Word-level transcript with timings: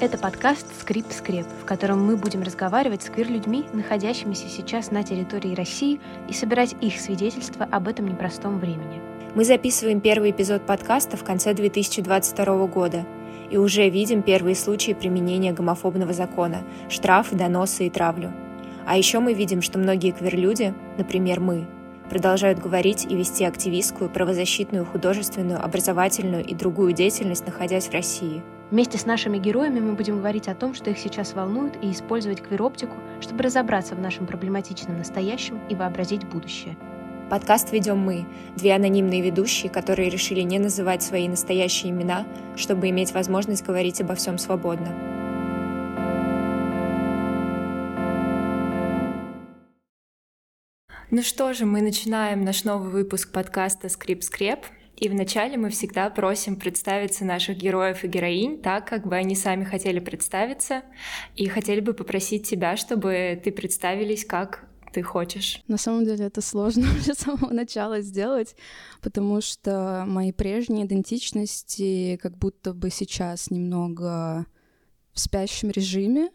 Это 0.00 0.16
подкаст 0.16 0.66
«Скрип-скреп», 0.80 1.44
в 1.60 1.66
котором 1.66 2.02
мы 2.02 2.16
будем 2.16 2.42
разговаривать 2.42 3.02
с 3.02 3.10
квир-людьми, 3.10 3.66
находящимися 3.74 4.48
сейчас 4.48 4.90
на 4.90 5.02
территории 5.02 5.54
России, 5.54 6.00
и 6.26 6.32
собирать 6.32 6.74
их 6.80 6.98
свидетельства 6.98 7.68
об 7.70 7.86
этом 7.86 8.06
непростом 8.06 8.58
времени. 8.58 9.02
Мы 9.34 9.44
записываем 9.44 10.00
первый 10.00 10.30
эпизод 10.30 10.64
подкаста 10.64 11.18
в 11.18 11.22
конце 11.24 11.52
2022 11.52 12.66
года 12.68 13.04
и 13.50 13.58
уже 13.58 13.90
видим 13.90 14.22
первые 14.22 14.54
случаи 14.54 14.92
применения 14.92 15.52
гомофобного 15.52 16.14
закона, 16.14 16.62
штрафы, 16.88 17.36
доносы 17.36 17.86
и 17.86 17.90
травлю. 17.90 18.32
А 18.86 18.96
еще 18.96 19.18
мы 19.18 19.34
видим, 19.34 19.60
что 19.60 19.78
многие 19.78 20.12
квир-люди, 20.12 20.72
например, 20.96 21.40
мы, 21.40 21.66
продолжают 22.08 22.58
говорить 22.58 23.04
и 23.04 23.14
вести 23.14 23.44
активистскую, 23.44 24.08
правозащитную, 24.08 24.86
художественную, 24.86 25.62
образовательную 25.62 26.42
и 26.42 26.54
другую 26.54 26.94
деятельность, 26.94 27.44
находясь 27.44 27.88
в 27.88 27.92
России– 27.92 28.42
Вместе 28.70 28.98
с 28.98 29.06
нашими 29.06 29.38
героями 29.38 29.80
мы 29.80 29.94
будем 29.94 30.18
говорить 30.18 30.46
о 30.46 30.54
том, 30.54 30.74
что 30.74 30.90
их 30.90 30.98
сейчас 30.98 31.34
волнует, 31.34 31.74
и 31.82 31.90
использовать 31.90 32.40
квироптику, 32.40 32.94
чтобы 33.20 33.42
разобраться 33.42 33.96
в 33.96 34.00
нашем 34.00 34.28
проблематичном 34.28 34.96
настоящем 34.96 35.60
и 35.68 35.74
вообразить 35.74 36.24
будущее. 36.24 36.76
Подкаст 37.30 37.72
ведем 37.72 37.98
мы, 37.98 38.26
две 38.56 38.74
анонимные 38.74 39.22
ведущие, 39.22 39.70
которые 39.70 40.08
решили 40.08 40.42
не 40.42 40.60
называть 40.60 41.02
свои 41.02 41.26
настоящие 41.28 41.90
имена, 41.90 42.26
чтобы 42.54 42.88
иметь 42.90 43.12
возможность 43.12 43.64
говорить 43.64 44.00
обо 44.00 44.14
всем 44.14 44.38
свободно. 44.38 44.94
Ну 51.10 51.22
что 51.22 51.52
же, 51.54 51.66
мы 51.66 51.82
начинаем 51.82 52.44
наш 52.44 52.62
новый 52.62 52.90
выпуск 52.90 53.32
подкаста 53.32 53.88
«Скрип-скреп». 53.88 54.60
И 55.00 55.08
вначале 55.08 55.56
мы 55.56 55.70
всегда 55.70 56.10
просим 56.10 56.56
представиться 56.56 57.24
наших 57.24 57.56
героев 57.56 58.04
и 58.04 58.06
героинь 58.06 58.60
так, 58.60 58.86
как 58.86 59.06
бы 59.06 59.16
они 59.16 59.34
сами 59.34 59.64
хотели 59.64 59.98
представиться, 59.98 60.82
и 61.36 61.48
хотели 61.48 61.80
бы 61.80 61.94
попросить 61.94 62.46
тебя, 62.46 62.76
чтобы 62.76 63.40
ты 63.42 63.50
представились 63.50 64.26
как 64.26 64.66
ты 64.92 65.02
хочешь? 65.02 65.62
На 65.68 65.78
самом 65.78 66.04
деле 66.04 66.26
это 66.26 66.42
сложно 66.42 66.86
уже 66.98 67.14
с 67.14 67.18
самого 67.18 67.50
начала 67.50 68.02
сделать, 68.02 68.54
потому 69.00 69.40
что 69.40 70.04
мои 70.06 70.32
прежние 70.32 70.84
идентичности 70.84 72.18
как 72.22 72.36
будто 72.36 72.74
бы 72.74 72.90
сейчас 72.90 73.50
немного 73.50 74.44
в 75.14 75.20
спящем 75.20 75.70
режиме, 75.70 76.28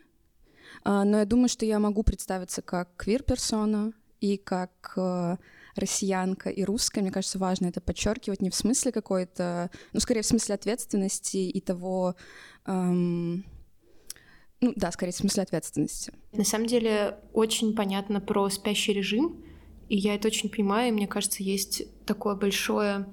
а, 0.83 1.03
но 1.03 1.19
я 1.19 1.25
думаю, 1.25 1.49
что 1.49 1.65
я 1.65 1.77
могу 1.77 2.01
представиться 2.01 2.63
как 2.63 2.95
квир-персона 2.97 3.93
и 4.21 4.37
как 4.37 4.93
э, 4.97 5.37
россиянка 5.77 6.49
и 6.49 6.63
русская, 6.63 7.01
мне 7.01 7.11
кажется, 7.11 7.39
важно 7.39 7.67
это 7.67 7.81
подчеркивать 7.81 8.41
не 8.41 8.49
в 8.49 8.55
смысле 8.55 8.91
какой-то, 8.91 9.69
ну, 9.93 9.99
скорее 9.99 10.21
в 10.21 10.25
смысле 10.25 10.55
ответственности 10.55 11.37
и 11.37 11.61
того, 11.61 12.15
эм, 12.65 13.45
ну 14.61 14.73
да, 14.75 14.91
скорее 14.91 15.11
в 15.11 15.15
смысле 15.15 15.43
ответственности. 15.43 16.13
На 16.31 16.43
самом 16.43 16.67
деле 16.67 17.19
очень 17.33 17.75
понятно 17.75 18.19
про 18.19 18.49
спящий 18.49 18.93
режим, 18.93 19.43
и 19.89 19.97
я 19.97 20.15
это 20.15 20.27
очень 20.27 20.49
понимаю, 20.49 20.89
и 20.89 20.91
мне 20.91 21.07
кажется, 21.07 21.43
есть 21.43 21.83
такое 22.05 22.35
большое 22.35 23.05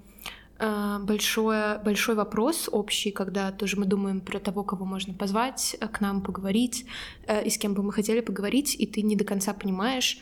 э, 0.59 0.99
большое, 1.03 1.79
большой 1.85 2.15
вопрос 2.15 2.69
общий, 2.73 3.11
когда 3.11 3.53
тоже 3.53 3.77
мы 3.77 3.85
думаем 3.85 4.21
про 4.21 4.39
того, 4.39 4.65
кого 4.65 4.85
можно 4.85 5.13
позвать 5.13 5.77
э, 5.79 5.89
к 5.89 6.01
нам 6.01 6.23
поговорить, 6.23 6.87
э, 7.27 7.45
и 7.45 7.51
с 7.51 7.59
кем 7.59 7.75
бы 7.75 7.83
мы 7.83 7.93
хотели 7.93 8.21
поговорить, 8.21 8.75
и 8.79 8.87
ты 8.87 9.03
не 9.03 9.17
до 9.17 9.25
конца 9.25 9.53
понимаешь, 9.53 10.19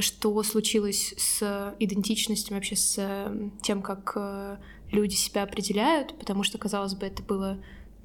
что 0.00 0.42
случилось 0.42 1.14
с 1.16 1.74
идентичностью, 1.78 2.54
вообще 2.54 2.76
с 2.76 3.32
тем, 3.62 3.80
как 3.80 4.12
э, 4.16 4.58
люди 4.90 5.14
себя 5.14 5.42
определяют, 5.42 6.18
потому 6.18 6.42
что, 6.42 6.58
казалось 6.58 6.94
бы, 6.94 7.06
это 7.06 7.22
было 7.22 7.58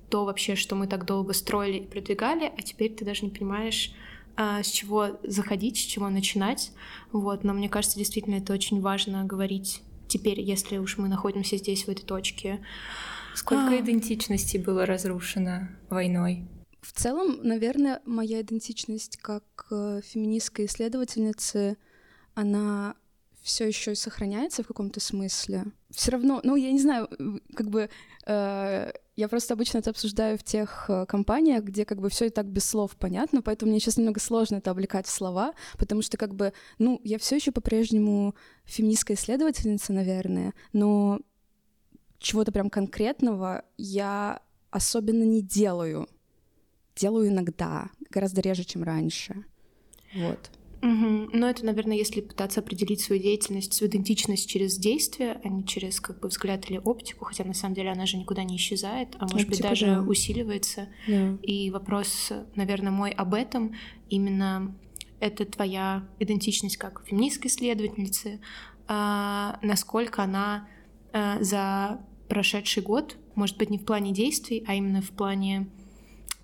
то 0.10 0.26
вообще, 0.26 0.56
что 0.56 0.76
мы 0.76 0.88
так 0.88 1.06
долго 1.06 1.34
строили 1.34 1.80
и 1.80 1.88
продвигали, 1.88 2.52
а 2.58 2.62
теперь 2.62 2.94
ты 2.94 3.06
даже 3.06 3.26
не 3.26 3.32
понимаешь, 3.32 3.94
а, 4.36 4.64
с 4.64 4.68
чего 4.68 5.20
заходить, 5.24 5.78
с 5.78 5.82
чего 5.82 6.10
начинать. 6.10 6.72
Вот. 7.12 7.44
Но 7.44 7.54
мне 7.54 7.70
кажется, 7.70 7.98
действительно, 7.98 8.36
это 8.36 8.54
очень 8.54 8.82
важно 8.82 9.24
говорить 9.24 9.84
теперь, 10.08 10.42
если 10.42 10.78
уж 10.78 10.98
мы 10.98 11.08
находимся 11.08 11.58
здесь, 11.58 11.84
в 11.84 11.90
этой 11.90 12.04
точке. 12.04 12.60
Сколько 13.36 13.72
а... 13.72 13.80
идентичностей 13.80 14.58
было 14.58 14.86
разрушено 14.86 15.68
войной? 15.90 16.48
В 16.82 16.94
целом, 16.94 17.40
наверное, 17.44 18.02
моя 18.06 18.42
идентичность 18.42 19.18
как 19.18 19.68
э, 19.72 20.02
феминистской 20.04 20.66
исследовательницы, 20.66 21.78
она 22.36 22.96
все 23.42 23.68
еще 23.68 23.96
сохраняется 23.96 24.64
в 24.64 24.68
каком-то 24.68 25.00
смысле. 25.00 25.66
Все 25.90 26.12
равно, 26.12 26.40
ну, 26.44 26.56
я 26.56 26.72
не 26.72 26.80
знаю, 26.80 27.10
как 27.56 27.70
бы 27.70 27.90
э, 28.26 28.92
я 29.16 29.28
просто 29.28 29.54
обычно 29.54 29.80
это 29.80 29.90
обсуждаю 29.90 30.38
в 30.38 30.44
тех 30.44 30.86
э, 30.88 31.06
компаниях, 31.06 31.64
где 31.64 31.84
как 31.84 32.00
бы 32.00 32.10
все 32.10 32.28
и 32.28 32.30
так 32.30 32.46
без 32.46 32.66
слов 32.66 32.96
понятно, 32.96 33.42
поэтому 33.42 33.72
мне 33.72 33.80
сейчас 33.80 33.98
немного 33.98 34.20
сложно 34.20 34.58
это 34.58 34.72
облекать 34.72 35.08
в 35.08 35.12
слова, 35.12 35.54
потому 35.78 36.02
что 36.02 36.18
как 36.18 36.36
бы, 36.36 36.54
ну, 36.78 37.02
я 37.04 37.18
все 37.18 37.36
еще 37.36 37.52
по-прежнему 37.52 38.36
феминистская 38.66 39.18
исследовательница, 39.18 39.94
наверное, 39.94 40.54
но 40.74 41.20
чего-то 42.20 42.52
прям 42.52 42.70
конкретного 42.70 43.66
я 43.78 44.42
особенно 44.70 45.24
не 45.24 45.42
делаю 45.42 46.08
делаю 47.00 47.30
иногда, 47.30 47.90
гораздо 48.10 48.42
реже, 48.42 48.64
чем 48.64 48.84
раньше. 48.84 49.46
Вот. 50.14 50.52
Угу. 50.82 51.30
Но 51.34 51.50
это, 51.50 51.66
наверное, 51.66 51.98
если 51.98 52.22
пытаться 52.22 52.62
определить 52.62 53.02
свою 53.02 53.22
деятельность, 53.22 53.74
свою 53.74 53.92
идентичность 53.92 54.50
через 54.50 54.78
действие, 54.78 55.40
а 55.44 55.50
не 55.50 55.66
через 55.66 56.00
как 56.00 56.20
бы 56.20 56.30
взгляд 56.30 56.70
или 56.70 56.78
оптику, 56.78 57.26
хотя 57.26 57.44
на 57.44 57.54
самом 57.54 57.76
деле 57.76 57.92
она 57.92 58.06
же 58.06 58.18
никуда 58.18 58.44
не 58.44 58.56
исчезает, 58.56 59.10
а 59.20 59.24
может 59.24 59.48
Оптика, 59.48 59.50
быть 59.50 59.62
даже 59.62 59.86
да. 59.88 60.02
усиливается. 60.02 60.88
Да. 61.08 61.38
И 61.44 61.70
вопрос, 61.70 62.32
наверное, 62.56 62.92
мой 62.92 63.12
об 63.12 63.34
этом 63.34 63.76
именно 64.10 64.74
это 65.20 65.46
твоя 65.46 66.08
идентичность 66.18 66.78
как 66.78 67.04
феминистской 67.06 67.50
исследовательницы, 67.50 68.40
а 68.88 69.60
насколько 69.62 70.24
она 70.24 70.68
а, 71.12 71.44
за 71.44 72.00
прошедший 72.30 72.84
год, 72.84 73.18
может 73.36 73.58
быть, 73.58 73.70
не 73.70 73.78
в 73.78 73.86
плане 73.86 74.14
действий, 74.14 74.64
а 74.66 74.76
именно 74.76 75.02
в 75.02 75.10
плане 75.10 75.68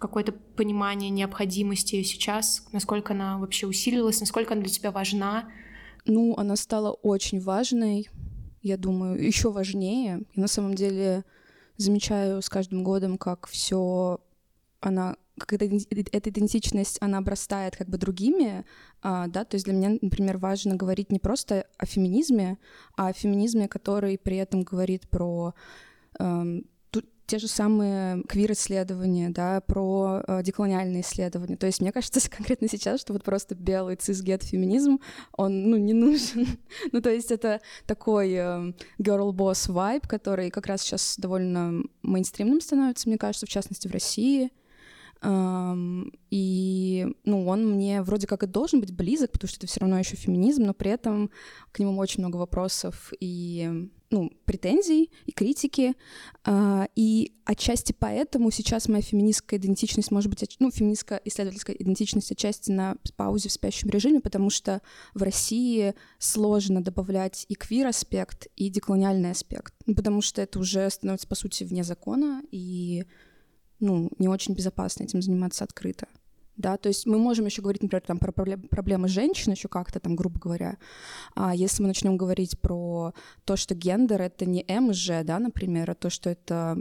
какое-то 0.07 0.31
понимание 0.31 1.09
необходимости 1.09 2.01
сейчас, 2.03 2.66
насколько 2.71 3.13
она 3.13 3.38
вообще 3.38 3.67
усилилась, 3.67 4.19
насколько 4.19 4.53
она 4.53 4.61
для 4.61 4.71
тебя 4.71 4.91
важна? 4.91 5.49
Ну, 6.05 6.35
она 6.38 6.55
стала 6.55 6.91
очень 6.91 7.39
важной, 7.39 8.09
я 8.61 8.77
думаю, 8.77 9.23
еще 9.23 9.51
важнее. 9.51 10.21
И 10.33 10.39
на 10.39 10.47
самом 10.47 10.73
деле 10.75 11.23
замечаю 11.77 12.41
с 12.41 12.49
каждым 12.49 12.83
годом, 12.83 13.17
как 13.17 13.47
все 13.47 14.19
она 14.79 15.16
как 15.38 15.53
эта, 15.53 15.66
эта 15.66 16.29
идентичность, 16.29 16.97
она 17.01 17.17
обрастает 17.17 17.75
как 17.75 17.89
бы 17.89 17.97
другими, 17.97 18.66
а, 19.01 19.27
да, 19.27 19.43
то 19.43 19.55
есть 19.55 19.66
для 19.66 19.73
меня, 19.73 19.97
например, 20.01 20.37
важно 20.37 20.75
говорить 20.75 21.11
не 21.11 21.19
просто 21.19 21.67
о 21.77 21.85
феминизме, 21.85 22.57
а 22.95 23.09
о 23.09 23.13
феминизме, 23.13 23.67
который 23.67 24.17
при 24.17 24.37
этом 24.37 24.63
говорит 24.63 25.09
про 25.09 25.53
эм, 26.19 26.66
те 27.25 27.40
же 27.40 27.47
самые 27.47 28.23
квир-исследования, 28.23 29.29
да, 29.29 29.61
про 29.61 30.22
э, 30.28 30.44
деколониальные 30.44 31.02
исследования. 31.02 31.58
То 31.58 31.66
есть 31.66 31.82
мне 31.82 31.91
кажется 31.91 32.20
конкретно 32.29 32.67
сейчас, 32.67 33.02
что 33.02 33.14
вот 33.14 33.23
просто 33.23 33.55
белый 33.55 33.96
цисгет-феминизм, 33.96 34.99
он, 35.35 35.70
ну, 35.70 35.78
не 35.78 35.94
нужен. 35.94 36.47
ну, 36.91 37.02
то 37.02 37.09
есть 37.09 37.32
это 37.32 37.61
такой 37.85 38.32
э, 38.34 38.73
girl-boss 38.99 39.70
vibe, 39.70 40.08
который 40.08 40.52
как 40.52 40.67
раз 40.67 40.82
сейчас 40.82 41.16
довольно 41.17 41.84
мейнстримным 42.03 42.61
становится, 42.61 43.09
мне 43.09 43.17
кажется, 43.17 43.46
в 43.46 43.49
частности, 43.49 43.88
в 43.88 43.91
России. 43.91 44.52
И 45.23 47.08
ну, 47.23 47.47
он 47.47 47.72
мне 47.72 48.02
вроде 48.02 48.28
как 48.28 48.44
и 48.44 48.47
должен 48.47 48.79
быть 48.79 48.94
близок, 48.94 49.32
потому 49.32 49.47
что 49.47 49.58
это 49.58 49.67
все 49.67 49.79
равно 49.79 49.97
еще 49.97 50.16
феминизм, 50.16 50.64
но 50.64 50.73
при 50.73 50.91
этом 50.91 51.32
к 51.72 51.79
нему 51.79 51.97
очень 51.97 52.22
много 52.22 52.38
вопросов 52.38 53.12
и 53.20 53.90
ну, 54.12 54.32
претензий 54.46 55.12
и 55.26 55.32
критики. 55.32 55.94
А, 56.44 56.88
и 56.96 57.34
отчасти 57.44 57.94
поэтому 57.97 58.52
сейчас 58.52 58.88
моя 58.88 59.02
феминистская 59.02 59.59
идентичность 59.59 60.12
может 60.12 60.29
быть, 60.29 60.56
ну, 60.59 60.72
феминистская 60.72 61.22
исследовательская 61.26 61.76
идентичность 61.76 62.32
отчасти 62.32 62.72
на 62.72 62.96
паузе 63.18 63.50
в 63.50 63.52
спящем 63.52 63.90
режиме, 63.90 64.20
потому 64.20 64.50
что 64.50 64.82
в 65.14 65.23
России 65.23 65.96
сложно 66.20 66.84
добавлять 66.84 67.46
и 67.50 67.56
квир-аспект, 67.56 68.47
и 68.56 68.70
деколониальный 68.70 69.32
аспект, 69.32 69.73
потому 69.85 70.22
что 70.22 70.41
это 70.41 70.59
уже 70.59 70.90
становится, 70.90 71.28
по 71.28 71.35
сути, 71.35 71.64
вне 71.64 71.84
закона, 71.84 72.41
и 72.52 73.06
ну, 73.85 74.09
не 74.20 74.28
очень 74.28 74.53
безопасно 74.53 75.03
этим 75.03 75.22
заниматься 75.22 75.64
открыто 75.64 76.08
да, 76.58 76.78
то 76.78 76.87
есть 76.87 77.05
мы 77.05 77.17
можем 77.17 77.46
еще 77.46 77.61
говорить, 77.61 77.84
например, 77.84 78.03
там, 78.05 78.17
про 78.17 78.32
проблемы 78.32 79.08
женщин 79.08 79.52
еще 79.52 79.67
как-то 79.67 79.99
там, 79.99 80.16
грубо 80.16 80.40
говоря, 80.40 80.78
а 81.35 81.53
если 81.53 81.82
мы 81.82 81.90
начнем 81.90 82.17
говорить 82.17 82.59
про 82.59 83.14
то, 83.43 83.58
что 83.58 83.76
гендер— 83.76 84.22
это 84.23 84.46
не 84.46 84.64
М 84.67 84.91
и 84.91 84.93
Ж, 84.93 85.23
да, 85.23 85.40
например, 85.40 85.91
а 85.91 85.96
то, 85.96 86.09
что 86.09 86.29
это 86.29 86.78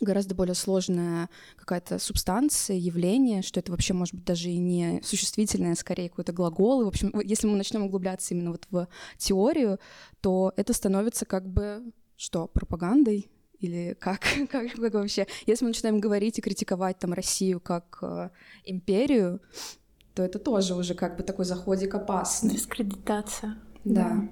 гораздо 0.00 0.34
более 0.34 0.54
сложная 0.54 1.28
какая-то 1.56 1.98
субстанция, 1.98 2.76
явление, 2.76 3.42
что 3.42 3.60
это 3.60 3.70
вообще 3.70 3.92
может 3.92 4.14
быть 4.14 4.24
даже 4.24 4.48
и 4.48 4.56
не 4.56 5.00
существительное, 5.04 5.72
а 5.72 5.76
скорее 5.76 6.08
какой-то 6.08 6.32
глагол. 6.32 6.80
И, 6.80 6.84
в 6.84 6.88
общем, 6.88 7.12
если 7.22 7.46
мы 7.46 7.56
начнем 7.56 7.82
углубляться 7.82 8.34
именно 8.34 8.50
вот 8.50 8.66
в 8.70 8.88
теорию, 9.18 9.78
то 10.22 10.54
это 10.56 10.72
становится 10.72 11.26
как 11.26 11.46
бы 11.46 11.92
что, 12.16 12.48
пропагандой? 12.48 13.30
Или 13.60 13.96
как, 13.98 14.20
как, 14.50 14.72
как 14.72 14.94
вообще? 14.94 15.26
Если 15.46 15.64
мы 15.64 15.70
начинаем 15.70 16.00
говорить 16.00 16.38
и 16.38 16.42
критиковать 16.42 16.98
там 16.98 17.12
Россию 17.12 17.60
как 17.60 17.98
э, 18.02 18.30
империю, 18.64 19.40
то 20.14 20.22
это 20.22 20.38
тоже 20.38 20.74
уже 20.74 20.94
как 20.94 21.16
бы 21.16 21.22
такой 21.22 21.44
заходик 21.44 21.94
опасный. 21.94 22.52
Дискредитация. 22.52 23.56
Да. 23.84 24.04
да. 24.04 24.28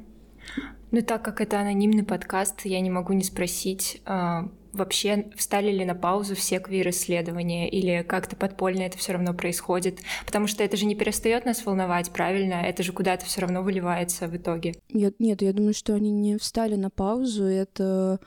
Ну, 0.91 1.03
так 1.03 1.23
как 1.23 1.41
это 1.41 1.61
анонимный 1.61 2.05
подкаст, 2.05 2.63
я 2.65 2.81
не 2.81 2.91
могу 2.91 3.13
не 3.13 3.23
спросить, 3.23 4.01
э, 4.07 4.49
вообще 4.73 5.31
встали 5.37 5.71
ли 5.71 5.85
на 5.85 5.95
паузу 5.95 6.35
все 6.35 6.61
квир-исследования 6.61 7.69
или 7.69 8.03
как-то 8.03 8.37
подпольно 8.37 8.83
это 8.83 8.97
все 8.97 9.13
равно 9.13 9.35
происходит? 9.35 10.01
Потому 10.25 10.47
что 10.47 10.65
это 10.65 10.79
же 10.79 10.87
не 10.87 10.95
перестает 10.95 11.45
нас 11.45 11.65
волновать, 11.67 12.11
правильно? 12.11 12.55
Это 12.55 12.83
же 12.83 12.93
куда-то 12.93 13.27
все 13.27 13.43
равно 13.43 13.63
выливается 13.63 14.27
в 14.27 14.37
итоге. 14.37 14.77
Я, 14.89 15.13
нет, 15.19 15.43
я 15.43 15.53
думаю, 15.53 15.75
что 15.75 15.95
они 15.95 16.11
не 16.11 16.39
встали 16.39 16.77
на 16.77 16.89
паузу. 16.89 17.45
Это 17.45 18.21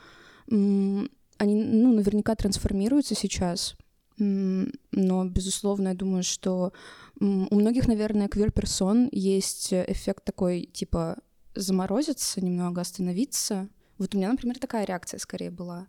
они, 0.52 1.54
ну, 1.54 1.92
наверняка 1.94 2.34
трансформируются 2.34 3.14
сейчас. 3.14 3.76
Но, 4.18 5.24
безусловно, 5.24 5.88
я 5.88 5.94
думаю, 5.94 6.22
что 6.22 6.72
у 7.18 7.54
многих, 7.54 7.88
наверное, 7.88 8.28
квир-персон 8.28 9.08
есть 9.10 9.72
эффект 9.72 10.24
такой, 10.24 10.68
типа, 10.72 11.18
заморозиться 11.54 12.44
немного, 12.44 12.80
остановиться. 12.80 13.68
Вот 13.98 14.14
у 14.14 14.18
меня, 14.18 14.30
например, 14.30 14.58
такая 14.58 14.84
реакция 14.84 15.18
скорее 15.18 15.50
была 15.50 15.88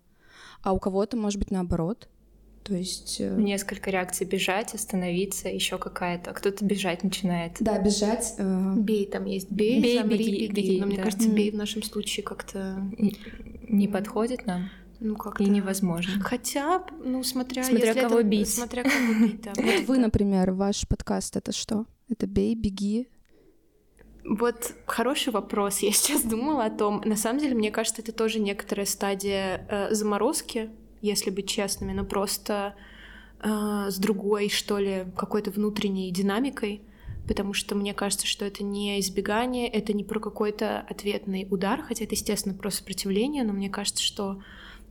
а 0.62 0.74
у 0.74 0.80
кого-то, 0.80 1.18
может 1.18 1.39
быть, 1.39 1.51
наоборот. 1.51 2.07
То 2.63 2.75
есть... 2.75 3.18
Э, 3.19 3.36
Несколько 3.38 3.92
реакций 3.92 4.25
бежать, 4.25 4.74
остановиться, 4.74 5.50
еще 5.50 5.77
какая-то. 5.77 6.31
А 6.31 6.33
кто-то 6.33 6.63
бежать 6.63 7.04
начинает. 7.04 7.57
Да, 7.60 7.77
бежать. 7.80 8.36
Э... 8.38 8.74
Бей, 8.77 9.06
там 9.06 9.25
есть 9.25 9.51
бей, 9.51 9.81
бей 9.81 9.98
замри, 9.98 10.18
беги, 10.18 10.31
беги. 10.48 10.51
беги. 10.54 10.80
Но 10.80 10.86
мне 10.88 10.98
да. 10.98 11.04
кажется, 11.04 11.30
бей 11.30 11.51
в 11.51 11.56
нашем 11.56 11.83
случае 11.83 12.24
как-то... 12.24 12.81
Не, 12.98 13.18
не 13.68 13.88
подходит 13.88 14.45
нам? 14.45 14.69
Ну, 15.01 15.18
как 15.18 15.42
И 15.42 15.45
невозможно. 15.45 16.24
Хотя, 16.24 16.86
ну, 17.04 17.24
смотря... 17.24 17.63
Смотря 17.63 17.94
кого 17.94 18.19
это, 18.19 18.30
бить. 18.30 18.50
Смотря 18.50 18.83
кого 18.83 19.25
бить, 19.25 19.42
да. 19.42 19.51
Вот 19.57 19.86
вы, 19.88 19.98
например, 19.98 20.51
ваш 20.51 20.88
подкаст— 20.88 21.36
это 21.38 21.51
что? 21.51 21.86
Это 22.10 22.27
«Бей, 22.27 22.56
беги», 22.56 23.07
вот 24.25 24.74
хороший 24.86 25.33
вопрос. 25.33 25.80
Я 25.80 25.92
сейчас 25.92 26.24
думала 26.24 26.65
о 26.65 26.69
том. 26.69 27.01
На 27.04 27.15
самом 27.15 27.39
деле, 27.39 27.56
мне 27.56 27.71
кажется, 27.71 28.01
это 28.01 28.12
тоже 28.12 28.39
некоторая 28.39 28.86
стадия 28.86 29.68
э, 29.69 29.94
заморозки, 29.94 30.69
если 31.04 31.30
быть 31.30 31.48
честными, 31.48 31.92
но 31.92 32.04
просто 32.04 32.76
э, 33.42 33.88
с 33.90 33.98
другой, 33.98 34.50
что 34.50 34.80
ли, 34.80 35.06
какой-то 35.16 35.52
внутренней 35.52 36.10
динамикой. 36.12 36.82
Потому 37.28 37.54
что 37.54 37.76
мне 37.76 37.94
кажется, 37.94 38.26
что 38.26 38.44
это 38.44 38.64
не 38.64 39.00
избегание, 39.00 39.68
это 39.68 39.94
не 39.94 40.04
про 40.04 40.20
какой-то 40.20 40.80
ответный 40.90 41.48
удар, 41.50 41.82
хотя 41.82 42.04
это, 42.04 42.16
естественно, 42.16 42.56
про 42.56 42.70
сопротивление, 42.70 43.44
но 43.44 43.54
мне 43.54 43.70
кажется, 43.70 44.04
что 44.04 44.42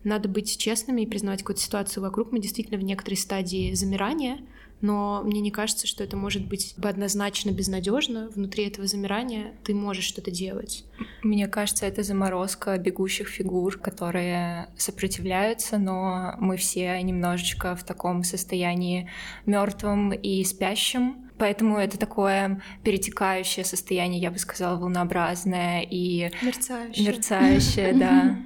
надо 0.05 0.29
быть 0.29 0.57
честными 0.57 1.03
и 1.03 1.07
признавать 1.07 1.41
какую-то 1.41 1.63
ситуацию 1.63 2.03
вокруг. 2.03 2.33
Мы 2.33 2.41
действительно 2.41 2.79
в 2.79 2.85
некоторой 2.85 3.17
стадии 3.17 3.75
замирания, 3.75 4.41
но 4.83 5.23
мне 5.25 5.41
не 5.41 5.51
кажется, 5.51 5.87
что 5.87 6.03
это 6.03 6.17
может 6.17 6.47
быть 6.47 6.75
однозначно 6.83 7.51
безнадежно. 7.51 8.29
Внутри 8.35 8.67
этого 8.67 8.87
замирания 8.87 9.55
ты 9.65 9.75
можешь 9.75 10.05
что-то 10.05 10.31
делать. 10.33 10.85
Мне 11.23 11.47
кажется, 11.47 11.87
это 11.87 12.03
заморозка 12.03 12.77
бегущих 12.79 13.29
фигур, 13.29 13.79
которые 13.79 14.69
сопротивляются, 14.77 15.79
но 15.79 16.35
мы 16.39 16.57
все 16.57 17.01
немножечко 17.01 17.77
в 17.77 17.85
таком 17.85 18.25
состоянии 18.25 19.09
мертвом 19.47 20.13
и 20.13 20.43
спящем. 20.45 21.31
Поэтому 21.39 21.79
это 21.79 21.97
такое 21.97 22.61
перетекающее 22.83 23.65
состояние, 23.65 24.21
я 24.21 24.31
бы 24.31 24.39
сказала, 24.39 24.79
волнообразное 24.79 25.83
и 25.83 26.31
мерцающее, 26.43 27.07
мерцающее 27.07 27.95
да. 27.95 28.37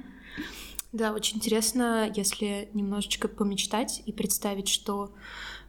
Да, 0.93 1.13
очень 1.13 1.37
интересно, 1.37 2.11
если 2.15 2.69
немножечко 2.73 3.27
помечтать 3.27 4.01
и 4.05 4.11
представить, 4.11 4.69
что 4.69 5.13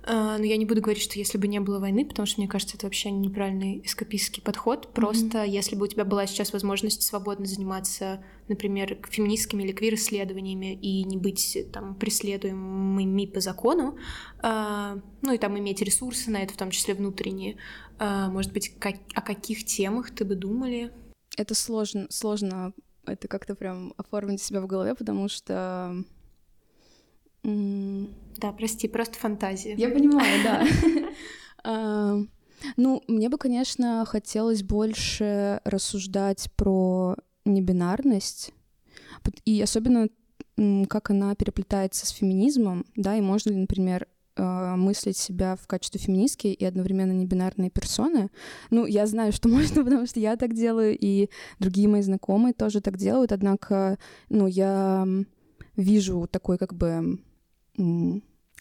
но 0.06 0.43
я 0.43 0.56
не 0.56 0.65
буду 0.65 0.81
говорить, 0.81 1.03
что 1.03 1.19
если 1.19 1.39
бы 1.39 1.49
не 1.49 1.61
было 1.61 1.79
войны, 1.79 2.05
потому 2.05 2.27
что 2.27 2.41
мне 2.41 2.49
кажется, 2.49 2.77
это 2.77 2.87
вообще 2.87 3.11
неправильный 3.11 3.83
эскапистский 3.85 4.43
подход. 4.43 4.93
Просто 4.95 5.39
mm-hmm. 5.39 5.49
если 5.49 5.77
бы 5.77 5.85
у 5.85 5.89
тебя 5.89 6.05
была 6.05 6.27
сейчас 6.27 6.53
возможность 6.53 7.03
свободно 7.03 7.47
заниматься, 7.47 8.25
например, 8.49 8.99
феминистскими 9.09 9.65
или 9.65 9.73
квир-исследованиями 9.73 10.75
и 10.75 11.05
не 11.05 11.17
быть 11.17 11.59
там 11.73 11.95
преследуемыми 11.95 13.27
по 13.27 13.41
закону, 13.41 13.99
э, 14.43 15.00
ну 15.23 15.33
и 15.33 15.39
там 15.39 15.59
иметь 15.59 15.83
ресурсы 15.83 16.31
на 16.31 16.39
это, 16.39 16.55
в 16.55 16.56
том 16.56 16.71
числе 16.71 16.94
внутренние, 16.94 17.56
э, 17.99 18.29
может 18.29 18.53
быть, 18.53 18.79
как, 18.79 18.94
о 19.15 19.21
каких 19.21 19.65
темах 19.65 20.11
ты 20.11 20.25
бы 20.25 20.37
думали? 20.37 20.93
Это 21.37 21.55
сложно, 21.55 22.06
сложно 22.11 22.73
это 23.05 23.29
как-то 23.29 23.55
прям 23.55 23.94
оформить 23.97 24.43
себя 24.43 24.61
в 24.61 24.67
голове, 24.67 24.94
потому 24.94 25.29
что 25.29 26.05
да, 27.43 28.52
прости, 28.52 28.88
просто 28.88 29.19
фантазия. 29.19 29.75
Я 29.76 29.90
понимаю, 29.90 30.43
да. 30.44 30.67
А, 31.64 32.19
ну, 32.76 33.02
мне 33.08 33.29
бы, 33.29 33.38
конечно, 33.38 34.05
хотелось 34.06 34.62
больше 34.62 35.61
рассуждать 35.64 36.49
про 36.56 37.17
небинарность, 37.44 38.52
и 39.44 39.61
особенно 39.61 40.08
как 40.88 41.11
она 41.11 41.35
переплетается 41.35 42.06
с 42.06 42.11
феминизмом, 42.11 42.85
да, 42.96 43.17
и 43.17 43.20
можно 43.20 43.50
ли, 43.50 43.56
например, 43.56 44.08
а, 44.37 44.76
мыслить 44.76 45.17
себя 45.17 45.56
в 45.56 45.67
качестве 45.67 46.00
феминистки 46.00 46.49
и 46.49 46.64
одновременно 46.64 47.12
небинарной 47.12 47.70
персоны. 47.70 48.31
Ну, 48.70 48.87
я 48.87 49.06
знаю, 49.06 49.32
что 49.32 49.49
можно, 49.49 49.84
потому 49.84 50.06
что 50.06 50.20
я 50.20 50.37
так 50.37 50.55
делаю, 50.55 50.96
и 50.99 51.29
другие 51.58 51.88
мои 51.88 52.02
знакомые 52.02 52.55
тоже 52.55 52.81
так 52.81 52.96
делают, 52.96 53.32
однако, 53.32 53.99
ну, 54.29 54.46
я 54.46 55.06
вижу 55.76 56.29
такой 56.31 56.58
как 56.58 56.75
бы 56.75 57.20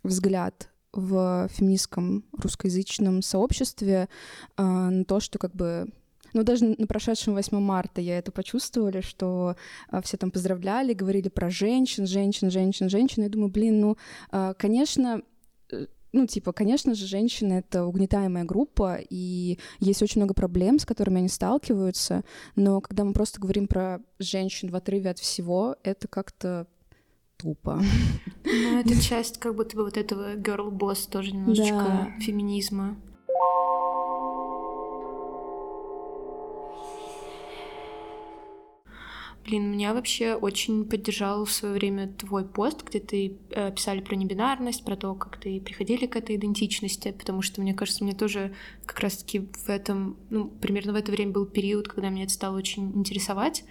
взгляд 0.04 0.70
в 0.94 1.48
феминистском 1.50 2.26
русскоязычном 2.34 3.22
сообществе 3.22 4.10
э, 4.58 4.64
на 4.64 5.06
то, 5.06 5.20
что 5.20 5.38
как 5.38 5.54
бы 5.56 5.88
ну, 6.34 6.44
даже 6.44 6.66
на 6.66 6.88
прошедшем 6.88 7.36
8 7.36 7.60
марта 7.60 8.02
я 8.02 8.18
это 8.18 8.32
почувствовала, 8.32 9.02
что 9.02 9.56
э, 9.92 10.02
все 10.04 10.18
там 10.18 10.32
поздравляли, 10.32 10.94
говорили 10.94 11.30
про 11.30 11.50
женщин, 11.50 12.08
женщин, 12.08 12.50
женщин, 12.50 12.90
женщин. 12.90 13.24
Я 13.24 13.30
думаю, 13.30 13.52
блин, 13.52 13.80
ну, 13.80 13.98
э, 14.32 14.54
конечно, 14.58 15.22
ну, 16.14 16.26
типа, 16.26 16.54
конечно 16.54 16.96
же, 16.96 17.06
женщины— 17.06 17.54
это 17.68 17.86
угнетаемая 17.86 18.44
группа, 18.44 18.98
и 19.10 19.60
есть 19.80 20.02
очень 20.02 20.22
много 20.22 20.34
проблем, 20.34 20.80
с 20.80 20.86
которыми 20.86 21.20
они 21.20 21.30
сталкиваются, 21.30 22.24
но 22.56 22.82
когда 22.82 23.04
мы 23.04 23.14
просто 23.14 23.40
говорим 23.40 23.68
про 23.68 24.00
женщин 24.18 24.70
в 24.70 24.76
отрыве 24.76 25.12
от 25.12 25.20
всего, 25.20 25.76
это 25.84 26.08
как-то 26.08 26.68
тупо. 27.38 27.82
Ну, 28.44 28.80
это 28.80 29.02
часть 29.02 29.40
как 29.40 29.56
будто 29.56 29.76
бы 29.76 29.84
вот 29.84 29.98
этого 29.98 30.36
girl 30.36 30.72
boss 30.72 31.10
тоже 31.10 31.32
немножечко 31.32 31.76
да. 31.76 32.12
феминизма. 32.20 32.98
Блин, 39.48 39.72
меня 39.72 39.94
вообще 39.94 40.34
очень 40.34 40.84
поддержал 40.84 41.46
в 41.46 41.52
свое 41.54 41.74
время 41.74 42.10
твой 42.10 42.44
пост, 42.44 42.84
где 42.84 43.00
ты 43.00 43.38
э, 43.52 43.72
писали 43.72 44.02
про 44.02 44.16
небинарность, 44.16 44.84
про 44.84 44.98
то, 44.98 45.16
как 45.16 45.38
ты 45.38 45.62
приходили 45.62 46.06
к 46.06 46.18
этой 46.18 46.36
идентичности, 46.36 47.14
потому 47.18 47.42
что, 47.42 47.62
мне 47.62 47.74
кажется, 47.74 48.04
мне 48.04 48.14
тоже 48.14 48.54
как 48.86 49.00
раз-таки 49.00 49.48
в 49.66 49.70
этом, 49.70 50.18
ну, 50.30 50.50
примерно 50.50 50.92
в 50.92 50.98
это 50.98 51.14
время 51.14 51.32
был 51.32 51.46
период, 51.46 51.88
когда 51.88 52.10
меня 52.10 52.26
это 52.26 52.34
стало 52.34 52.58
очень 52.58 52.92
интересовать 52.98 53.64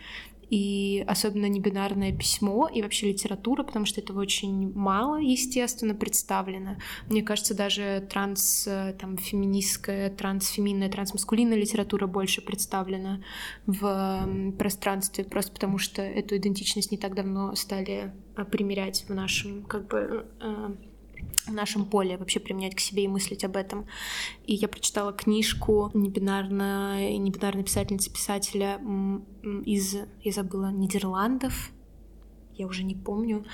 и 0.50 1.04
особенно 1.06 1.46
небинарное 1.46 2.12
письмо 2.12 2.68
и 2.72 2.82
вообще 2.82 3.08
литература, 3.08 3.62
потому 3.62 3.84
что 3.84 4.00
этого 4.00 4.20
очень 4.20 4.72
мало, 4.74 5.16
естественно, 5.16 5.94
представлено. 5.94 6.76
Мне 7.08 7.22
кажется, 7.22 7.54
даже 7.54 8.06
транс, 8.08 8.68
там, 8.98 9.16
феминистская, 9.18 10.10
трансфеминная, 10.10 10.90
трансмаскулинная 10.90 11.56
литература 11.56 12.06
больше 12.06 12.42
представлена 12.42 13.20
в 13.66 14.52
пространстве, 14.58 15.24
просто 15.24 15.52
потому 15.52 15.78
что 15.78 16.02
эту 16.02 16.36
идентичность 16.36 16.90
не 16.90 16.98
так 16.98 17.14
давно 17.14 17.54
стали 17.54 18.12
а, 18.36 18.44
примерять 18.44 19.04
в 19.08 19.14
нашем, 19.14 19.64
как 19.64 19.88
бы, 19.88 20.26
э, 20.40 20.74
в 21.46 21.52
нашем 21.52 21.84
поле 21.84 22.16
вообще 22.16 22.40
применять 22.40 22.74
к 22.74 22.80
себе 22.80 23.04
и 23.04 23.08
мыслить 23.08 23.44
об 23.44 23.56
этом. 23.56 23.86
И 24.46 24.54
я 24.54 24.68
прочитала 24.68 25.12
книжку 25.12 25.90
небинарной, 25.94 27.16
небинарной 27.18 27.64
писательницы-писателя 27.64 28.80
из, 29.64 29.96
я 30.22 30.32
забыла, 30.32 30.70
Нидерландов. 30.70 31.70
я 32.56 32.66
уже 32.66 32.84
не 32.84 32.94
помню. 32.94 33.44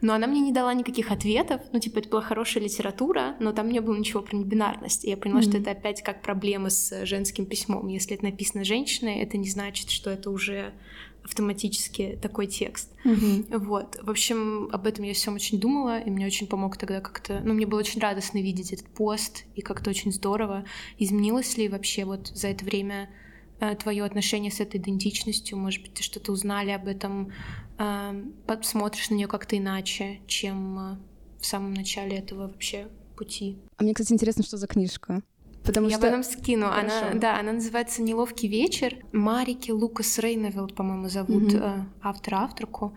Но 0.00 0.12
она 0.12 0.26
мне 0.26 0.40
не 0.40 0.52
дала 0.52 0.74
никаких 0.74 1.10
ответов. 1.10 1.60
Ну, 1.72 1.78
типа, 1.78 1.98
это 1.98 2.08
была 2.08 2.22
хорошая 2.22 2.62
литература, 2.64 3.36
но 3.40 3.52
там 3.52 3.70
не 3.70 3.80
было 3.80 3.96
ничего 3.96 4.22
про 4.22 4.36
небинарность. 4.36 5.04
И 5.04 5.10
я 5.10 5.16
поняла, 5.16 5.40
mm-hmm. 5.40 5.50
что 5.50 5.58
это 5.58 5.70
опять 5.70 6.02
как 6.02 6.22
проблема 6.22 6.70
с 6.70 7.06
женским 7.06 7.46
письмом. 7.46 7.88
Если 7.88 8.16
это 8.16 8.24
написано 8.24 8.64
женщиной, 8.64 9.20
это 9.20 9.36
не 9.38 9.48
значит, 9.48 9.90
что 9.90 10.10
это 10.10 10.30
уже 10.30 10.74
автоматически 11.24 12.18
такой 12.20 12.46
текст. 12.46 12.90
Mm-hmm. 13.04 13.58
Вот. 13.58 13.98
В 14.02 14.10
общем, 14.10 14.68
об 14.72 14.86
этом 14.86 15.04
я 15.04 15.14
всем 15.14 15.34
очень 15.34 15.60
думала, 15.60 16.00
и 16.00 16.10
мне 16.10 16.26
очень 16.26 16.46
помог 16.46 16.76
тогда 16.76 17.00
как-то... 17.00 17.40
Ну, 17.44 17.54
мне 17.54 17.66
было 17.66 17.80
очень 17.80 18.00
радостно 18.00 18.38
видеть 18.38 18.72
этот 18.72 18.86
пост, 18.88 19.44
и 19.54 19.60
как-то 19.60 19.90
очень 19.90 20.12
здорово. 20.12 20.64
Изменилось 20.98 21.56
ли 21.56 21.68
вообще 21.68 22.04
вот 22.04 22.28
за 22.28 22.48
это 22.48 22.64
время 22.64 23.10
э, 23.60 23.74
твое 23.76 24.04
отношение 24.04 24.50
с 24.50 24.60
этой 24.60 24.80
идентичностью? 24.80 25.58
Может 25.58 25.82
быть, 25.82 25.94
ты 25.94 26.02
что-то 26.02 26.32
узнали 26.32 26.70
об 26.70 26.86
этом, 26.86 27.32
э, 27.78 28.24
смотришь 28.62 29.10
на 29.10 29.14
нее 29.14 29.28
как-то 29.28 29.56
иначе, 29.56 30.20
чем 30.26 30.78
э, 30.78 30.98
в 31.40 31.46
самом 31.46 31.74
начале 31.74 32.18
этого 32.18 32.48
вообще 32.48 32.88
пути. 33.16 33.58
А 33.76 33.82
мне, 33.82 33.92
кстати, 33.92 34.12
интересно, 34.12 34.42
что 34.42 34.56
за 34.56 34.66
книжка. 34.66 35.22
Потому 35.64 35.88
я 35.88 35.98
что... 35.98 36.06
потом 36.06 36.22
скину. 36.22 36.66
Она, 36.66 37.12
да, 37.14 37.38
она 37.38 37.52
называется 37.52 38.02
«Неловкий 38.02 38.48
вечер». 38.48 38.96
Марики 39.12 39.70
Лукас 39.70 40.18
Рейневелд, 40.18 40.74
по-моему, 40.74 41.08
зовут 41.08 41.52
mm-hmm. 41.52 41.82
автора-авторку. 42.02 42.96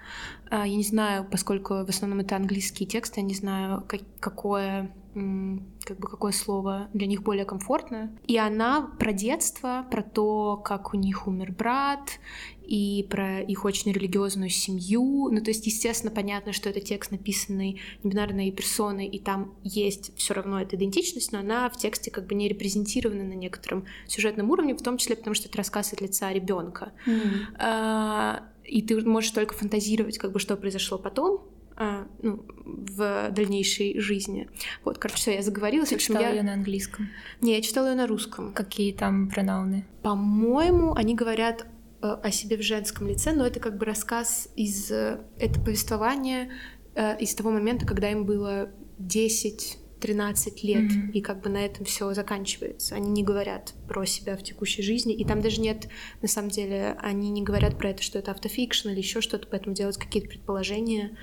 Э, 0.50 0.64
я 0.66 0.76
не 0.76 0.84
знаю, 0.84 1.28
поскольку 1.30 1.86
в 1.86 1.90
основном 1.90 2.22
это 2.22 2.36
английские 2.36 2.88
тексты, 2.88 3.20
я 3.20 3.26
не 3.26 3.36
знаю, 3.36 3.84
как, 3.88 4.02
какое 4.20 4.92
как 5.14 6.00
бы 6.00 6.08
какое 6.08 6.32
слово 6.32 6.90
для 6.94 7.08
них 7.08 7.24
более 7.24 7.46
комфортное. 7.46 8.12
И 8.28 8.38
она 8.38 8.82
про 9.00 9.14
детство, 9.14 9.86
про 9.90 10.02
то, 10.02 10.58
как 10.58 10.94
у 10.94 10.98
них 10.98 11.28
умер 11.28 11.54
брат, 11.58 12.20
и 12.66 13.06
про 13.10 13.42
их 13.42 13.66
очень 13.66 13.92
религиозную 13.92 14.50
семью. 14.50 15.30
Ну, 15.30 15.42
то 15.42 15.50
есть, 15.52 15.66
естественно, 15.66 16.12
понятно, 16.12 16.54
что 16.54 16.70
это 16.70 16.80
текст, 16.80 17.12
написанный 17.12 17.82
небинарной 18.04 18.52
персоной, 18.52 19.08
и 19.08 19.20
там 19.20 19.54
есть 19.64 20.16
все 20.18 20.34
равно 20.34 20.62
эта 20.62 20.76
идентичность, 20.76 21.32
но 21.32 21.40
она 21.40 21.70
в 21.70 21.78
тексте 21.78 22.10
как 22.10 22.26
бы 22.26 22.36
не 22.36 22.48
репрезентирована 22.48 23.24
на 23.24 23.34
некотором 23.34 23.86
сюжетном 24.08 24.50
уровне, 24.50 24.76
в 24.76 24.82
том 24.82 24.98
числе 24.98 25.16
потому, 25.16 25.34
что 25.34 25.50
это 25.50 25.58
рассказ 25.58 25.94
от 25.94 26.02
лица 26.02 26.32
ребенка. 26.32 26.94
Mm-hmm. 27.06 27.56
А, 27.60 28.44
и 28.64 28.82
ты 28.82 29.02
можешь 29.06 29.32
только 29.32 29.54
фантазировать, 29.54 30.18
как 30.18 30.32
бы, 30.32 30.40
что 30.40 30.56
произошло 30.56 30.98
потом, 30.98 31.42
а, 31.76 32.08
ну, 32.22 32.46
в 32.66 33.30
дальнейшей 33.32 34.00
жизни. 34.00 34.50
Вот, 34.84 34.98
короче, 34.98 35.18
все, 35.18 35.36
я 35.36 35.42
заговорилась. 35.42 35.90
Ты 35.90 35.98
читала 35.98 36.24
я... 36.24 36.30
ее 36.32 36.44
на 36.44 36.54
английском? 36.54 37.10
Не, 37.42 37.56
я 37.56 37.62
читала 37.62 37.90
ее 37.90 37.96
на 37.96 38.08
русском. 38.08 38.54
Какие 38.54 38.94
там 38.94 39.30
пронауны? 39.30 39.86
По-моему, 40.02 40.94
они 40.94 41.16
говорят 41.16 41.66
э, 42.02 42.08
о 42.08 42.32
себе 42.32 42.58
в 42.58 42.62
женском 42.62 43.08
лице, 43.08 43.34
но 43.34 43.46
это 43.46 43.60
как 43.60 43.78
бы 43.78 43.86
рассказ 43.86 44.50
из... 44.56 44.92
Э, 44.92 45.22
это 45.40 45.60
повествование 45.60 46.52
э, 46.96 47.18
из 47.20 47.34
того 47.36 47.52
момента, 47.52 47.86
когда 47.86 48.12
им 48.12 48.26
было 48.26 48.70
10 49.00 49.80
13 50.04 50.64
лет, 50.66 50.92
mm-hmm. 50.92 51.12
и 51.14 51.22
как 51.22 51.42
бы 51.42 51.50
на 51.50 51.66
этом 51.66 51.86
все 51.86 52.14
заканчивается. 52.14 52.96
Они 52.96 53.10
не 53.10 53.24
говорят 53.24 53.74
про 53.88 54.06
себя 54.06 54.36
в 54.36 54.44
текущей 54.44 54.82
жизни, 54.82 55.14
и 55.14 55.24
там 55.24 55.40
даже 55.42 55.62
нет, 55.62 55.88
на 56.22 56.28
самом 56.28 56.50
деле, 56.50 56.98
они 57.00 57.30
не 57.30 57.42
говорят 57.42 57.78
про 57.78 57.92
это, 57.92 58.04
что 58.04 58.20
это 58.20 58.32
автофикшн 58.32 58.90
или 58.90 58.98
еще 58.98 59.22
что-то, 59.22 59.48
поэтому 59.50 59.74
делать 59.74 59.96
какие-то 59.96 60.28
предположения 60.28 61.18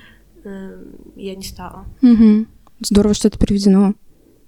я 1.16 1.34
не 1.34 1.44
стала. 1.44 1.86
Угу. 2.02 2.46
Здорово, 2.80 3.14
что 3.14 3.28
это 3.28 3.38
переведено. 3.38 3.94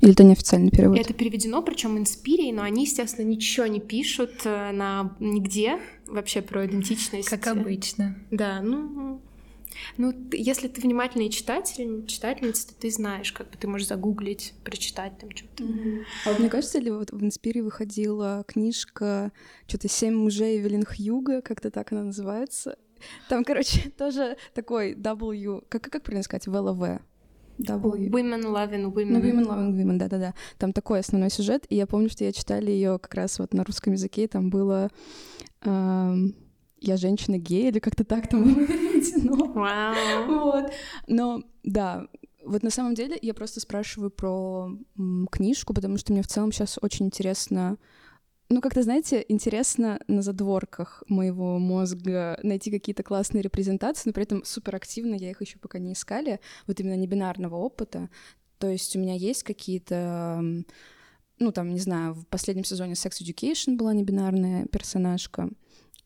Или 0.00 0.12
это 0.12 0.24
неофициальный 0.24 0.70
перевод? 0.70 0.98
Это 0.98 1.14
переведено, 1.14 1.62
причем 1.62 1.96
инспирией, 1.96 2.52
но 2.52 2.62
они, 2.62 2.84
естественно, 2.84 3.24
ничего 3.24 3.66
не 3.66 3.78
пишут 3.78 4.32
э, 4.44 4.72
на 4.72 5.14
нигде 5.20 5.78
вообще 6.08 6.42
про 6.42 6.66
идентичность. 6.66 7.28
Как 7.28 7.46
обычно. 7.46 8.16
Да, 8.32 8.60
ну, 8.62 9.20
ну, 9.96 10.12
если 10.32 10.68
ты 10.68 10.80
внимательный 10.80 11.28
читатель, 11.28 12.04
читательница, 12.06 12.68
то 12.68 12.74
ты 12.74 12.90
знаешь, 12.90 13.32
как 13.32 13.50
бы 13.50 13.56
ты 13.56 13.68
можешь 13.68 13.86
загуглить, 13.86 14.54
прочитать 14.64 15.18
там 15.18 15.30
что-то. 15.30 15.64
Mm-hmm. 15.64 16.02
А 16.24 16.28
вот 16.30 16.38
мне 16.40 16.48
кажется, 16.48 16.78
ли 16.78 16.90
вот 16.90 17.10
в 17.10 17.22
Инспире 17.22 17.62
выходила 17.62 18.44
книжка 18.46 19.32
что-то 19.66 19.88
«Семь 19.88 20.14
мужей 20.14 20.58
Эвелин 20.58 20.84
Хьюга», 20.84 21.42
как-то 21.42 21.70
так 21.70 21.92
она 21.92 22.04
называется. 22.04 22.76
Там, 23.28 23.44
короче, 23.44 23.90
тоже 23.98 24.36
такой 24.54 24.94
W, 24.94 25.64
как, 25.68 25.82
как 25.82 26.02
правильно 26.02 26.22
сказать, 26.22 26.46
ВЛВ. 26.46 27.00
W. 27.58 28.10
Women 28.10 28.44
loving 28.44 28.92
women. 28.92 29.04
Ну, 29.04 29.20
women 29.20 29.46
loving 29.46 29.72
women, 29.72 29.98
да-да-да. 29.98 30.34
Там 30.58 30.72
такой 30.72 31.00
основной 31.00 31.30
сюжет, 31.30 31.66
и 31.68 31.76
я 31.76 31.86
помню, 31.86 32.08
что 32.08 32.24
я 32.24 32.32
читали 32.32 32.70
ее 32.70 32.98
как 32.98 33.14
раз 33.14 33.38
вот 33.38 33.54
на 33.54 33.64
русском 33.64 33.92
языке, 33.92 34.26
там 34.26 34.50
было 34.50 34.90
эм, 35.62 36.34
«Я 36.80 36.96
женщина 36.96 37.38
гей» 37.38 37.68
или 37.68 37.78
как-то 37.78 38.04
так 38.04 38.28
там 38.28 38.42
было 38.44 38.54
переведено. 38.66 39.52
Wow. 39.54 40.26
Вот. 40.26 40.72
Но, 41.06 41.42
да, 41.62 42.06
вот 42.44 42.62
на 42.62 42.70
самом 42.70 42.94
деле 42.94 43.18
я 43.20 43.34
просто 43.34 43.60
спрашиваю 43.60 44.10
про 44.10 44.70
м, 44.98 45.28
книжку, 45.30 45.74
потому 45.74 45.96
что 45.98 46.12
мне 46.12 46.22
в 46.22 46.26
целом 46.28 46.52
сейчас 46.52 46.78
очень 46.80 47.06
интересно 47.06 47.76
ну, 48.52 48.60
как-то, 48.60 48.82
знаете, 48.82 49.24
интересно 49.28 50.00
на 50.08 50.22
задворках 50.22 51.02
моего 51.08 51.58
мозга 51.58 52.38
найти 52.42 52.70
какие-то 52.70 53.02
классные 53.02 53.42
репрезентации, 53.42 54.08
но 54.08 54.12
при 54.12 54.24
этом 54.24 54.44
суперактивно 54.44 55.14
я 55.14 55.30
их 55.30 55.40
еще 55.40 55.58
пока 55.58 55.78
не 55.78 55.92
искали, 55.92 56.40
вот 56.66 56.80
именно 56.80 56.96
небинарного 56.96 57.56
опыта. 57.56 58.10
То 58.58 58.68
есть 58.68 58.94
у 58.96 58.98
меня 58.98 59.14
есть 59.14 59.42
какие-то 59.42 60.42
ну, 61.38 61.50
там, 61.50 61.74
не 61.74 61.80
знаю, 61.80 62.14
в 62.14 62.26
последнем 62.26 62.64
сезоне 62.64 62.92
Sex 62.92 63.20
Education 63.20 63.76
была 63.76 63.92
небинарная 63.92 64.66
персонажка. 64.66 65.50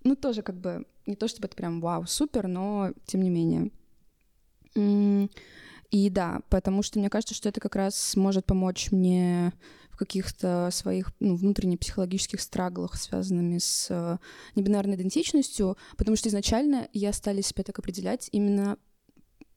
Ну, 0.03 0.17
тоже 0.17 0.43
как 0.43 0.59
бы, 0.59 0.87
не 1.05 1.17
то 1.17 1.29
чтобы 1.29 1.47
это 1.47 1.57
прям 1.57 1.81
вау, 1.81 2.07
супер, 2.07 2.49
но 2.49 2.93
тем 3.07 3.23
не 3.23 3.31
менее. 3.31 3.71
И 5.91 6.11
да, 6.11 6.41
потому 6.49 6.83
что 6.83 6.99
мне 6.99 7.11
кажется, 7.11 7.35
что 7.35 7.49
это 7.49 7.61
как 7.61 7.77
раз 7.77 8.17
может 8.17 8.47
помочь 8.47 8.91
мне 8.93 9.53
в 9.97 9.99
каких-то 9.99 10.69
своих 10.73 11.11
ну, 11.21 11.37
внутренних 11.37 11.79
психологических 11.79 12.43
страглах, 12.43 12.97
связанными 12.97 13.57
с 13.57 13.87
э, 13.89 14.19
небинарной 14.55 14.97
идентичностью, 14.97 15.79
потому 15.97 16.19
что 16.19 16.29
изначально 16.29 16.91
я 16.93 17.15
стали 17.15 17.41
себя 17.41 17.65
так 17.65 17.79
определять 17.79 18.29
именно 18.31 18.77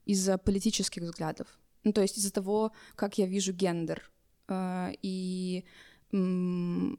из-за 0.05 0.37
политических 0.37 1.01
взглядов. 1.03 1.59
Ну, 1.83 1.91
то 1.91 2.01
есть 2.01 2.17
из-за 2.17 2.31
того, 2.31 2.71
как 2.95 3.17
я 3.17 3.25
вижу 3.25 3.51
гендер. 3.51 4.09
Э, 4.47 4.91
и 5.01 5.65
ну, 6.13 6.95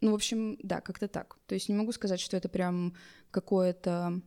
в 0.00 0.14
общем, 0.14 0.58
да, 0.64 0.80
как-то 0.80 1.06
так. 1.06 1.38
То 1.46 1.54
есть 1.54 1.68
не 1.68 1.76
могу 1.76 1.92
сказать, 1.92 2.18
что 2.18 2.36
это 2.36 2.48
прям 2.48 2.96
какое-то 3.30 4.20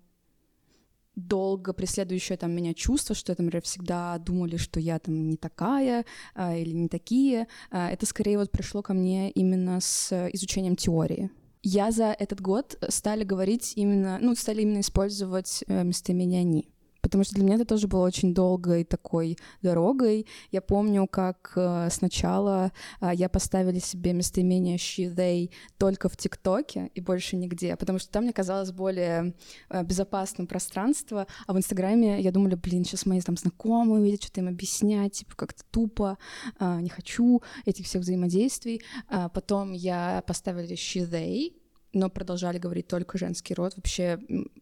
долго 1.15 1.73
преследующее 1.73 2.37
там 2.37 2.51
меня 2.51 2.73
чувство, 2.73 3.15
что, 3.15 3.31
например, 3.37 3.61
всегда 3.61 4.17
думали, 4.17 4.57
что 4.57 4.79
я 4.79 4.99
там 4.99 5.29
не 5.29 5.37
такая 5.37 6.05
а, 6.35 6.55
или 6.55 6.71
не 6.71 6.87
такие, 6.87 7.47
а, 7.71 7.91
это 7.91 8.05
скорее 8.05 8.37
вот 8.37 8.51
пришло 8.51 8.81
ко 8.81 8.93
мне 8.93 9.31
именно 9.31 9.79
с 9.79 10.29
изучением 10.33 10.75
теории. 10.75 11.29
Я 11.61 11.91
за 11.91 12.15
этот 12.17 12.41
год 12.41 12.77
стали 12.89 13.23
говорить 13.23 13.73
именно, 13.75 14.17
ну, 14.19 14.35
стали 14.35 14.63
именно 14.63 14.81
использовать 14.81 15.63
э, 15.67 15.83
местоимение 15.83 16.41
«они» 16.41 16.69
потому 17.03 17.23
что 17.23 17.35
для 17.35 17.43
меня 17.43 17.55
это 17.55 17.65
тоже 17.65 17.87
было 17.87 18.05
очень 18.05 18.33
долгой 18.33 18.85
такой 18.85 19.37
дорогой. 19.61 20.25
Я 20.51 20.61
помню, 20.61 21.05
как 21.05 21.51
э, 21.55 21.89
сначала 21.91 22.71
э, 23.01 23.11
я 23.13 23.27
поставила 23.29 23.77
себе 23.79 24.13
местоимение 24.13 24.77
she, 24.77 25.13
they 25.13 25.51
только 25.77 26.07
в 26.07 26.15
ТикТоке 26.15 26.89
и 26.95 27.01
больше 27.01 27.35
нигде, 27.35 27.75
потому 27.75 27.99
что 27.99 28.09
там 28.09 28.23
мне 28.23 28.33
казалось 28.33 28.71
более 28.71 29.35
э, 29.69 29.83
безопасным 29.83 30.47
пространство, 30.47 31.27
а 31.45 31.53
в 31.53 31.57
Инстаграме 31.57 32.21
я 32.21 32.31
думала, 32.31 32.55
блин, 32.55 32.85
сейчас 32.85 33.05
мои 33.05 33.19
там 33.19 33.35
знакомые 33.35 34.01
увидят, 34.01 34.23
что-то 34.23 34.39
им 34.39 34.47
объяснять, 34.47 35.13
типа 35.13 35.35
как-то 35.35 35.63
тупо, 35.71 36.17
не 36.59 36.89
хочу 36.89 37.41
этих 37.65 37.85
всех 37.85 38.03
взаимодействий. 38.03 38.81
А 39.09 39.27
потом 39.27 39.73
я 39.73 40.23
поставила 40.25 40.63
she, 40.63 41.09
they, 41.09 41.53
но 41.93 42.09
продолжали 42.09 42.57
говорить 42.57 42.87
только 42.87 43.17
женский 43.17 43.53
род. 43.53 43.73
Вообще 43.75 44.19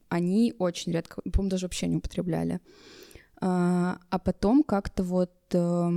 они 0.09 0.53
очень 0.59 0.91
редко, 0.91 1.21
по-моему, 1.21 1.49
даже 1.49 1.65
вообще 1.65 1.87
не 1.87 1.97
употребляли. 1.97 2.59
А, 3.39 3.99
а 4.09 4.19
потом 4.19 4.63
как-то 4.63 5.03
вот 5.03 5.33
э, 5.53 5.89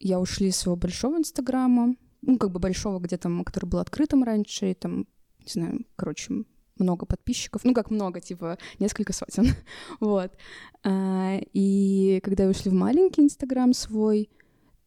я 0.00 0.20
ушли 0.20 0.48
из 0.48 0.56
своего 0.56 0.76
большого 0.76 1.18
инстаграма, 1.18 1.94
ну, 2.22 2.38
как 2.38 2.50
бы 2.50 2.58
большого, 2.58 3.00
где 3.00 3.18
там, 3.18 3.44
который 3.44 3.66
был 3.66 3.80
открытым 3.80 4.24
раньше, 4.24 4.70
и 4.70 4.74
там, 4.74 5.06
не 5.40 5.52
знаю, 5.52 5.86
короче, 5.96 6.44
много 6.78 7.06
подписчиков, 7.06 7.64
ну, 7.64 7.74
как 7.74 7.90
много, 7.90 8.20
типа, 8.20 8.56
несколько 8.78 9.12
сотен, 9.12 9.48
вот. 10.00 10.32
А, 10.84 11.38
и 11.52 12.20
когда 12.22 12.44
я 12.44 12.50
ушли 12.50 12.70
в 12.70 12.74
маленький 12.74 13.22
инстаграм 13.22 13.72
свой, 13.74 14.30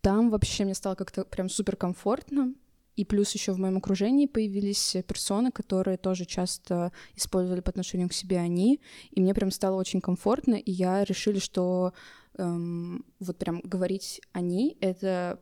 там 0.01 0.29
вообще 0.31 0.65
мне 0.65 0.73
стало 0.73 0.95
как-то 0.95 1.25
прям 1.25 1.47
супер 1.47 1.75
комфортно, 1.75 2.55
и 2.95 3.05
плюс 3.05 3.31
еще 3.33 3.53
в 3.53 3.59
моем 3.59 3.77
окружении 3.77 4.25
появились 4.25 4.97
персоны, 5.07 5.51
которые 5.51 5.97
тоже 5.97 6.25
часто 6.25 6.91
использовали 7.15 7.61
по 7.61 7.69
отношению 7.69 8.09
к 8.09 8.13
себе 8.13 8.39
они, 8.39 8.81
и 9.11 9.21
мне 9.21 9.33
прям 9.33 9.51
стало 9.51 9.75
очень 9.75 10.01
комфортно, 10.01 10.55
и 10.55 10.71
я 10.71 11.03
решила, 11.03 11.39
что 11.39 11.93
эм, 12.37 13.05
вот 13.19 13.37
прям 13.37 13.61
говорить 13.61 14.21
они— 14.33 14.77
это 14.81 15.39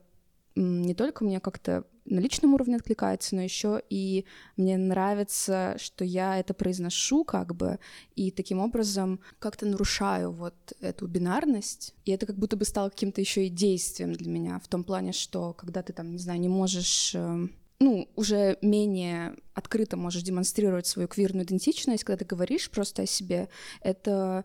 не 0.55 0.93
только 0.93 1.23
мне 1.23 1.39
как-то 1.39 1.85
на 2.09 2.19
личном 2.19 2.53
уровне 2.53 2.75
откликается, 2.75 3.35
но 3.35 3.41
еще 3.41 3.81
и 3.89 4.25
мне 4.57 4.77
нравится, 4.77 5.75
что 5.79 6.03
я 6.03 6.39
это 6.39 6.53
произношу 6.53 7.23
как 7.23 7.55
бы, 7.55 7.79
и 8.15 8.31
таким 8.31 8.59
образом 8.59 9.19
как-то 9.39 9.65
нарушаю 9.65 10.31
вот 10.31 10.55
эту 10.81 11.07
бинарность, 11.07 11.95
и 12.05 12.11
это 12.11 12.25
как 12.25 12.37
будто 12.37 12.57
бы 12.57 12.65
стало 12.65 12.89
каким-то 12.89 13.21
еще 13.21 13.45
и 13.45 13.49
действием 13.49 14.13
для 14.13 14.29
меня, 14.29 14.59
в 14.59 14.67
том 14.67 14.83
плане, 14.83 15.13
что 15.13 15.53
когда 15.53 15.81
ты 15.81 15.93
там, 15.93 16.11
не 16.11 16.17
знаю, 16.17 16.39
не 16.39 16.49
можешь 16.49 17.13
эм, 17.15 17.53
ну, 17.79 18.09
уже 18.15 18.57
менее 18.61 19.35
открыто 19.53 19.95
можешь 19.97 20.23
демонстрировать 20.23 20.87
свою 20.87 21.07
квирную 21.07 21.45
идентичность, 21.45 22.03
когда 22.03 22.19
ты 22.19 22.25
говоришь 22.25 22.69
просто 22.69 23.03
о 23.03 23.05
себе, 23.05 23.49
это 23.81 24.43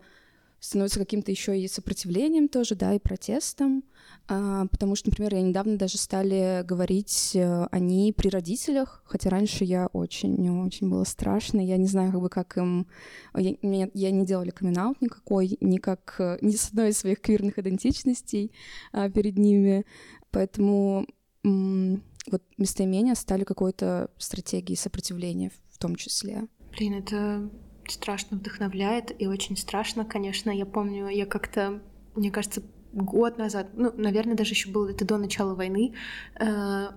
становится 0.59 0.99
каким-то 0.99 1.31
еще 1.31 1.59
и 1.59 1.67
сопротивлением 1.67 2.47
тоже, 2.47 2.75
да, 2.75 2.93
и 2.93 2.99
протестом, 2.99 3.83
потому 4.27 4.95
что, 4.95 5.09
например, 5.09 5.35
я 5.35 5.41
недавно 5.41 5.77
даже 5.77 5.97
стали 5.97 6.63
говорить 6.63 7.31
э, 7.35 7.67
они 7.71 8.11
при 8.11 8.29
родителях, 8.29 9.03
хотя 9.05 9.29
раньше 9.29 9.65
я 9.65 9.87
очень, 9.87 10.49
очень 10.65 10.89
было 10.89 11.03
страшно, 11.03 11.59
я 11.59 11.77
не 11.77 11.85
знаю, 11.85 12.11
как 12.11 12.21
бы 12.21 12.29
как 12.29 12.57
им, 12.57 12.87
я, 13.35 13.55
я 13.93 14.11
не 14.11 14.25
делали 14.25 14.49
камин 14.49 14.95
никакой, 14.99 15.57
ни 15.61 15.77
как, 15.77 16.15
э, 16.19 16.39
ни 16.41 16.51
с 16.51 16.69
одной 16.69 16.89
из 16.89 16.97
своих 16.97 17.21
квирных 17.21 17.59
идентичностей 17.59 18.51
а, 18.91 19.09
перед 19.09 19.37
ними, 19.37 19.85
поэтому 20.31 21.05
вот 21.43 22.41
местоимения 22.57 23.13
стали 23.13 23.43
какой-то 23.43 24.09
стратегией 24.17 24.77
сопротивления 24.77 25.51
в 25.69 25.77
том 25.77 25.95
числе. 25.95 26.47
Блин, 26.75 26.95
это 26.95 27.49
страшно 27.87 28.37
вдохновляет 28.37 29.13
и 29.19 29.27
очень 29.27 29.55
страшно, 29.55 30.05
конечно. 30.05 30.49
Я 30.49 30.65
помню, 30.65 31.07
я 31.09 31.25
как-то, 31.25 31.81
мне 32.15 32.31
кажется, 32.31 32.63
год 32.95 33.37
назад, 33.37 33.67
ну, 33.73 33.91
наверное, 33.97 34.35
даже 34.35 34.53
еще 34.53 34.69
было 34.69 34.89
это 34.89 35.05
до 35.05 35.17
начала 35.17 35.53
войны, 35.53 35.93
э, 36.39 36.87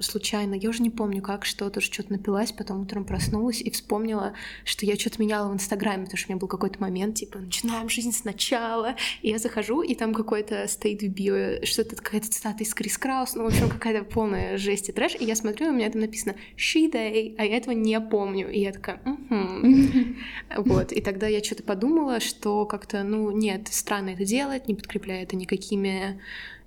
случайно, 0.00 0.54
я 0.54 0.68
уже 0.68 0.82
не 0.82 0.90
помню 0.90 1.22
как, 1.22 1.44
что, 1.44 1.70
тоже 1.70 1.92
что-то 1.92 2.12
напилась, 2.12 2.52
потом 2.52 2.82
утром 2.82 3.04
проснулась 3.04 3.60
и 3.60 3.70
вспомнила, 3.70 4.34
что 4.64 4.84
я 4.84 4.96
что-то 4.96 5.22
меняла 5.22 5.50
в 5.50 5.54
Инстаграме, 5.54 6.04
потому 6.04 6.18
что 6.18 6.28
у 6.28 6.32
меня 6.32 6.40
был 6.40 6.48
какой-то 6.48 6.80
момент, 6.80 7.16
типа, 7.16 7.38
начинаем 7.38 7.88
жизнь 7.88 8.12
сначала, 8.12 8.96
и 9.22 9.30
я 9.30 9.38
захожу, 9.38 9.82
и 9.82 9.94
там 9.94 10.12
какой-то 10.12 10.66
стоит 10.66 11.02
в 11.02 11.08
био, 11.08 11.64
что-то 11.64 11.94
какая-то 11.96 12.30
цитата 12.30 12.64
из 12.64 12.74
Крис 12.74 12.98
Краус, 12.98 13.34
ну, 13.36 13.44
в 13.44 13.46
общем, 13.46 13.68
какая-то 13.68 14.04
полная 14.04 14.58
жесть 14.58 14.88
и 14.88 14.92
трэш, 14.92 15.14
и 15.18 15.24
я 15.24 15.36
смотрю, 15.36 15.68
и 15.68 15.70
у 15.70 15.72
меня 15.72 15.88
там 15.90 16.00
написано 16.00 16.34
«she 16.56 16.90
day», 16.90 17.36
а 17.38 17.44
я 17.44 17.56
этого 17.56 17.74
не 17.74 18.00
помню, 18.00 18.50
и 18.50 18.60
я 18.60 18.72
такая 18.72 19.00
вот, 20.56 20.92
и 20.92 21.00
тогда 21.00 21.28
я 21.28 21.42
что-то 21.44 21.62
подумала, 21.62 22.18
что 22.18 22.66
как-то, 22.66 23.04
ну, 23.04 23.30
нет, 23.30 23.68
странно 23.70 24.10
это 24.10 24.24
делать, 24.24 24.66
не 24.66 24.74
подкрепляя 24.74 25.22
это 25.22 25.36
никакими 25.44 26.20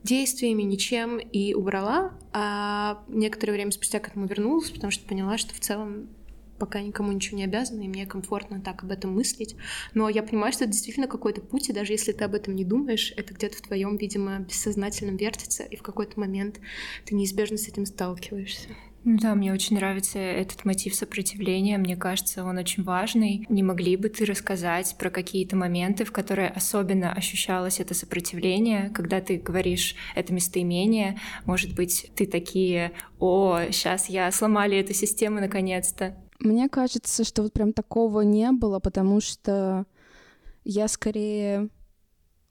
действиями, 0.04 0.64
ничем, 0.64 1.18
и 1.18 1.54
убрала. 1.54 2.18
А 2.34 3.04
некоторое 3.08 3.54
время 3.54 3.72
спустя 3.72 4.00
к 4.00 4.08
этому 4.08 4.26
вернулась, 4.28 4.72
потому 4.72 4.92
что 4.92 5.06
поняла, 5.08 5.38
что 5.38 5.54
в 5.54 5.60
целом 5.60 6.10
пока 6.58 6.82
никому 6.82 7.12
ничего 7.12 7.38
не 7.38 7.44
обязана, 7.44 7.82
и 7.82 7.88
мне 7.88 8.06
комфортно 8.06 8.62
так 8.62 8.84
об 8.84 8.92
этом 8.92 9.14
мыслить. 9.14 9.56
Но 9.94 10.10
я 10.10 10.24
понимаю, 10.24 10.52
что 10.54 10.64
это 10.64 10.74
действительно 10.74 11.08
какой-то 11.08 11.42
путь, 11.42 11.70
и 11.70 11.74
даже 11.74 11.94
если 11.94 12.12
ты 12.12 12.24
об 12.24 12.34
этом 12.34 12.56
не 12.56 12.66
думаешь, 12.66 13.14
это 13.16 13.34
где-то 13.34 13.58
в 13.58 13.62
твоем, 13.62 13.98
видимо, 13.98 14.40
бессознательном 14.40 15.18
вертится, 15.18 15.64
и 15.64 15.76
в 15.76 15.84
какой-то 15.84 16.20
момент 16.20 16.60
ты 17.06 17.16
неизбежно 17.16 17.58
с 17.58 17.68
этим 17.68 17.86
сталкиваешься. 17.86 18.70
Да, 19.10 19.36
мне 19.36 19.54
очень 19.54 19.78
нравится 19.78 20.20
этот 20.20 20.66
мотив 20.66 20.94
сопротивления. 20.94 21.78
Мне 21.78 21.96
кажется, 21.96 22.44
он 22.44 22.58
очень 22.58 22.84
важный. 22.84 23.46
Не 23.48 23.64
могли 23.64 23.96
бы 23.96 24.10
ты 24.10 24.26
рассказать 24.26 24.98
про 25.00 25.10
какие-то 25.10 25.56
моменты, 25.56 26.04
в 26.04 26.12
которые 26.12 26.50
особенно 26.50 27.14
ощущалось 27.14 27.80
это 27.80 27.94
сопротивление, 27.94 28.90
когда 28.90 29.22
ты 29.22 29.38
говоришь 29.38 29.96
это 30.14 30.34
местоимение? 30.34 31.18
Может 31.46 31.74
быть, 31.74 32.12
ты 32.18 32.26
такие, 32.28 32.92
о, 33.18 33.62
сейчас 33.72 34.10
я 34.10 34.30
сломали 34.30 34.78
эту 34.78 34.94
систему 34.94 35.40
наконец-то. 35.40 36.18
Мне 36.40 36.68
кажется, 36.68 37.24
что 37.24 37.44
вот 37.44 37.54
прям 37.54 37.72
такого 37.72 38.24
не 38.24 38.52
было, 38.52 38.80
потому 38.80 39.22
что 39.22 39.86
я 40.66 40.90
скорее 40.90 41.70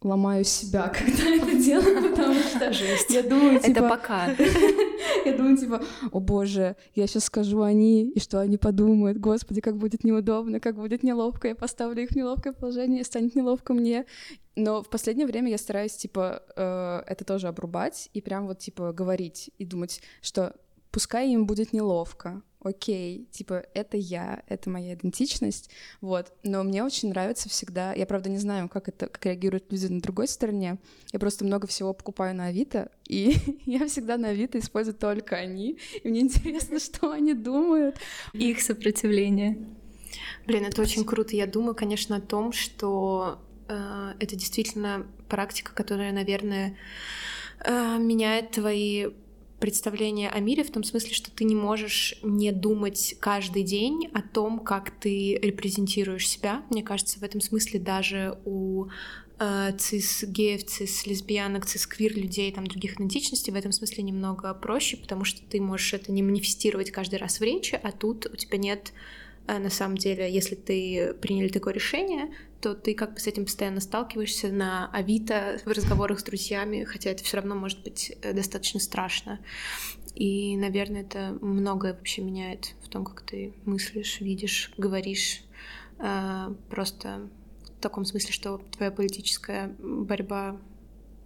ломаю 0.00 0.44
себя, 0.44 0.88
когда 0.94 1.34
это 1.36 1.55
делаю, 1.66 2.10
потому 2.10 2.34
что 2.34 2.72
Жесть. 2.72 3.10
я 3.10 3.22
думаю, 3.22 3.60
типа... 3.60 3.70
Это 3.70 3.88
пока. 3.88 4.28
Я 5.24 5.36
думаю, 5.36 5.56
типа, 5.56 5.82
о 6.12 6.20
боже, 6.20 6.76
я 6.94 7.06
сейчас 7.08 7.24
скажу 7.24 7.62
они, 7.62 8.08
и 8.10 8.20
что 8.20 8.38
они 8.38 8.58
подумают, 8.58 9.18
господи, 9.18 9.60
как 9.60 9.76
будет 9.76 10.04
неудобно, 10.04 10.60
как 10.60 10.76
будет 10.76 11.02
неловко, 11.02 11.48
я 11.48 11.56
поставлю 11.56 12.02
их 12.04 12.10
в 12.10 12.16
неловкое 12.16 12.52
положение, 12.52 13.00
и 13.00 13.04
станет 13.04 13.34
неловко 13.34 13.74
мне. 13.74 14.06
Но 14.54 14.82
в 14.82 14.88
последнее 14.88 15.26
время 15.26 15.50
я 15.50 15.58
стараюсь, 15.58 15.96
типа, 15.96 16.42
э, 16.54 17.02
это 17.06 17.24
тоже 17.24 17.48
обрубать 17.48 18.08
и 18.12 18.20
прям 18.20 18.46
вот, 18.46 18.60
типа, 18.60 18.92
говорить 18.92 19.50
и 19.58 19.64
думать, 19.64 20.00
что 20.22 20.54
пускай 20.92 21.30
им 21.30 21.46
будет 21.46 21.72
неловко, 21.72 22.42
окей, 22.60 23.26
типа, 23.30 23.64
это 23.74 23.96
я, 23.96 24.42
это 24.48 24.70
моя 24.70 24.94
идентичность, 24.94 25.70
вот. 26.00 26.32
Но 26.42 26.62
мне 26.64 26.84
очень 26.84 27.10
нравится 27.10 27.48
всегда, 27.48 27.92
я, 27.92 28.06
правда, 28.06 28.28
не 28.30 28.38
знаю, 28.38 28.68
как 28.68 28.88
это, 28.88 29.06
как 29.06 29.24
реагируют 29.24 29.70
люди 29.70 29.86
на 29.86 30.00
другой 30.00 30.28
стороне, 30.28 30.78
я 31.12 31.18
просто 31.18 31.44
много 31.44 31.66
всего 31.66 31.92
покупаю 31.92 32.34
на 32.34 32.46
Авито, 32.46 32.90
и 33.08 33.36
я 33.66 33.86
всегда 33.86 34.16
на 34.16 34.28
Авито 34.28 34.58
использую 34.58 34.94
только 34.94 35.36
они, 35.36 35.78
и 36.02 36.08
мне 36.08 36.20
интересно, 36.20 36.78
что 36.80 37.10
они 37.10 37.34
думают. 37.34 37.96
Их 38.32 38.60
сопротивление. 38.60 39.58
Блин, 40.46 40.64
это 40.64 40.80
очень 40.82 41.04
круто. 41.04 41.36
Я 41.36 41.46
думаю, 41.46 41.74
конечно, 41.74 42.16
о 42.16 42.20
том, 42.20 42.52
что 42.52 43.40
э, 43.68 44.12
это 44.18 44.36
действительно 44.36 45.06
практика, 45.28 45.74
которая, 45.74 46.12
наверное, 46.12 46.76
э, 47.64 47.98
меняет 47.98 48.52
твои 48.52 49.08
представление 49.58 50.28
о 50.28 50.38
мире 50.40 50.64
в 50.64 50.70
том 50.70 50.84
смысле, 50.84 51.12
что 51.12 51.30
ты 51.30 51.44
не 51.44 51.54
можешь 51.54 52.14
не 52.22 52.52
думать 52.52 53.16
каждый 53.20 53.62
день 53.62 54.08
о 54.12 54.22
том, 54.22 54.60
как 54.60 54.90
ты 54.90 55.36
репрезентируешь 55.36 56.28
себя. 56.28 56.62
Мне 56.70 56.82
кажется, 56.82 57.18
в 57.18 57.22
этом 57.22 57.40
смысле 57.40 57.80
даже 57.80 58.38
у 58.44 58.86
э, 59.38 59.72
цис-геев, 59.78 60.64
цис-лесбиянок, 60.64 61.66
цис-квир 61.66 62.16
людей, 62.16 62.52
там, 62.52 62.66
других 62.66 62.94
идентичностей 62.94 63.52
в 63.52 63.56
этом 63.56 63.72
смысле 63.72 64.04
немного 64.04 64.52
проще, 64.54 64.96
потому 64.96 65.24
что 65.24 65.42
ты 65.42 65.60
можешь 65.60 65.94
это 65.94 66.12
не 66.12 66.22
манифестировать 66.22 66.90
каждый 66.90 67.18
раз 67.18 67.40
в 67.40 67.42
речи, 67.42 67.78
а 67.82 67.92
тут 67.92 68.26
у 68.26 68.36
тебя 68.36 68.58
нет 68.58 68.92
на 69.46 69.70
самом 69.70 69.96
деле, 69.96 70.32
если 70.32 70.54
ты 70.54 71.14
приняли 71.14 71.48
такое 71.48 71.72
решение, 71.72 72.34
то 72.60 72.74
ты 72.74 72.94
как 72.94 73.14
бы 73.14 73.20
с 73.20 73.26
этим 73.26 73.44
постоянно 73.44 73.80
сталкиваешься 73.80 74.48
на 74.48 74.90
Авито 74.92 75.60
в 75.64 75.68
разговорах 75.68 76.20
с 76.20 76.24
друзьями, 76.24 76.84
хотя 76.84 77.10
это 77.10 77.22
все 77.22 77.36
равно 77.36 77.54
может 77.54 77.82
быть 77.82 78.16
э, 78.22 78.32
достаточно 78.32 78.80
страшно. 78.80 79.40
И, 80.14 80.56
наверное, 80.56 81.02
это 81.02 81.36
многое 81.42 81.92
вообще 81.92 82.22
меняет 82.22 82.74
в 82.82 82.88
том, 82.88 83.04
как 83.04 83.20
ты 83.20 83.52
мыслишь, 83.66 84.20
видишь, 84.20 84.72
говоришь. 84.78 85.42
А, 85.98 86.54
просто 86.70 87.28
в 87.78 87.80
таком 87.80 88.04
смысле, 88.04 88.32
что 88.32 88.58
твоя 88.72 88.90
политическая 88.90 89.76
борьба 89.78 90.56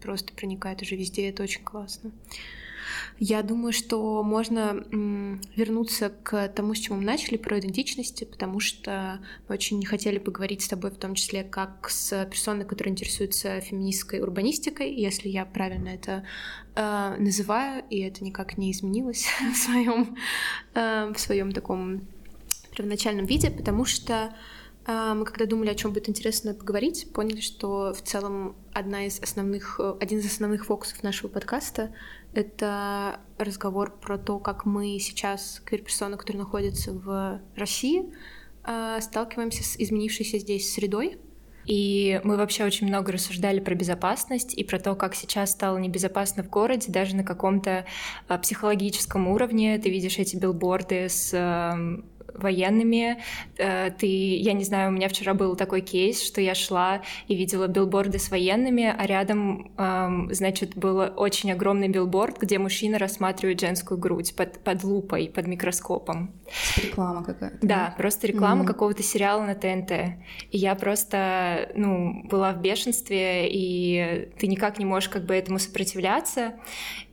просто 0.03 0.33
проникает 0.35 0.83
уже 0.83 0.97
везде, 0.97 1.29
это 1.29 1.43
очень 1.45 1.63
классно. 1.63 2.11
Я 3.19 3.43
думаю, 3.43 3.73
что 3.73 4.23
можно 4.23 4.85
вернуться 5.57 6.11
к 6.23 6.49
тому, 6.49 6.75
с 6.75 6.79
чего 6.79 6.97
мы 6.97 7.05
начали, 7.05 7.37
про 7.37 7.59
идентичности, 7.59 8.25
потому 8.25 8.61
что 8.61 9.21
мы 9.49 9.55
очень 9.55 9.85
хотели 9.85 10.19
поговорить 10.19 10.63
с 10.63 10.69
тобой 10.69 10.91
в 10.91 10.97
том 10.97 11.15
числе 11.15 11.45
как 11.45 11.91
с 11.91 12.25
персоной, 12.27 12.65
которая 12.65 12.93
интересуется 12.93 13.61
феминистской 13.61 14.21
урбанистикой, 14.21 14.95
если 14.95 15.29
я 15.29 15.45
правильно 15.45 15.89
это 15.89 16.25
э, 16.75 17.17
называю, 17.19 17.85
и 17.91 18.01
это 18.01 18.25
никак 18.25 18.59
не 18.59 18.73
изменилось 18.73 19.27
в 19.53 19.57
своем, 19.57 20.17
э, 20.75 21.13
в 21.15 21.19
своем 21.19 21.53
таком 21.53 22.03
первоначальном 22.71 23.27
виде, 23.27 23.51
потому 23.51 23.85
что 23.85 24.35
а, 24.87 25.15
мы 25.15 25.25
когда 25.25 25.47
думали, 25.47 25.69
о 25.69 25.75
чем 25.75 25.93
будет 25.93 26.09
интересно 26.09 26.55
поговорить, 26.55 27.13
поняли, 27.13 27.41
что 27.41 27.93
в 27.93 28.03
целом 28.03 28.57
одна 28.73 29.07
из 29.07 29.21
основных, 29.21 29.79
один 30.01 30.19
из 30.21 30.27
основных 30.27 30.67
фокусов 30.67 31.03
нашего 31.03 31.29
подкаста— 31.29 31.95
это 32.33 33.21
разговор 33.39 33.93
про 34.01 34.19
то, 34.19 34.39
как 34.39 34.65
мы 34.65 34.99
сейчас, 34.99 35.61
квир-персоны, 35.65 36.17
которые 36.17 36.41
находятся 36.41 36.93
в 36.93 37.41
России, 37.57 38.13
а, 38.63 39.01
сталкиваемся 39.01 39.65
с 39.65 39.77
изменившейся 39.77 40.39
здесь 40.39 40.73
средой, 40.73 41.19
и 41.67 42.21
мы 42.25 42.37
вообще 42.37 42.65
очень 42.65 42.87
много 42.87 43.13
рассуждали 43.13 43.61
про 43.61 43.75
безопасность 43.75 44.55
и 44.55 44.65
про 44.65 44.79
то, 44.79 44.95
как 44.95 45.15
сейчас 45.15 45.51
стало 45.53 45.79
небезопасно 45.79 46.43
в 46.43 46.51
городе, 46.51 46.91
даже 46.91 47.15
на 47.15 47.25
каком-то 47.25 47.85
а, 48.29 48.39
психологическом 48.39 49.29
уровне. 49.29 49.79
Ты 49.79 49.91
видишь 49.91 50.19
эти 50.19 50.37
билборды 50.37 51.09
с 51.09 51.33
военными. 52.35 53.23
Э, 53.59 53.91
ты, 53.91 54.07
я 54.07 54.53
не 54.53 54.65
знаю, 54.65 54.91
у 54.91 54.93
меня 54.93 55.09
вчера 55.09 55.35
был 55.35 55.57
такой 55.57 55.81
кейс, 55.81 56.23
что 56.23 56.41
я 56.41 56.55
шла 56.55 57.03
и 57.29 57.35
видела 57.35 57.67
билборды 57.67 58.19
с 58.19 58.31
военными, 58.31 58.95
а 58.97 59.07
рядом, 59.07 59.73
значит, 60.31 60.77
был 60.77 61.01
очень 61.17 61.53
огромный 61.53 61.89
билборд, 61.89 62.39
где 62.41 62.59
мужчина 62.59 62.99
рассматривает 62.99 63.61
женскую 63.61 63.99
грудь 63.99 64.35
под, 64.35 64.61
под 64.61 64.85
лупой, 64.85 65.31
под 65.35 65.47
микроскопом. 65.47 66.33
Реклама 66.83 67.25
какая-то. 67.25 67.59
Да, 67.63 67.95
просто 67.97 68.27
реклама 68.27 68.65
mm-hmm. 68.65 68.67
какого-то 68.67 69.03
сериала 69.03 69.45
на 69.45 69.55
ТНТ. 69.55 69.93
И 70.51 70.59
я 70.59 70.75
просто, 70.75 71.71
ну, 71.75 72.23
была 72.25 72.53
в 72.53 72.61
бешенстве, 72.61 73.49
и 73.49 74.31
ты 74.39 74.47
никак 74.47 74.79
не 74.79 74.85
можешь 74.85 75.09
как 75.09 75.25
бы 75.25 75.35
этому 75.35 75.59
сопротивляться. 75.59 76.55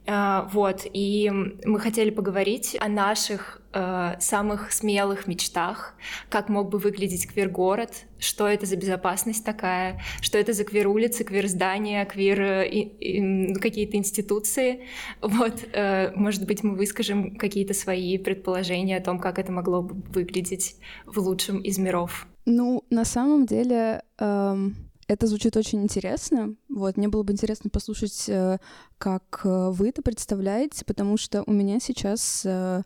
А, 0.10 0.48
вот, 0.54 0.86
и 0.93 1.30
мы 1.65 1.80
хотели 1.82 2.12
поговорить 2.12 2.78
о 2.80 2.88
наших 2.88 3.62
э, 3.74 4.13
самых 4.22 4.72
смелых 4.72 5.28
мечтах, 5.28 5.96
как 6.30 6.48
мог 6.48 6.70
бы 6.70 6.78
выглядеть 6.78 7.28
квир-город, 7.28 8.06
что 8.17 8.48
это 8.48 8.65
за 8.65 8.78
безопасность 8.78 9.43
такая, 9.43 10.00
что 10.22 10.38
это 10.38 10.54
за 10.54 10.63
квир-улицы, 10.63 11.26
квир-здания, 11.26 12.06
квир 12.06 12.41
э, 12.41 13.56
какие-то 13.60 13.98
институции. 13.98 14.86
Вот, 15.22 15.65
э, 15.74 16.13
может 16.15 16.46
быть, 16.48 16.63
мы 16.63 16.76
выскажем 16.76 17.36
какие-то 17.36 17.74
свои 17.74 18.17
предположения 18.17 18.96
о 18.96 19.04
том, 19.04 19.20
как 19.20 19.39
это 19.39 19.52
могло 19.52 19.82
бы 19.82 19.96
выглядеть 20.10 20.78
в 21.06 21.20
лучшем 21.20 21.60
из 21.60 21.78
миров. 21.78 22.28
Ну, 22.46 22.86
на 22.89 23.04
самом 23.04 23.46
деле... 23.46 24.04
Эм 24.20 24.87
это 25.08 25.28
звучит 25.28 25.56
очень 25.56 25.84
интересно. 25.84 26.56
Вот, 26.70 26.98
мне 26.98 27.08
было 27.08 27.24
бы 27.24 27.34
интересно 27.34 27.70
послушать, 27.70 28.26
э, 28.28 28.58
как 28.98 29.41
э, 29.43 29.70
вы 29.72 29.89
это 29.89 30.02
представляете, 30.02 30.84
потому 30.86 31.17
что 31.17 31.43
у 31.48 31.52
меня 31.52 31.80
сейчас 31.80 32.43
э, 32.46 32.84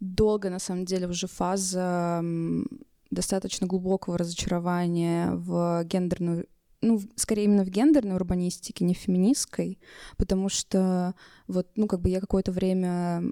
долго, 0.00 0.50
на 0.50 0.58
самом 0.58 0.84
деле, 0.84 1.06
уже 1.08 1.26
фаза 1.26 2.22
достаточно 3.10 3.66
глубокого 3.66 4.18
разочарования 4.18 5.30
в 5.32 5.84
гендерную 5.84 6.46
ну, 6.80 7.00
скорее 7.16 7.44
именно 7.44 7.64
в 7.64 7.70
гендерной 7.70 8.14
урбанистике, 8.14 8.84
не 8.84 8.94
в 8.94 8.98
феминистской, 8.98 9.78
потому 10.18 10.50
что 10.50 11.14
вот, 11.48 11.68
ну, 11.76 11.86
как 11.86 12.00
бы 12.02 12.10
я 12.10 12.20
какое-то 12.20 12.52
время 12.52 13.22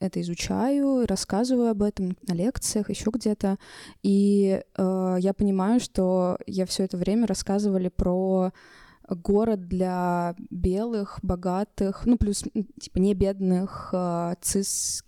это 0.00 0.20
изучаю, 0.22 1.06
рассказываю 1.06 1.70
об 1.70 1.82
этом 1.82 2.16
на 2.26 2.32
лекциях, 2.32 2.90
еще 2.90 3.10
где-то. 3.12 3.58
И 4.02 4.62
э, 4.76 5.16
я 5.20 5.34
понимаю, 5.34 5.78
что 5.78 6.38
я 6.46 6.66
все 6.66 6.84
это 6.84 6.96
время 6.96 7.26
рассказывали 7.26 7.88
про 7.88 8.52
город 9.08 9.68
для 9.68 10.34
белых, 10.50 11.18
богатых, 11.22 12.06
ну 12.06 12.16
плюс 12.16 12.44
типа 12.80 12.98
не 12.98 13.14
бедных 13.14 13.90
э, 13.92 14.34
цис 14.40 15.04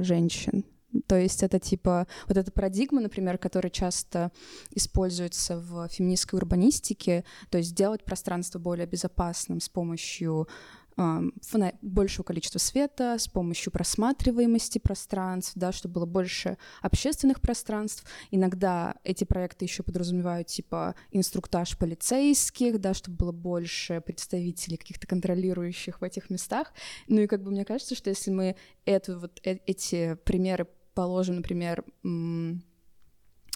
женщин. 0.00 0.64
То 1.06 1.16
есть 1.16 1.42
это 1.42 1.58
типа 1.58 2.06
вот 2.28 2.36
эта 2.36 2.50
парадигма, 2.52 3.00
например, 3.00 3.38
которая 3.38 3.70
часто 3.70 4.30
используется 4.70 5.58
в 5.58 5.88
феминистской 5.88 6.38
урбанистике, 6.38 7.24
то 7.48 7.58
есть 7.58 7.70
сделать 7.70 8.04
пространство 8.04 8.58
более 8.58 8.86
безопасным 8.86 9.60
с 9.60 9.68
помощью 9.68 10.48
большего 10.96 12.24
количества 12.24 12.58
света, 12.58 13.16
с 13.18 13.28
помощью 13.28 13.72
просматриваемости 13.72 14.78
пространств, 14.78 15.52
да, 15.54 15.72
чтобы 15.72 15.94
было 15.94 16.06
больше 16.06 16.58
общественных 16.80 17.40
пространств. 17.40 18.04
Иногда 18.30 18.96
эти 19.04 19.24
проекты 19.24 19.64
еще 19.64 19.82
подразумевают 19.82 20.48
типа 20.48 20.94
инструктаж 21.10 21.76
полицейских, 21.78 22.80
да, 22.80 22.94
чтобы 22.94 23.16
было 23.16 23.32
больше 23.32 24.00
представителей 24.00 24.76
каких-то 24.76 25.06
контролирующих 25.06 26.00
в 26.00 26.04
этих 26.04 26.30
местах. 26.30 26.72
Ну 27.08 27.20
и 27.20 27.26
как 27.26 27.42
бы 27.42 27.50
мне 27.50 27.64
кажется, 27.64 27.94
что 27.94 28.10
если 28.10 28.30
мы 28.30 28.56
эту, 28.84 29.18
вот, 29.18 29.40
э 29.44 29.58
эти 29.66 30.14
примеры 30.24 30.66
положим, 30.94 31.36
например, 31.36 31.84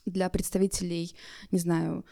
для 0.06 0.28
представителей, 0.30 1.14
не 1.50 1.58
знаю, 1.58 2.04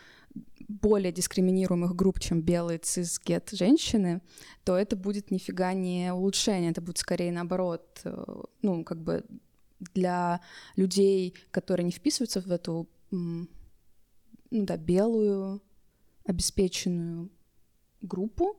более 0.68 1.12
дискриминируемых 1.12 1.94
групп, 1.94 2.20
чем 2.20 2.42
белые 2.42 2.78
цисгет 2.78 3.50
женщины, 3.52 4.22
то 4.64 4.76
это 4.76 4.96
будет 4.96 5.30
нифига 5.30 5.72
не 5.72 6.12
улучшение, 6.12 6.70
это 6.70 6.80
будет 6.80 6.98
скорее 6.98 7.32
наоборот, 7.32 8.00
э, 8.04 8.24
ну, 8.62 8.84
как 8.84 9.02
бы 9.02 9.24
для 9.92 10.40
людей, 10.76 11.34
которые 11.50 11.84
не 11.84 11.92
вписываются 11.92 12.40
в 12.40 12.50
эту, 12.50 12.88
ну 13.10 13.46
да, 14.50 14.76
белую, 14.76 15.62
обеспеченную 16.24 17.30
группу, 18.00 18.56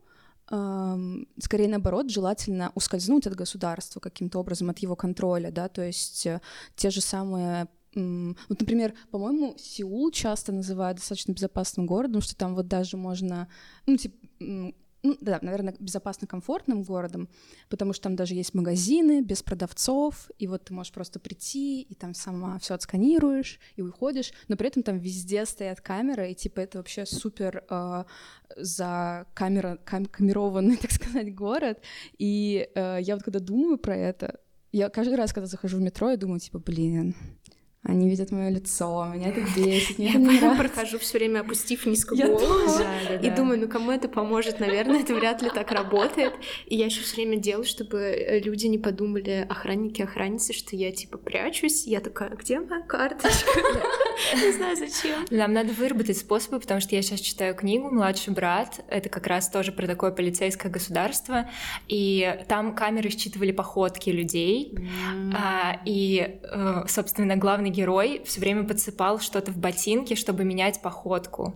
скорее 0.48 1.68
наоборот, 1.68 2.12
желательно 2.12 2.72
ускользнуть 2.76 3.26
от 3.26 3.36
государства 3.36 4.00
каким-то 4.00 4.40
образом, 4.40 4.70
от 4.70 4.78
его 4.80 4.96
контроля, 4.96 5.50
да, 5.52 5.70
то 5.70 5.82
есть 5.82 6.28
э, 6.28 6.40
те 6.76 6.92
же 6.92 7.02
самые 7.02 7.68
вот, 7.96 8.60
например, 8.60 8.94
по-моему, 9.10 9.56
Сеул 9.58 10.12
часто 10.12 10.52
называют 10.52 10.98
достаточно 10.98 11.32
безопасным 11.32 11.86
городом, 11.86 12.22
что 12.22 12.36
там 12.36 12.56
вот 12.56 12.68
даже 12.68 12.98
можно, 12.98 13.48
ну, 13.86 13.98
типа, 13.98 14.18
ну, 15.06 15.18
да, 15.22 15.40
наверное, 15.42 15.76
безопасно 15.80 16.28
комфортным 16.28 16.82
городом, 16.82 17.30
потому 17.70 17.94
что 17.94 18.04
там 18.04 18.16
даже 18.16 18.34
есть 18.34 18.54
магазины 18.56 19.22
без 19.22 19.44
продавцов, 19.44 20.32
и 20.40 20.48
вот 20.48 20.66
ты 20.66 20.74
можешь 20.74 20.92
просто 20.92 21.20
прийти, 21.20 21.84
и 21.84 21.94
там 21.94 22.14
сама 22.16 22.58
все 22.60 22.74
отсканируешь, 22.74 23.60
и 23.76 23.82
уходишь, 23.82 24.34
но 24.48 24.58
при 24.58 24.68
этом 24.68 24.82
там 24.82 24.98
везде 24.98 25.46
стоят 25.46 25.80
камеры, 25.80 26.32
и 26.32 26.36
типа 26.36 26.60
это 26.62 26.80
вообще 26.80 27.06
супер 27.06 27.64
э, 27.70 28.04
за 28.58 29.28
камера, 29.36 29.78
кам 29.86 30.08
камерованный, 30.08 30.78
так 30.82 30.92
сказать, 30.92 31.34
город. 31.36 31.82
И 32.18 32.68
э, 32.74 32.98
я 33.02 33.16
вот 33.16 33.24
когда 33.24 33.40
думаю 33.40 33.78
про 33.78 33.96
это, 33.96 34.40
я 34.72 34.90
каждый 34.90 35.16
раз, 35.16 35.32
когда 35.32 35.48
захожу 35.48 35.78
в 35.78 35.82
метро, 35.82 36.10
я 36.10 36.18
думаю, 36.18 36.40
типа, 36.40 36.60
блин, 36.60 37.16
они 37.86 38.10
видят 38.10 38.32
мое 38.32 38.50
лицо, 38.50 39.06
меня 39.14 39.30
это 39.30 39.42
бесит, 39.56 40.00
мне 40.00 40.08
я 40.08 40.14
это 40.14 40.20
не 40.20 40.40
нравится. 40.40 40.64
прохожу 40.64 41.00
все 41.00 41.20
время, 41.20 41.42
опустив 41.42 41.86
низко 41.86 42.16
голову, 42.16 42.84
и 43.22 43.30
думаю, 43.30 43.60
ну 43.60 43.68
кому 43.68 43.92
это 43.92 44.10
поможет, 44.10 44.60
наверное, 44.60 45.02
это 45.02 45.14
вряд 45.14 45.44
ли 45.44 45.50
так 45.50 45.72
работает. 45.72 46.34
И 46.66 46.76
я 46.76 46.86
еще 46.86 47.02
все 47.02 47.18
время 47.18 47.38
делаю, 47.38 47.64
чтобы 47.66 48.00
э, 48.00 48.40
люди 48.40 48.66
не 48.66 48.80
подумали, 48.80 49.46
охранники, 49.48 50.02
охранницы, 50.02 50.54
что 50.54 50.76
я 50.76 50.92
типа 50.92 51.18
прячусь. 51.20 51.86
Я 51.86 52.00
такая, 52.00 52.32
где 52.32 52.60
моя 52.60 52.82
карточка? 52.82 53.52
Не 54.36 54.52
знаю, 54.52 54.76
зачем. 54.76 55.26
Нам 55.30 55.54
надо 55.54 55.74
выработать 55.74 56.18
способы, 56.18 56.60
потому 56.60 56.80
что 56.80 56.96
я 56.96 57.02
сейчас 57.02 57.20
читаю 57.20 57.56
книгу 57.56 57.90
«Младший 57.90 58.34
брат». 58.34 58.82
Это 58.90 59.10
как 59.10 59.28
раз 59.28 59.50
тоже 59.50 59.72
про 59.72 59.88
такое 59.88 60.12
полицейское 60.12 60.72
государство. 60.72 61.50
И 61.88 62.40
там 62.48 62.76
камеры 62.76 63.10
считывали 63.10 63.52
походки 63.52 64.10
людей. 64.10 64.78
А, 65.34 65.80
и, 65.86 66.40
э, 66.44 66.84
собственно, 66.88 67.36
главный 67.36 67.70
герой 67.70 68.22
все 68.26 68.40
время 68.40 68.64
подсыпал 68.64 69.20
что-то 69.20 69.52
в 69.52 69.58
ботинки, 69.58 70.16
чтобы 70.16 70.44
менять 70.44 70.82
походку. 70.82 71.56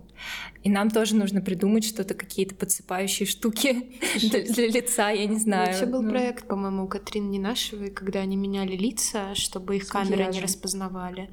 И 0.64 0.70
нам 0.70 0.90
тоже 0.90 1.16
нужно 1.16 1.42
придумать 1.42 1.86
что-то, 1.86 2.14
какие-то 2.14 2.54
подсыпающие 2.56 3.26
штуки 3.26 3.98
для, 4.20 4.42
для 4.44 4.68
лица, 4.68 5.10
я 5.10 5.26
не 5.26 5.40
знаю. 5.40 5.68
Вообще 5.68 5.86
был 5.86 6.02
ну... 6.02 6.10
проект, 6.10 6.48
по-моему, 6.48 6.84
у 6.84 6.88
Катрины 6.88 7.30
Ненашевой, 7.30 7.92
когда 7.92 8.20
они 8.20 8.36
меняли 8.36 8.76
лица, 8.76 9.36
чтобы 9.36 9.78
их 9.78 9.88
камеры 9.88 10.26
не 10.26 10.42
распознавали. 10.42 11.30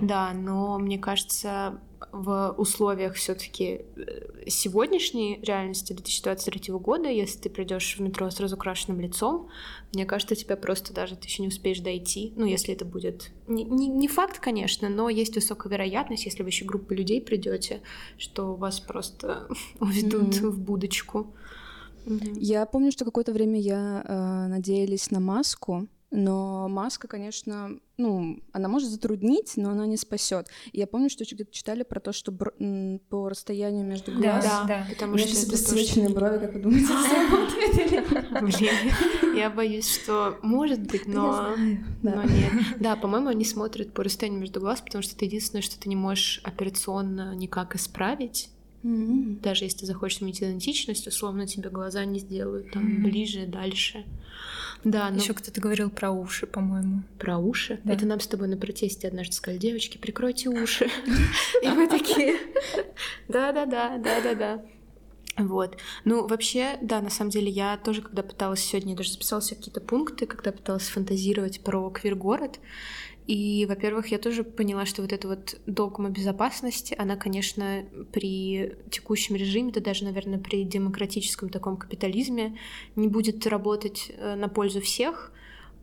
Да, 0.00 0.32
но 0.32 0.69
мне 0.78 0.98
кажется, 0.98 1.80
в 2.12 2.54
условиях 2.56 3.14
все-таки 3.14 3.82
э, 3.96 4.48
сегодняшней 4.48 5.38
реальности 5.42 5.92
2023 5.92 6.74
года, 6.74 7.08
если 7.08 7.38
ты 7.38 7.50
придешь 7.50 7.96
в 7.96 8.00
метро 8.00 8.30
с 8.30 8.40
разукрашенным 8.40 9.00
лицом, 9.00 9.48
мне 9.92 10.06
кажется, 10.06 10.34
тебя 10.34 10.56
просто 10.56 10.92
даже 10.92 11.16
ты 11.16 11.26
еще 11.26 11.42
не 11.42 11.48
успеешь 11.48 11.80
дойти. 11.80 12.32
Ну, 12.36 12.46
если 12.46 12.74
это 12.74 12.84
будет 12.84 13.30
не, 13.46 13.64
не, 13.64 13.88
не 13.88 14.08
факт, 14.08 14.38
конечно, 14.38 14.88
но 14.88 15.08
есть 15.08 15.34
высокая 15.34 15.70
вероятность, 15.72 16.24
если 16.24 16.42
вы 16.42 16.48
еще 16.48 16.64
группа 16.64 16.92
людей 16.92 17.20
придете, 17.20 17.80
что 18.18 18.54
вас 18.54 18.80
просто 18.80 19.48
уведут 19.80 20.34
mm-hmm. 20.34 20.50
в 20.50 20.60
будочку. 20.60 21.34
Я 22.06 22.64
помню, 22.66 22.92
что 22.92 23.04
какое-то 23.04 23.32
время 23.32 23.60
я 23.60 24.02
э, 24.06 24.48
надеялись 24.48 25.10
на 25.10 25.20
маску, 25.20 25.86
но 26.10 26.68
маска, 26.68 27.06
конечно, 27.06 27.78
ну, 27.96 28.42
она 28.52 28.68
может 28.68 28.90
затруднить, 28.90 29.52
но 29.56 29.70
она 29.70 29.86
не 29.86 29.96
спасет. 29.96 30.48
И 30.72 30.78
я 30.78 30.88
помню, 30.88 31.08
что 31.08 31.24
где-то 31.24 31.52
читали 31.52 31.84
про 31.84 32.00
то, 32.00 32.12
что 32.12 32.32
бр... 32.32 32.52
по 33.08 33.28
расстоянию 33.28 33.84
между 33.84 34.12
глаз... 34.12 34.44
Да, 34.44 34.64
да, 34.66 34.86
потому 34.88 35.16
что... 35.16 35.28
сейчас 35.28 35.46
бесцветные 35.46 36.08
брови, 36.08 36.38
как 36.38 36.54
вы 36.54 36.60
думаете, 36.60 36.88
Блин, 38.40 39.36
я 39.36 39.50
боюсь, 39.50 39.88
что 39.88 40.38
может 40.42 40.80
быть, 40.80 41.06
но... 41.06 41.54
но 42.02 42.22
нет. 42.24 42.52
Да, 42.80 42.96
по-моему, 42.96 43.28
они 43.28 43.44
смотрят 43.44 43.92
по 43.92 44.02
расстоянию 44.02 44.40
между 44.40 44.60
глаз, 44.60 44.80
потому 44.80 45.02
что 45.02 45.14
это 45.14 45.24
единственное, 45.26 45.62
что 45.62 45.78
ты 45.78 45.88
не 45.88 45.96
можешь 45.96 46.40
операционно 46.42 47.34
никак 47.36 47.76
исправить. 47.76 48.50
Mm-hmm. 48.82 49.40
Даже 49.40 49.64
если 49.64 49.78
ты 49.78 49.86
захочешь 49.86 50.18
сменить 50.18 50.40
идентичность, 50.40 51.06
условно 51.06 51.46
тебе 51.46 51.68
глаза 51.70 52.04
не 52.04 52.18
сделают 52.18 52.70
там 52.72 52.86
mm-hmm. 52.86 53.02
ближе, 53.02 53.46
дальше. 53.46 54.04
Да, 54.84 55.10
но... 55.10 55.18
Еще 55.18 55.34
кто-то 55.34 55.60
говорил 55.60 55.90
про 55.90 56.10
уши, 56.10 56.46
по-моему. 56.46 57.02
Про 57.18 57.38
уши? 57.38 57.80
Да. 57.84 57.92
Это 57.92 58.06
нам 58.06 58.20
с 58.20 58.26
тобой 58.26 58.48
на 58.48 58.56
протесте 58.56 59.08
однажды 59.08 59.34
сказали, 59.34 59.58
девочки, 59.58 59.98
прикройте 59.98 60.48
уши. 60.48 60.88
И 61.62 61.68
мы 61.68 61.86
такие, 61.86 62.36
да-да-да, 63.28 63.98
да-да-да. 63.98 64.64
Вот. 65.36 65.76
Ну, 66.04 66.26
вообще, 66.26 66.78
да, 66.82 67.00
на 67.00 67.10
самом 67.10 67.30
деле, 67.30 67.50
я 67.50 67.76
тоже, 67.76 68.02
когда 68.02 68.22
пыталась 68.22 68.60
сегодня, 68.60 68.92
я 68.92 68.96
даже 68.96 69.12
записала 69.12 69.40
себе 69.40 69.56
какие-то 69.56 69.80
пункты, 69.80 70.26
когда 70.26 70.52
пыталась 70.52 70.88
фантазировать 70.88 71.60
про 71.60 71.88
квир-город, 71.90 72.58
и, 73.30 73.64
во-первых, 73.66 74.08
я 74.08 74.18
тоже 74.18 74.42
поняла, 74.42 74.84
что 74.84 75.02
вот 75.02 75.12
эта 75.12 75.28
вот 75.28 75.60
догма 75.64 76.10
безопасности, 76.10 76.96
она, 76.98 77.14
конечно, 77.14 77.84
при 78.10 78.74
текущем 78.90 79.36
режиме, 79.36 79.70
да 79.70 79.80
даже, 79.80 80.02
наверное, 80.02 80.40
при 80.40 80.64
демократическом 80.64 81.48
таком 81.48 81.76
капитализме 81.76 82.58
не 82.96 83.06
будет 83.06 83.46
работать 83.46 84.10
э, 84.16 84.34
на 84.34 84.48
пользу 84.48 84.80
всех, 84.80 85.30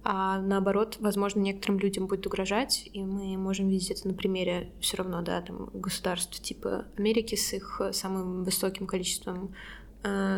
а 0.04 0.42
наоборот, 0.42 0.98
возможно, 1.00 1.40
некоторым 1.40 1.80
людям 1.80 2.08
будет 2.08 2.28
угрожать, 2.28 2.90
и 2.92 3.02
мы 3.02 3.38
можем 3.38 3.70
видеть 3.70 3.92
это 3.92 4.10
на 4.10 4.14
примере 4.14 4.70
все 4.82 4.98
равно, 4.98 5.22
да, 5.22 5.40
там, 5.40 5.70
государств 5.74 6.42
типа 6.42 6.84
Америки 6.98 7.36
с 7.36 7.54
их 7.54 7.80
самым 7.94 8.44
высоким 8.44 8.88
количеством 8.88 9.46
э, 9.46 9.87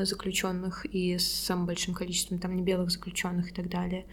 заключенных 0.05 0.85
и 0.85 1.17
с 1.17 1.25
самым 1.25 1.65
большим 1.65 1.93
количеством 1.93 2.39
там 2.39 2.55
небелых 2.55 2.91
заключенных 2.91 3.51
и 3.51 3.53
так 3.53 3.69
далее. 3.69 4.05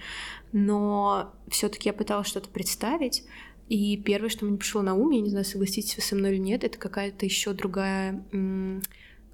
Но 0.53 1.35
все-таки 1.49 1.89
я 1.89 1.93
пыталась 1.93 2.29
что-то 2.29 2.49
представить, 2.49 3.25
и 3.69 3.97
первое, 3.97 4.29
что 4.29 4.45
мне 4.45 4.59
пришло 4.59 4.83
на 4.83 4.95
ум, 4.95 5.11
я 5.11 5.21
не 5.21 5.31
знаю, 5.31 5.45
согласитесь 5.45 5.97
вы 5.97 6.03
со 6.03 6.15
мной 6.15 6.33
или 6.33 6.39
нет, 6.39 6.65
это 6.65 6.79
какая-то 6.79 7.27
еще 7.27 7.53
другая 7.53 8.25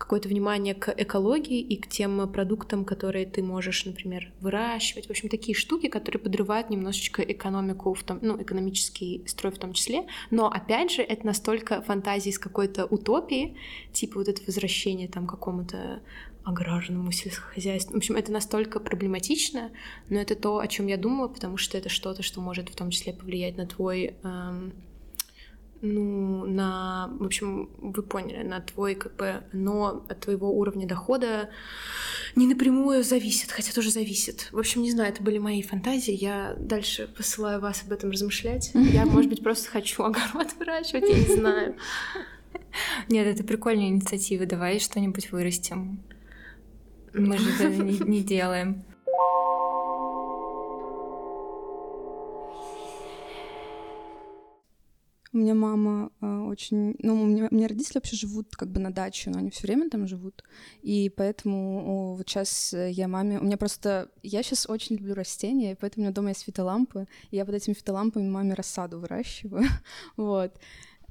какое-то 0.02 0.28
внимание 0.28 0.74
к 0.74 0.92
экологии 0.96 1.60
и 1.60 1.76
к 1.76 1.86
тем 1.86 2.28
продуктам, 2.28 2.84
которые 2.84 3.24
ты 3.24 3.40
можешь, 3.40 3.84
например, 3.84 4.32
выращивать. 4.40 5.06
В 5.06 5.10
общем, 5.10 5.28
такие 5.28 5.54
штуки, 5.54 5.86
которые 5.86 6.20
подрывают 6.20 6.70
немножечко 6.70 7.22
экономику, 7.22 7.94
в 7.94 8.02
том, 8.02 8.18
ну, 8.20 8.42
экономический 8.42 9.22
строй 9.26 9.52
в 9.52 9.58
том 9.58 9.74
числе. 9.74 10.06
Но, 10.32 10.48
опять 10.48 10.90
же, 10.90 11.02
это 11.02 11.24
настолько 11.24 11.82
фантазии 11.82 12.30
из 12.30 12.38
какой-то 12.40 12.84
утопии, 12.86 13.56
типа 13.92 14.18
вот 14.18 14.28
это 14.28 14.42
возвращение 14.44 15.06
там 15.06 15.28
какому-то 15.28 16.02
аграрному 16.42 17.12
сельскохозяйству. 17.12 17.94
В 17.94 17.98
общем, 17.98 18.16
это 18.16 18.32
настолько 18.32 18.80
проблематично, 18.80 19.70
но 20.08 20.18
это 20.18 20.34
то, 20.34 20.58
о 20.58 20.66
чем 20.66 20.88
я 20.88 20.96
думала, 20.96 21.28
потому 21.28 21.58
что 21.58 21.78
это 21.78 21.88
что-то, 21.88 22.24
что 22.24 22.40
может 22.40 22.68
в 22.68 22.74
том 22.74 22.90
числе 22.90 23.12
повлиять 23.12 23.56
на 23.56 23.66
твой 23.66 24.16
эм, 24.24 24.72
ну, 25.82 26.46
на, 26.46 27.10
в 27.18 27.24
общем, 27.24 27.68
вы 27.78 28.02
поняли, 28.04 28.44
на 28.44 28.60
твой, 28.60 28.94
как 28.94 29.16
бы, 29.16 29.42
но 29.52 30.04
от 30.08 30.20
твоего 30.20 30.50
уровня 30.50 30.86
дохода 30.86 31.50
не 32.36 32.46
напрямую 32.46 33.02
зависит, 33.02 33.50
хотя 33.50 33.72
тоже 33.72 33.90
зависит. 33.90 34.48
В 34.52 34.58
общем, 34.58 34.82
не 34.82 34.92
знаю, 34.92 35.12
это 35.12 35.22
были 35.24 35.38
мои 35.38 35.60
фантазии, 35.60 36.14
я 36.14 36.54
дальше 36.56 37.08
посылаю 37.08 37.60
вас 37.60 37.82
об 37.84 37.92
этом 37.92 38.12
размышлять. 38.12 38.70
Я, 38.74 39.04
может 39.06 39.28
быть, 39.28 39.42
просто 39.42 39.68
хочу 39.70 40.04
огород 40.04 40.52
выращивать, 40.58 41.08
я 41.08 41.18
не 41.18 41.36
знаю. 41.36 41.76
Нет, 43.08 43.26
это 43.26 43.42
прикольная 43.42 43.88
инициатива, 43.88 44.46
давай 44.46 44.78
что-нибудь 44.78 45.32
вырастим. 45.32 46.00
Мы 47.12 47.38
же 47.38 47.50
это 47.50 47.68
не, 47.68 47.98
не 47.98 48.22
делаем. 48.22 48.84
У 55.32 55.38
меня 55.38 55.54
мама 55.54 56.10
э, 56.20 56.26
очень... 56.26 56.94
Ну, 56.98 57.22
у 57.22 57.26
меня, 57.26 57.48
у 57.50 57.54
меня 57.54 57.68
родители 57.68 57.94
вообще 57.94 58.16
живут 58.16 58.54
как 58.54 58.70
бы 58.70 58.80
на 58.80 58.92
даче, 58.92 59.30
но 59.30 59.38
они 59.38 59.50
все 59.50 59.66
время 59.66 59.88
там 59.88 60.06
живут. 60.06 60.44
И 60.82 61.10
поэтому 61.16 61.84
о, 61.86 62.14
вот 62.16 62.28
сейчас 62.28 62.74
я 62.74 63.08
маме... 63.08 63.38
У 63.38 63.44
меня 63.44 63.56
просто... 63.56 64.10
Я 64.22 64.42
сейчас 64.42 64.68
очень 64.68 64.96
люблю 64.96 65.14
растения, 65.14 65.76
поэтому 65.80 66.02
у 66.02 66.04
меня 66.04 66.14
дома 66.14 66.28
есть 66.30 66.44
фитолампы. 66.44 67.06
И 67.30 67.36
я 67.36 67.46
под 67.46 67.54
этими 67.54 67.72
фитолампами 67.72 68.28
маме 68.28 68.52
рассаду 68.52 69.00
выращиваю. 69.00 69.64
вот. 70.18 70.52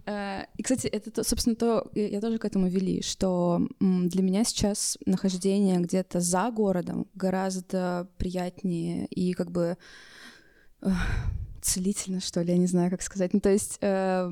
Э, 0.05 0.43
и, 0.55 0.63
кстати, 0.63 0.85
это, 0.85 1.23
собственно, 1.23 1.55
то, 1.55 1.89
я 1.95 2.21
тоже 2.21 2.37
к 2.37 2.45
этому 2.45 2.67
вели, 2.67 3.01
что 3.01 3.67
для 3.79 4.21
меня 4.21 4.43
сейчас 4.43 4.97
нахождение 5.05 5.79
где-то 5.79 6.19
за 6.19 6.51
городом 6.51 7.07
гораздо 7.15 8.07
приятнее 8.17 9.07
и 9.07 9.33
как 9.33 9.51
бы 9.51 9.77
целительно, 11.61 12.19
что 12.19 12.41
ли, 12.41 12.51
я 12.51 12.57
не 12.57 12.67
знаю, 12.67 12.89
как 12.91 13.01
сказать. 13.01 13.33
Ну, 13.33 13.39
то 13.39 13.49
есть 13.49 13.77
э, 13.81 14.29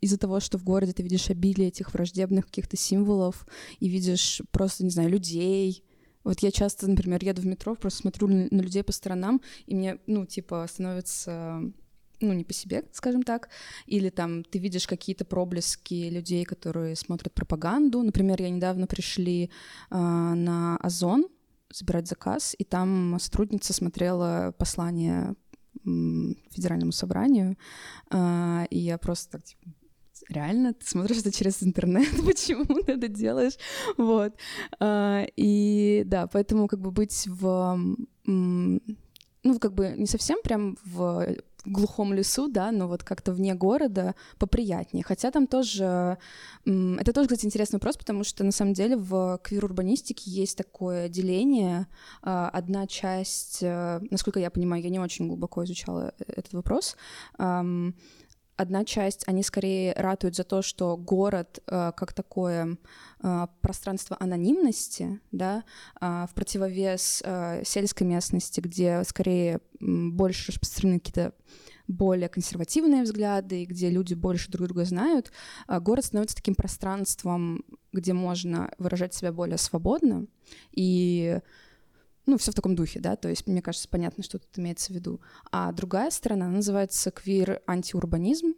из-за 0.00 0.18
того, 0.18 0.40
что 0.40 0.58
в 0.58 0.64
городе 0.64 0.92
ты 0.92 1.02
видишь 1.02 1.30
обилие 1.30 1.68
этих 1.68 1.92
враждебных 1.92 2.46
каких-то 2.46 2.76
символов 2.76 3.46
и 3.78 3.88
видишь 3.88 4.42
просто, 4.50 4.84
не 4.84 4.90
знаю, 4.90 5.10
людей. 5.10 5.84
Вот 6.24 6.40
я 6.40 6.50
часто, 6.50 6.88
например, 6.88 7.24
еду 7.24 7.42
в 7.42 7.46
метро, 7.46 7.74
просто 7.74 8.00
смотрю 8.00 8.28
на, 8.28 8.60
людей 8.60 8.82
по 8.82 8.92
сторонам, 8.92 9.40
и 9.66 9.74
мне, 9.74 9.98
ну, 10.06 10.26
типа, 10.26 10.66
становится 10.68 11.62
ну, 12.22 12.34
не 12.34 12.44
по 12.44 12.52
себе, 12.52 12.84
скажем 12.92 13.22
так, 13.22 13.48
или 13.86 14.10
там 14.10 14.44
ты 14.44 14.58
видишь 14.58 14.86
какие-то 14.86 15.24
проблески 15.24 16.10
людей, 16.10 16.44
которые 16.44 16.94
смотрят 16.94 17.32
пропаганду. 17.32 18.02
Например, 18.02 18.40
я 18.42 18.50
недавно 18.50 18.86
пришли 18.86 19.44
э, 19.44 19.96
на 19.96 20.76
Озон 20.76 21.26
забирать 21.72 22.08
заказ, 22.08 22.54
и 22.58 22.64
там 22.64 23.16
сотрудница 23.20 23.72
смотрела 23.72 24.54
послание 24.58 25.34
федеральному 25.84 26.92
собранию, 26.92 27.56
а, 28.10 28.66
и 28.70 28.78
я 28.78 28.98
просто 28.98 29.32
так, 29.32 29.44
типа, 29.44 29.70
реально, 30.28 30.74
ты 30.74 30.86
смотришь 30.86 31.18
это 31.18 31.32
через 31.32 31.62
интернет, 31.62 32.08
почему 32.26 32.64
ты 32.64 32.92
это 32.92 33.08
делаешь, 33.08 33.54
вот, 33.96 34.34
а, 34.78 35.24
и 35.36 36.02
да, 36.06 36.26
поэтому 36.26 36.68
как 36.68 36.80
бы 36.80 36.90
быть 36.90 37.26
в, 37.26 37.78
ну, 38.26 39.58
как 39.58 39.74
бы 39.74 39.94
не 39.96 40.06
совсем 40.06 40.38
прям 40.42 40.76
в 40.84 41.36
глухом 41.64 42.12
лесу, 42.12 42.48
да, 42.48 42.72
но 42.72 42.88
вот 42.88 43.02
как-то 43.02 43.32
вне 43.32 43.54
города 43.54 44.14
поприятнее. 44.38 45.04
Хотя 45.04 45.30
там 45.30 45.46
тоже... 45.46 46.18
Это 46.64 47.12
тоже, 47.12 47.28
кстати, 47.28 47.46
интересный 47.46 47.76
вопрос, 47.76 47.96
потому 47.96 48.24
что 48.24 48.44
на 48.44 48.52
самом 48.52 48.74
деле 48.74 48.96
в 48.96 49.38
квир-урбанистике 49.42 50.30
есть 50.30 50.56
такое 50.56 51.08
деление. 51.08 51.86
А, 52.22 52.48
одна 52.50 52.86
часть, 52.86 53.62
э, 53.62 54.00
насколько 54.10 54.40
я 54.40 54.50
понимаю, 54.50 54.82
я 54.82 54.90
не 54.90 54.98
очень 54.98 55.28
глубоко 55.28 55.64
изучала 55.64 56.12
э, 56.18 56.24
этот 56.28 56.52
вопрос, 56.52 56.96
одна 58.60 58.84
часть, 58.84 59.26
они 59.26 59.42
скорее 59.42 59.94
ратуют 59.94 60.36
за 60.36 60.44
то, 60.44 60.60
что 60.60 60.96
город 60.96 61.60
э, 61.66 61.92
как 61.96 62.12
такое 62.12 62.76
э, 63.22 63.46
пространство 63.62 64.16
анонимности, 64.20 65.20
да, 65.32 65.64
э, 66.00 66.26
в 66.30 66.34
противовес 66.34 67.22
э, 67.24 67.62
сельской 67.64 68.06
местности, 68.06 68.60
где 68.60 69.02
скорее 69.04 69.60
больше 69.80 70.52
распространены 70.52 70.98
какие-то 70.98 71.32
более 71.88 72.28
консервативные 72.28 73.02
взгляды, 73.02 73.64
где 73.64 73.88
люди 73.88 74.14
больше 74.14 74.50
друг 74.50 74.68
друга 74.68 74.84
знают, 74.84 75.32
э, 75.66 75.80
город 75.80 76.04
становится 76.04 76.36
таким 76.36 76.54
пространством, 76.54 77.64
где 77.92 78.12
можно 78.12 78.70
выражать 78.78 79.14
себя 79.14 79.32
более 79.32 79.58
свободно. 79.58 80.26
И 80.72 81.40
ну, 82.26 82.38
все 82.38 82.52
в 82.52 82.54
таком 82.54 82.74
духе, 82.74 83.00
да, 83.00 83.16
то 83.16 83.28
есть, 83.28 83.46
мне 83.46 83.62
кажется, 83.62 83.88
понятно, 83.88 84.22
что 84.22 84.38
тут 84.38 84.58
имеется 84.58 84.92
в 84.92 84.94
виду. 84.94 85.20
А 85.50 85.72
другая 85.72 86.10
сторона 86.10 86.48
называется 86.48 87.10
квир-антиурбанизм. 87.10 88.54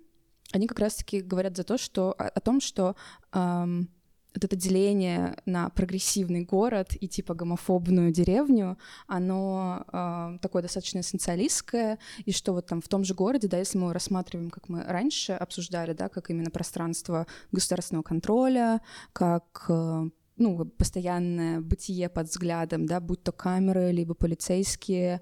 Они 0.53 0.67
как 0.67 0.81
раз-таки 0.81 1.21
говорят 1.21 1.57
за 1.57 1.65
то, 1.65 1.79
что, 1.79 2.13
о, 2.13 2.41
том, 2.41 2.61
что 2.61 2.95
эм, 3.33 3.89
вот 4.35 4.45
это 4.45 4.57
деление 4.57 5.37
на 5.47 5.69
прогрессивный 5.71 6.45
город 6.45 6.95
и 6.99 7.09
типа 7.09 7.35
гомофобную 7.35 8.13
деревню, 8.13 8.79
оно 9.07 9.85
э, 9.93 10.39
такое 10.41 10.63
достаточно 10.63 11.01
эссенциалистское, 11.01 11.99
и 12.25 12.33
что 12.33 12.53
вот 12.53 12.67
там 12.67 12.81
в 12.81 12.89
том 12.89 13.05
же 13.05 13.15
городе, 13.15 13.49
да, 13.49 13.59
если 13.59 13.79
мы 13.79 13.93
рассматриваем, 13.93 14.51
как 14.51 14.69
мы 14.69 14.83
раньше 14.85 15.33
обсуждали, 15.33 15.93
да, 15.93 16.09
как 16.09 16.31
именно 16.31 16.51
пространство 16.51 17.27
государственного 17.53 18.03
контроля, 18.03 18.81
как 19.13 19.67
э, 19.69 20.11
ну, 20.43 20.65
постоянное 20.65 21.61
бытие 21.61 22.09
под 22.09 22.29
взглядом, 22.29 22.87
да, 22.87 23.01
будь 23.01 23.23
то 23.23 23.33
камеры, 23.33 23.93
либо 23.93 24.15
полицейские, 24.15 25.21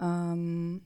эм, 0.00 0.82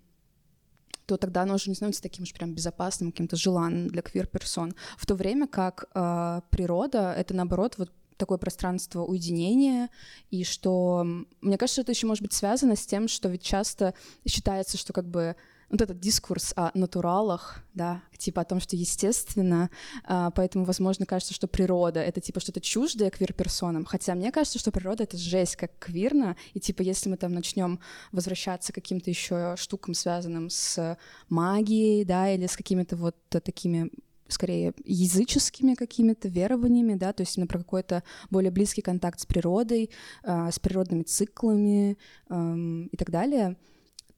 то 1.07 1.16
тогда 1.16 1.42
оно 1.42 1.55
уже 1.55 1.70
не 1.70 1.77
становится 1.77 2.03
таким 2.03 2.25
уж 2.25 2.33
прям 2.33 2.55
безопасным, 2.55 3.12
каким-то 3.12 3.37
желанным 3.37 3.88
для 3.88 4.03
квир-персон. 4.03 4.75
В 4.99 5.07
то 5.07 5.14
время 5.14 5.46
как 5.46 5.85
э, 5.94 6.40
природа— 6.51 7.12
это, 7.16 7.35
наоборот, 7.35 7.75
вот 7.79 7.92
такое 8.16 8.38
пространство 8.38 9.05
уединения, 9.05 9.90
и 10.31 10.42
что, 10.44 11.07
мне 11.40 11.59
кажется, 11.59 11.83
это 11.83 11.92
еще 11.92 12.07
может 12.07 12.22
быть 12.22 12.33
связано 12.33 12.75
с 12.75 12.87
тем, 12.87 13.09
что 13.09 13.29
ведь 13.29 13.42
часто 13.42 13.94
считается, 14.27 14.79
что 14.79 14.92
как 14.92 15.07
бы 15.09 15.37
вот 15.70 15.83
этот 15.83 15.98
дискурс 15.98 16.52
о 16.57 16.70
натуралах, 16.74 17.64
да, 17.74 18.02
типа 18.16 18.42
о 18.42 18.44
том, 18.44 18.61
что 18.61 18.76
естественно, 18.76 19.70
а, 20.05 20.31
поэтому, 20.31 20.64
возможно, 20.64 21.07
кажется, 21.07 21.35
что 21.35 21.48
природа— 21.48 22.00
это 22.02 22.20
типа 22.20 22.40
что-то 22.40 22.61
чуждое 22.61 23.11
квир-персонам, 23.11 23.85
хотя 23.85 24.14
мне 24.14 24.31
кажется, 24.31 24.59
что 24.59 24.70
природа— 24.70 25.02
это 25.05 25.16
жесть 25.16 25.57
как 25.57 25.76
квирно, 25.79 26.37
и 26.55 26.61
типа 26.61 26.83
если 26.83 27.09
мы 27.09 27.16
там 27.16 27.33
начнем 27.33 27.81
возвращаться 28.12 28.72
к 28.72 28.76
каким-то 28.76 29.11
еще 29.11 29.55
штукам, 29.57 29.94
связанным 29.94 30.50
с 30.50 30.96
магией, 31.29 32.05
да, 32.05 32.31
или 32.31 32.46
с 32.46 32.57
какими-то 32.57 32.96
вот 32.96 33.16
такими 33.29 33.90
скорее 34.29 34.74
языческими 34.85 35.74
какими-то 35.74 36.29
верованиями, 36.29 36.94
да, 36.94 37.12
то 37.12 37.22
есть 37.22 37.37
именно 37.37 37.46
про 37.46 37.59
какой-то 37.59 38.02
более 38.29 38.50
близкий 38.50 38.83
контакт 38.83 39.20
с 39.20 39.26
природой, 39.26 39.90
э, 40.24 40.50
с 40.50 40.59
природными 40.59 41.02
циклами 41.02 41.96
э, 42.29 42.57
и 42.90 42.96
так 42.96 43.11
далее— 43.11 43.57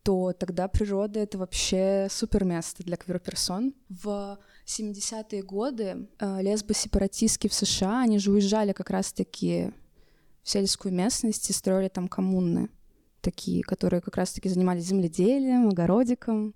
то 0.08 0.32
тогда 0.32 0.68
природа— 0.68 1.20
это 1.20 1.36
вообще 1.36 2.06
супер 2.10 2.44
место 2.44 2.82
для 2.82 2.96
квир-персон. 2.96 3.74
В 3.90 4.38
70-е 4.64 5.42
годы 5.42 6.08
э, 6.18 6.40
лесбо-сепаратистки 6.40 7.46
в 7.46 7.52
США, 7.52 8.04
они 8.04 8.18
же 8.18 8.32
уезжали 8.32 8.72
как 8.72 8.88
раз-таки 8.88 9.70
в 10.42 10.48
сельскую 10.48 10.94
местность 10.94 11.50
и 11.50 11.52
строили 11.52 11.88
там 11.88 12.08
коммуны 12.08 12.70
такие, 13.20 13.62
которые 13.62 14.00
как 14.00 14.16
раз-таки 14.16 14.48
занимались 14.48 14.84
земледелием, 14.84 15.68
огородиком 15.68 16.54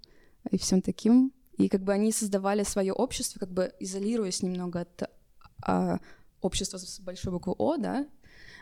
и 0.50 0.56
всем 0.56 0.80
таким. 0.80 1.30
И 1.58 1.68
как 1.68 1.82
бы 1.82 1.92
они 1.92 2.10
создавали 2.10 2.62
свое 2.62 2.94
общество, 2.94 3.38
как 3.38 3.52
бы 3.52 3.74
изолируясь 3.78 4.42
немного 4.42 4.80
от 4.80 5.10
а, 5.62 5.98
общества 6.40 6.78
с 6.78 7.00
большой 7.00 7.32
буквы 7.32 7.54
О, 7.58 7.76
да, 7.76 8.06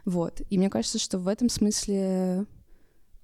вот. 0.05 0.43
И 0.51 0.59
мне 0.59 0.69
кажется, 0.69 0.99
что 0.99 1.21
в 1.21 1.29
этом 1.29 1.49
смысле 1.49 2.45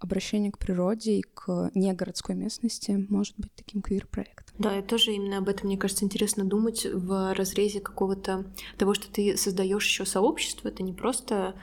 обращение 0.06 0.50
к 0.50 0.58
природе 0.58 1.18
и 1.18 1.22
к 1.22 1.70
негородской 1.74 2.34
местности 2.34 3.06
может 3.10 3.34
быть 3.36 3.52
таким 3.54 3.82
квир-проектом. 3.82 4.54
Да, 4.58 4.78
и 4.78 4.82
тоже 4.82 5.12
именно 5.12 5.38
об 5.38 5.48
этом, 5.48 5.66
мне 5.66 5.76
кажется, 5.76 6.04
интересно 6.04 6.44
думать 6.44 6.86
в 6.86 7.34
разрезе 7.34 7.80
какого-то 7.80 8.46
того, 8.78 8.94
что 8.94 9.12
ты 9.12 9.36
создаешь 9.36 9.84
еще 9.84 10.06
сообщество. 10.06 10.68
Это 10.68 10.82
не 10.82 10.92
просто 10.92 11.54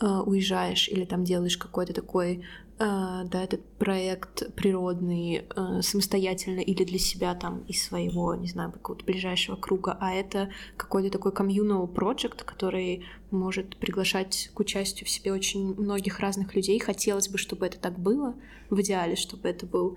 э, 0.00 0.06
уезжаешь 0.06 0.88
или 0.88 1.04
там 1.04 1.24
делаешь 1.24 1.58
какой-то 1.58 1.92
такой 1.92 2.44
да, 2.78 3.42
этот 3.42 3.64
проект 3.78 4.54
природный 4.54 5.44
а, 5.56 5.82
самостоятельно 5.82 6.60
или 6.60 6.84
для 6.84 6.98
себя 6.98 7.34
там 7.34 7.64
из 7.66 7.82
своего, 7.82 8.34
не 8.36 8.46
знаю, 8.46 8.70
какого-то 8.70 9.04
ближайшего 9.04 9.56
круга, 9.56 9.96
а 10.00 10.12
это 10.12 10.50
какой-то 10.76 11.10
такой 11.10 11.32
communal 11.32 11.92
project, 11.92 12.44
который 12.44 13.04
может 13.32 13.76
приглашать 13.78 14.50
к 14.54 14.60
участию 14.60 15.06
в 15.06 15.10
себе 15.10 15.32
очень 15.32 15.74
многих 15.74 16.20
разных 16.20 16.54
людей. 16.54 16.78
Хотелось 16.78 17.28
бы, 17.28 17.36
чтобы 17.36 17.66
это 17.66 17.78
так 17.78 17.98
было, 17.98 18.34
в 18.70 18.80
идеале, 18.80 19.16
чтобы 19.16 19.48
это 19.48 19.66
был 19.66 19.96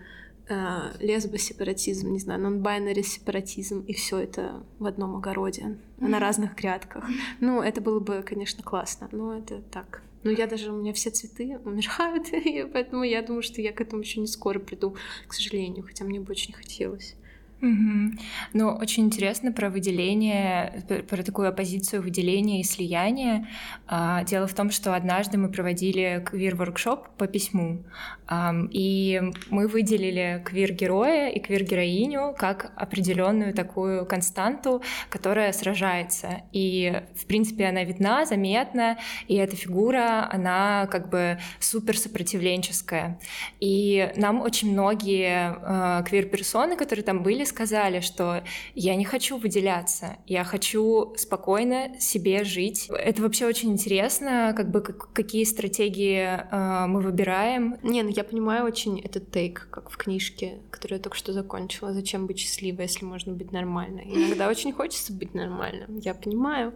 э, 0.49 0.93
лесбосепаратизм, 0.99 2.11
не 2.11 2.19
знаю, 2.19 2.41
non-binary 2.41 3.03
сепаратизм, 3.03 3.81
и 3.81 3.93
все 3.93 4.17
это 4.17 4.63
в 4.79 4.87
одном 4.87 5.15
огороде, 5.15 5.61
mm-hmm. 5.99 6.07
на 6.07 6.19
разных 6.19 6.55
грядках. 6.55 7.05
Ну, 7.39 7.61
это 7.61 7.79
было 7.79 7.99
бы, 7.99 8.23
конечно, 8.23 8.63
классно, 8.63 9.07
но 9.11 9.37
это 9.37 9.61
так, 9.71 10.01
ну, 10.23 10.31
я 10.31 10.47
даже, 10.47 10.71
у 10.71 10.77
меня 10.77 10.93
все 10.93 11.09
цветы 11.09 11.59
умирают, 11.65 12.31
и 12.33 12.63
поэтому 12.71 13.03
я 13.03 13.21
думаю, 13.21 13.43
что 13.43 13.61
я 13.61 13.71
к 13.71 13.81
этому 13.81 14.01
еще 14.01 14.19
не 14.19 14.27
скоро 14.27 14.59
приду, 14.59 14.95
к 15.27 15.33
сожалению, 15.33 15.83
хотя 15.83 16.05
мне 16.05 16.19
бы 16.19 16.31
очень 16.31 16.53
хотелось. 16.53 17.15
Угу. 17.61 18.17
Ну, 18.53 18.69
очень 18.71 19.05
интересно 19.05 19.51
про 19.51 19.69
выделение, 19.69 20.83
про 21.07 21.21
такую 21.21 21.47
оппозицию 21.47 22.01
выделения 22.01 22.61
и 22.61 22.63
слияния. 22.63 23.47
А, 23.87 24.23
дело 24.23 24.47
в 24.47 24.53
том, 24.55 24.71
что 24.71 24.95
однажды 24.95 25.37
мы 25.37 25.49
проводили 25.49 26.25
квир-воркшоп 26.25 27.09
по 27.17 27.27
письму, 27.27 27.83
и 28.71 29.21
мы 29.49 29.67
выделили 29.67 30.41
квир-героя 30.45 31.29
и 31.29 31.39
квир-героиню 31.39 32.33
как 32.37 32.71
определенную 32.75 33.53
такую 33.53 34.05
константу, 34.05 34.81
которая 35.09 35.51
сражается. 35.51 36.41
И, 36.53 37.01
в 37.15 37.25
принципе, 37.25 37.65
она 37.65 37.83
видна, 37.83 38.25
заметна, 38.25 38.97
и 39.27 39.35
эта 39.35 39.55
фигура, 39.55 40.27
она 40.31 40.87
как 40.89 41.09
бы 41.09 41.39
супер 41.59 41.97
сопротивленческая. 41.97 43.19
И 43.59 44.11
нам 44.15 44.41
очень 44.41 44.71
многие 44.71 45.57
а, 45.61 46.01
квир-персоны, 46.03 46.75
которые 46.77 47.03
там 47.03 47.21
были, 47.21 47.43
сказали, 47.51 47.99
что 47.99 48.43
я 48.73 48.95
не 48.95 49.05
хочу 49.05 49.37
выделяться, 49.37 50.17
я 50.25 50.43
хочу 50.43 51.13
спокойно 51.17 51.99
себе 51.99 52.43
жить. 52.43 52.89
Это 52.89 53.21
вообще 53.21 53.45
очень 53.45 53.71
интересно, 53.71 54.53
как 54.55 54.71
бы 54.71 54.81
какие 54.81 55.43
стратегии 55.43 56.23
э, 56.23 56.87
мы 56.87 57.01
выбираем. 57.01 57.77
Не, 57.83 58.03
ну 58.03 58.09
я 58.09 58.23
понимаю 58.23 58.65
очень 58.65 58.99
этот 58.99 59.29
тейк, 59.31 59.67
как 59.69 59.89
в 59.91 59.97
книжке, 59.97 60.59
которую 60.71 60.97
я 60.97 61.03
только 61.03 61.17
что 61.17 61.33
закончила. 61.33 61.93
Зачем 61.93 62.25
быть 62.27 62.39
счастливой, 62.39 62.85
если 62.85 63.05
можно 63.05 63.33
быть 63.33 63.51
нормальной? 63.51 64.05
Иногда 64.05 64.47
очень 64.47 64.71
хочется 64.71 65.13
быть 65.13 65.33
нормальным. 65.33 65.99
Я 65.99 66.13
понимаю, 66.13 66.73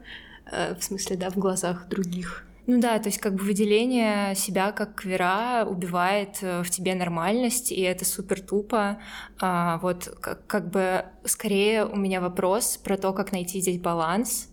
э, 0.51 0.75
в 0.75 0.83
смысле, 0.83 1.15
да, 1.15 1.29
в 1.29 1.38
глазах 1.38 1.88
других. 1.88 2.45
Ну 2.67 2.80
да, 2.82 2.97
то 2.97 3.10
есть 3.10 3.19
как 3.19 3.36
бы 3.36 3.43
выделение 3.43 4.34
себя 4.36 4.71
как 4.71 4.95
квера 4.95 5.65
убивает 5.69 6.39
э, 6.41 6.63
в 6.63 6.69
тебе 6.69 6.95
нормальность, 6.95 7.71
и 7.71 7.82
это 7.82 8.06
супер 8.06 8.41
тупо. 8.41 8.99
А, 9.39 9.78
вот 9.80 10.06
как, 10.19 10.47
как 10.47 10.69
бы 10.71 11.06
скорее 11.25 11.86
у 11.86 11.95
меня 11.95 12.21
вопрос 12.21 12.78
про 12.78 12.97
то, 12.97 13.13
как 13.13 13.32
найти 13.32 13.62
здесь 13.62 13.80
баланс, 13.80 14.49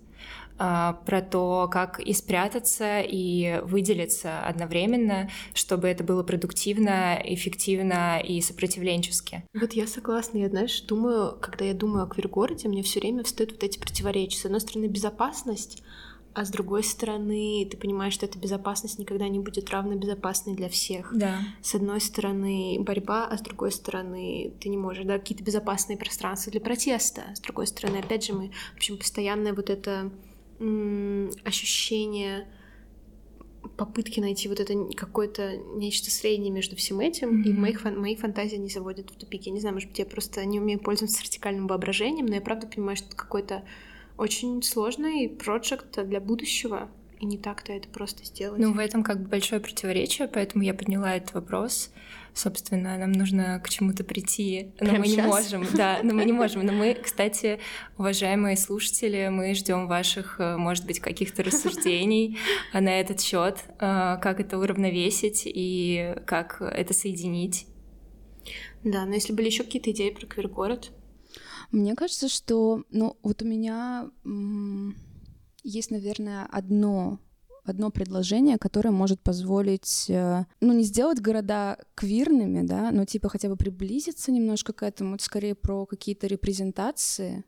а, 0.59 0.92
про 1.07 1.22
то, 1.22 1.68
как 1.72 2.01
и 2.01 2.12
спрятаться, 2.12 3.01
и 3.01 3.61
выделиться 3.64 4.40
одновременно, 4.46 5.31
чтобы 5.55 5.88
это 5.88 6.05
было 6.05 6.22
продуктивно, 6.22 7.18
эффективно 7.25 8.20
и 8.20 8.42
сопротивленчески. 8.42 9.42
Вот 9.59 9.72
я 9.72 9.87
согласна. 9.87 10.38
Я, 10.38 10.51
знаешь, 10.51 10.83
думаю, 10.83 11.38
когда 11.40 11.64
я 11.64 11.72
думаю 11.72 12.05
о 12.05 12.07
квир-городе, 12.07 12.68
мне 12.68 12.83
все 12.83 13.01
время 13.01 13.25
встают 13.25 13.53
вот 13.53 13.64
эти 13.64 13.79
противоречия. 13.79 14.38
С 14.38 14.44
одной 14.44 14.61
стороны, 14.61 14.87
безопасность, 14.87 15.83
а 16.34 16.44
с 16.44 16.50
другой 16.50 16.82
стороны, 16.82 17.66
ты 17.70 17.76
понимаешь, 17.76 18.14
что 18.14 18.26
эта 18.26 18.38
безопасность 18.38 18.98
никогда 18.98 19.28
не 19.28 19.38
будет 19.38 19.70
равно 19.70 19.94
безопасной 19.94 20.54
для 20.54 20.68
всех. 20.68 21.10
Да. 21.14 21.40
С 21.60 21.74
одной 21.74 22.00
стороны 22.00 22.78
борьба, 22.80 23.26
а 23.26 23.36
с 23.36 23.42
другой 23.42 23.72
стороны 23.72 24.52
ты 24.60 24.68
не 24.68 24.76
можешь, 24.76 25.04
да, 25.04 25.18
какие-то 25.18 25.44
безопасные 25.44 25.98
пространства 25.98 26.50
для 26.50 26.60
протеста. 26.60 27.22
С 27.34 27.40
другой 27.40 27.66
стороны, 27.66 27.98
опять 27.98 28.24
же, 28.24 28.32
мы, 28.32 28.50
в 28.72 28.76
общем, 28.76 28.96
постоянное 28.96 29.52
вот 29.52 29.68
это 29.68 30.10
ощущение 31.44 32.46
попытки 33.76 34.20
найти 34.20 34.48
вот 34.48 34.60
это 34.60 34.74
какое-то 34.94 35.56
нечто 35.76 36.10
среднее 36.10 36.50
между 36.50 36.76
всем 36.76 37.00
этим, 37.00 37.42
mm-hmm. 37.42 37.48
и 37.48 37.52
моих, 37.52 37.80
фан- 37.80 37.98
мои 37.98 38.16
фантазии 38.16 38.56
не 38.56 38.68
заводят 38.68 39.10
в 39.10 39.16
тупик. 39.16 39.46
Я 39.46 39.52
не 39.52 39.60
знаю, 39.60 39.74
может 39.74 39.88
быть, 39.88 39.98
я 39.98 40.06
просто 40.06 40.44
не 40.44 40.60
умею 40.60 40.80
пользоваться 40.80 41.20
вертикальным 41.20 41.66
воображением, 41.66 42.26
но 42.26 42.34
я 42.34 42.40
правда 42.40 42.66
понимаю, 42.66 42.96
что 42.96 43.08
это 43.08 43.16
какой-то 43.16 43.64
очень 44.22 44.62
сложный 44.62 45.28
проект 45.28 46.00
для 46.06 46.20
будущего, 46.20 46.88
и 47.18 47.26
не 47.26 47.38
так-то 47.38 47.72
это 47.72 47.88
просто 47.88 48.24
сделать. 48.24 48.61
Ну, 48.61 48.72
в 48.72 48.78
этом 48.78 49.02
как 49.02 49.20
бы 49.20 49.28
большое 49.28 49.61
противоречие, 49.61 50.28
поэтому 50.28 50.62
я 50.62 50.74
подняла 50.74 51.16
этот 51.16 51.35
вопрос. 51.35 51.90
Собственно, 52.32 52.96
нам 52.98 53.12
нужно 53.12 53.61
к 53.62 53.68
чему-то 53.68 54.04
прийти, 54.04 54.72
но 54.80 54.87
Прямо 54.87 54.98
мы 55.00 55.06
сейчас? 55.06 55.16
не 55.16 55.22
можем, 55.58 55.76
да, 55.76 55.98
но 56.02 56.14
мы 56.14 56.24
не 56.24 56.32
можем. 56.32 56.64
Но 56.64 56.72
мы, 56.72 56.94
кстати, 56.94 57.58
уважаемые 57.98 58.56
слушатели, 58.56 59.28
мы 59.28 59.54
ждем 59.54 59.87
ваших, 59.87 60.37
э, 60.38 60.56
может 60.56 60.87
быть, 60.87 61.00
каких-то 61.00 61.42
рассуждений 61.42 62.38
на 62.72 63.00
этот 63.00 63.20
счет, 63.20 63.58
э, 63.78 64.18
как 64.22 64.40
это 64.40 64.58
уравновесить 64.58 65.42
и 65.44 66.14
как 66.26 66.62
это 66.62 66.94
соединить. 66.94 67.66
Да, 68.85 69.04
но 69.04 69.14
если 69.14 69.32
были 69.32 69.46
еще 69.46 69.64
какие-то 69.64 69.90
идеи 69.90 70.11
про 70.11 70.26
квир-город, 70.26 70.92
мне 71.72 71.94
кажется, 71.94 72.28
что, 72.28 72.85
ну, 72.90 73.16
вот 73.22 73.42
у 73.42 73.44
меня 73.44 74.11
есть, 75.64 75.90
наверное, 75.90 76.46
одно 76.50 77.18
одно 77.64 77.90
предложение, 77.90 78.58
которое 78.58 78.90
может 78.90 79.20
позволить, 79.20 80.06
э, 80.08 80.46
ну, 80.61 80.72
не 80.72 80.82
сделать 80.82 81.20
города 81.20 81.78
квирными, 81.94 82.66
да, 82.66 82.90
но 82.90 83.04
типа 83.04 83.28
хотя 83.28 83.48
бы 83.48 83.56
приблизиться 83.56 84.32
немножко 84.32 84.72
к 84.72 84.82
этому, 84.82 85.14
это 85.14 85.24
скорее 85.24 85.54
про 85.54 85.87
какие-то 85.87 86.26
репрезентации, 86.26 87.44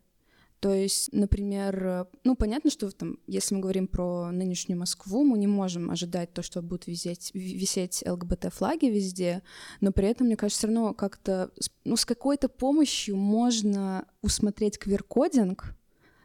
то 0.65 0.73
есть, 0.73 1.13
например, 1.13 2.07
ну, 2.23 2.33
понятно, 2.35 2.71
что 2.71 2.89
там, 2.89 3.19
если 3.27 3.53
мы 3.53 3.61
говорим 3.61 3.87
про 3.87 4.31
нынешнюю 4.31 4.79
Москву, 4.79 5.23
мы 5.23 5.37
не 5.37 5.45
можем 5.45 5.91
ожидать 5.91 6.33
то, 6.33 6.41
что 6.41 6.63
будут 6.63 6.87
висеть, 6.87 7.29
висеть 7.35 8.03
ЛГБТ-флаги 8.03 8.87
везде, 8.87 9.43
но 9.79 9.91
при 9.91 10.07
этом, 10.07 10.25
мне 10.25 10.35
кажется, 10.35 10.61
все 10.61 10.73
равно 10.73 10.95
как-то, 10.95 11.51
ну, 11.83 11.95
с 11.95 12.03
какой-то 12.03 12.49
помощью 12.49 13.15
можно 13.15 14.07
усмотреть 14.23 14.79
queer-coding, 14.79 15.75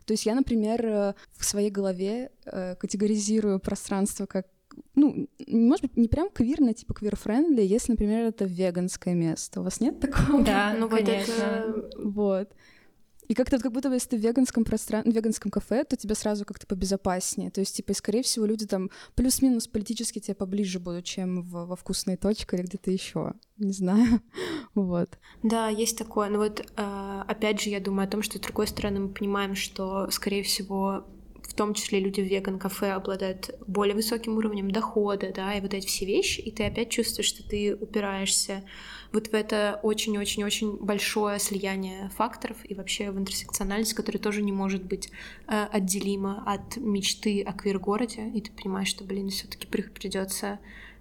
то 0.07 0.15
есть 0.15 0.25
я, 0.25 0.35
например, 0.35 1.15
в 1.37 1.45
своей 1.45 1.71
голове 1.71 2.31
э, 2.47 2.77
категоризирую 2.77 3.61
пространство 3.61 4.25
как 4.25 4.47
ну, 4.95 5.29
может 5.49 5.83
быть, 5.83 5.99
не 5.99 6.09
прям 6.09 6.31
квирное, 6.31 6.73
типа 6.73 6.95
queer-friendly, 6.95 7.61
если, 7.61 7.93
например, 7.93 8.25
это 8.25 8.47
веганское 8.47 9.13
место. 9.13 9.61
У 9.61 9.65
вас 9.65 9.81
нет 9.81 10.01
такого? 10.01 10.43
Да, 10.43 10.75
ну, 10.79 10.89
конечно. 10.89 11.75
Вот. 11.99 12.51
И 13.31 13.35
как-то 13.35 13.61
как 13.61 13.71
будто 13.71 13.93
если 13.93 14.09
ты 14.09 14.17
в 14.17 14.21
веганском 14.21 14.65
пространстве, 14.65 15.13
в 15.13 15.15
веганском 15.15 15.53
кафе, 15.53 15.85
то 15.85 15.97
тебе 15.97 16.17
сразу 16.17 16.45
как-то 16.45 16.67
побезопаснее. 16.67 17.53
То 17.53 17.61
есть, 17.61 17.77
типа, 17.77 17.95
скорее 17.95 18.25
всего, 18.25 18.45
люди 18.45 18.67
там 18.67 18.91
плюс-минус 19.15 19.69
политически 19.69 20.19
тебе 20.19 20.35
поближе 20.35 20.81
будут, 20.81 21.05
чем 21.05 21.43
в, 21.43 21.67
во 21.67 21.77
вкусной 21.77 22.17
точке 22.17 22.57
или 22.57 22.65
где-то 22.65 22.91
еще. 22.91 23.35
Не 23.57 23.71
знаю. 23.71 24.21
вот. 24.75 25.11
Да, 25.45 25.69
есть 25.69 25.97
такое. 25.97 26.29
Но 26.29 26.39
вот, 26.39 26.67
э, 26.77 27.23
опять 27.29 27.61
же, 27.61 27.71
я 27.71 27.79
думаю 27.79 28.09
о 28.09 28.11
том, 28.11 28.23
что, 28.23 28.39
с 28.39 28.41
другой 28.41 28.67
стороны, 28.67 28.99
мы 28.99 29.09
понимаем, 29.11 29.55
что, 29.55 30.11
скорее 30.11 30.43
всего, 30.43 31.05
в 31.51 31.55
том 31.55 31.75
числе 31.75 31.99
люди 31.99 32.21
в 32.21 32.27
веган-кафе 32.27 32.93
обладают 32.93 33.51
более 33.67 33.97
высоким 33.97 34.37
уровнем 34.37 34.71
дохода, 34.71 35.33
да, 35.35 35.53
и 35.53 35.61
вот 35.61 35.75
эти 35.75 35.85
все 35.85 36.07
вещи, 36.07 36.41
и 36.41 36.53
ты 36.53 36.65
опять 36.65 36.91
чувствуешь, 36.91 37.27
что 37.27 37.43
ты 37.43 37.75
упираешься 37.75 38.63
вот 39.13 39.27
в 39.27 39.35
это 39.35 39.81
очень-очень-очень 39.83 40.77
большое 40.77 41.41
слияние 41.41 42.09
факторов 42.11 42.59
и 42.63 42.75
вообще 42.75 43.11
в 43.11 43.19
интерсекциональность, 43.19 43.95
которая 43.95 44.23
тоже 44.23 44.43
не 44.43 44.53
может 44.53 44.85
быть 44.85 45.11
э, 45.49 45.67
отделима 45.73 46.45
от 46.47 46.77
мечты 46.77 47.43
о 47.43 47.53
квир-городе, 47.53 48.29
и 48.29 48.41
ты 48.41 48.53
понимаешь, 48.53 48.87
что, 48.87 49.03
блин, 49.03 49.31
все 49.31 49.49
таки 49.49 49.67
придется 49.67 50.61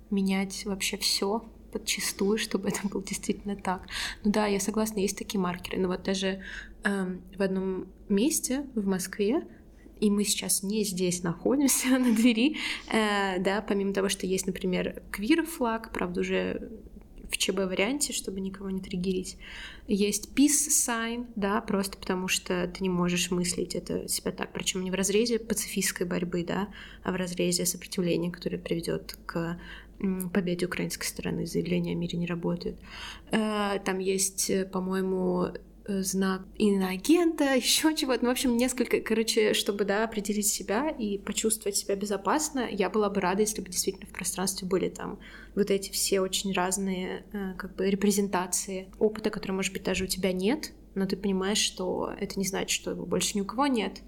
менять 0.10 0.66
вообще 0.66 0.98
все 0.98 1.44
подчастую, 1.72 2.38
чтобы 2.40 2.70
это 2.70 2.88
было 2.88 3.04
действительно 3.04 3.56
так. 3.56 3.84
Ну 4.24 4.32
да, 4.32 4.48
я 4.48 4.60
согласна, 4.60 4.98
есть 4.98 5.18
такие 5.18 5.40
маркеры, 5.40 5.78
но 5.80 5.90
вот 5.90 6.02
даже 6.02 6.42
э, 6.84 7.18
в 7.38 7.42
одном 7.44 7.88
месте 8.10 8.66
в 8.74 8.88
Москве 8.88 9.46
и 10.00 10.10
мы 10.10 10.24
сейчас 10.24 10.64
не 10.64 10.84
здесь 10.84 11.24
находимся 11.24 11.88
на 12.00 12.14
двери, 12.14 12.58
э, 12.92 13.40
да, 13.40 13.62
помимо 13.62 13.94
того, 13.94 14.10
что 14.10 14.26
есть, 14.26 14.48
например, 14.48 15.02
квир-флаг, 15.12 15.92
правда, 15.94 16.22
уже 16.22 16.70
в 17.30 17.38
ЧБ-варианте, 17.38 18.12
чтобы 18.12 18.40
никого 18.42 18.70
не 18.70 18.82
триггерить. 18.82 19.38
Есть 19.88 20.30
peace 20.36 20.70
sign, 20.70 21.28
да, 21.36 21.62
просто 21.62 21.98
потому 21.98 22.28
что 22.28 22.68
ты 22.68 22.82
не 22.82 22.90
можешь 22.90 23.32
мыслить 23.32 23.76
это 23.76 24.08
себя 24.08 24.32
так, 24.32 24.52
причем 24.52 24.84
не 24.84 24.92
в 24.92 24.96
разрезе 24.96 25.40
пацифистской 25.40 26.08
борьбы, 26.08 26.44
да, 26.44 26.70
а 27.04 27.12
в 27.12 27.16
разрезе 27.16 27.66
сопротивления, 27.66 28.32
которое 28.32 28.58
приведет 28.58 29.18
к 29.26 29.60
победе 30.34 30.66
украинской 30.66 31.06
стороны 31.06 31.46
заявление 31.46 31.94
о 31.94 31.98
мире 31.98 32.18
не 32.18 32.26
работает. 32.26 32.78
Э, 33.32 33.80
там 33.84 34.00
есть, 34.00 34.50
э, 34.50 34.66
по-моему, 34.66 35.48
знак 36.02 36.44
иноагента, 36.58 37.44
еще 37.56 37.96
чего-то. 37.96 38.24
Ну, 38.24 38.30
в 38.30 38.32
общем, 38.32 38.58
несколько, 38.58 39.02
короче, 39.02 39.54
чтобы, 39.54 39.86
да, 39.86 40.04
определить 40.04 40.48
себя 40.48 40.90
и 40.90 41.18
почувствовать 41.18 41.78
себя 41.78 41.96
безопасно, 41.96 42.68
я 42.70 42.90
была 42.90 43.10
бы 43.10 43.22
рада, 43.22 43.42
если 43.42 43.62
бы 43.62 43.70
действительно 43.70 44.08
в 44.08 44.14
пространстве 44.14 44.68
были 44.68 44.90
там 44.90 45.20
вот 45.56 45.72
эти 45.72 45.92
все 45.92 46.22
очень 46.22 46.54
разные, 46.54 47.26
как 47.58 47.76
бы, 47.76 47.90
репрезентации 47.90 48.90
опыта, 49.00 49.30
который, 49.30 49.52
может 49.52 49.74
быть, 49.74 49.84
даже 49.84 50.06
у 50.06 50.08
тебя 50.08 50.32
нет, 50.32 50.72
но 50.96 51.06
ты 51.06 51.18
понимаешь, 51.18 51.60
что 51.60 52.14
это 52.20 52.40
не 52.40 52.46
значит, 52.46 52.70
что 52.70 52.92
его 52.92 53.06
больше 53.06 53.38
ни 53.38 53.42
у 53.42 53.46
кого 53.46 53.68
нет. 53.68 54.02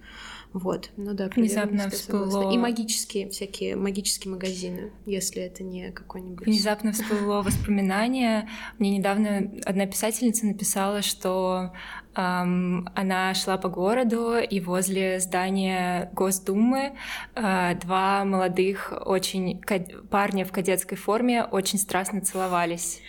Вот, 0.54 0.89
ну 0.97 1.14
да, 1.14 1.30
внезапно 1.30 1.89
всплыло... 1.89 2.52
И 2.52 2.58
магические, 2.58 3.30
всякие 3.30 3.78
магические 3.78 4.34
магазины, 4.34 4.91
если 5.06 5.41
это 5.41 5.64
не 5.64 5.91
какой-нибудь... 5.91 6.45
Внезапно 6.45 6.91
всплыло 6.91 7.41
воспоминание. 7.41 8.49
Мне 8.78 8.97
недавно 8.97 9.49
одна 9.66 9.86
писательница 9.86 10.45
написала, 10.45 11.02
что 11.02 11.72
она 12.14 13.34
шла 13.34 13.57
по 13.57 13.70
городу, 13.70 14.38
и 14.38 14.59
возле 14.59 15.20
здания 15.20 16.09
Госдумы 16.14 16.93
а, 17.36 17.76
два 17.76 18.26
молодых 18.26 18.93
очень 19.05 19.62
парня 20.09 20.43
в 20.43 20.51
кадетской 20.51 20.97
форме 20.97 21.43
очень 21.43 21.80
страстно 21.80 22.22
целовались. 22.22 22.99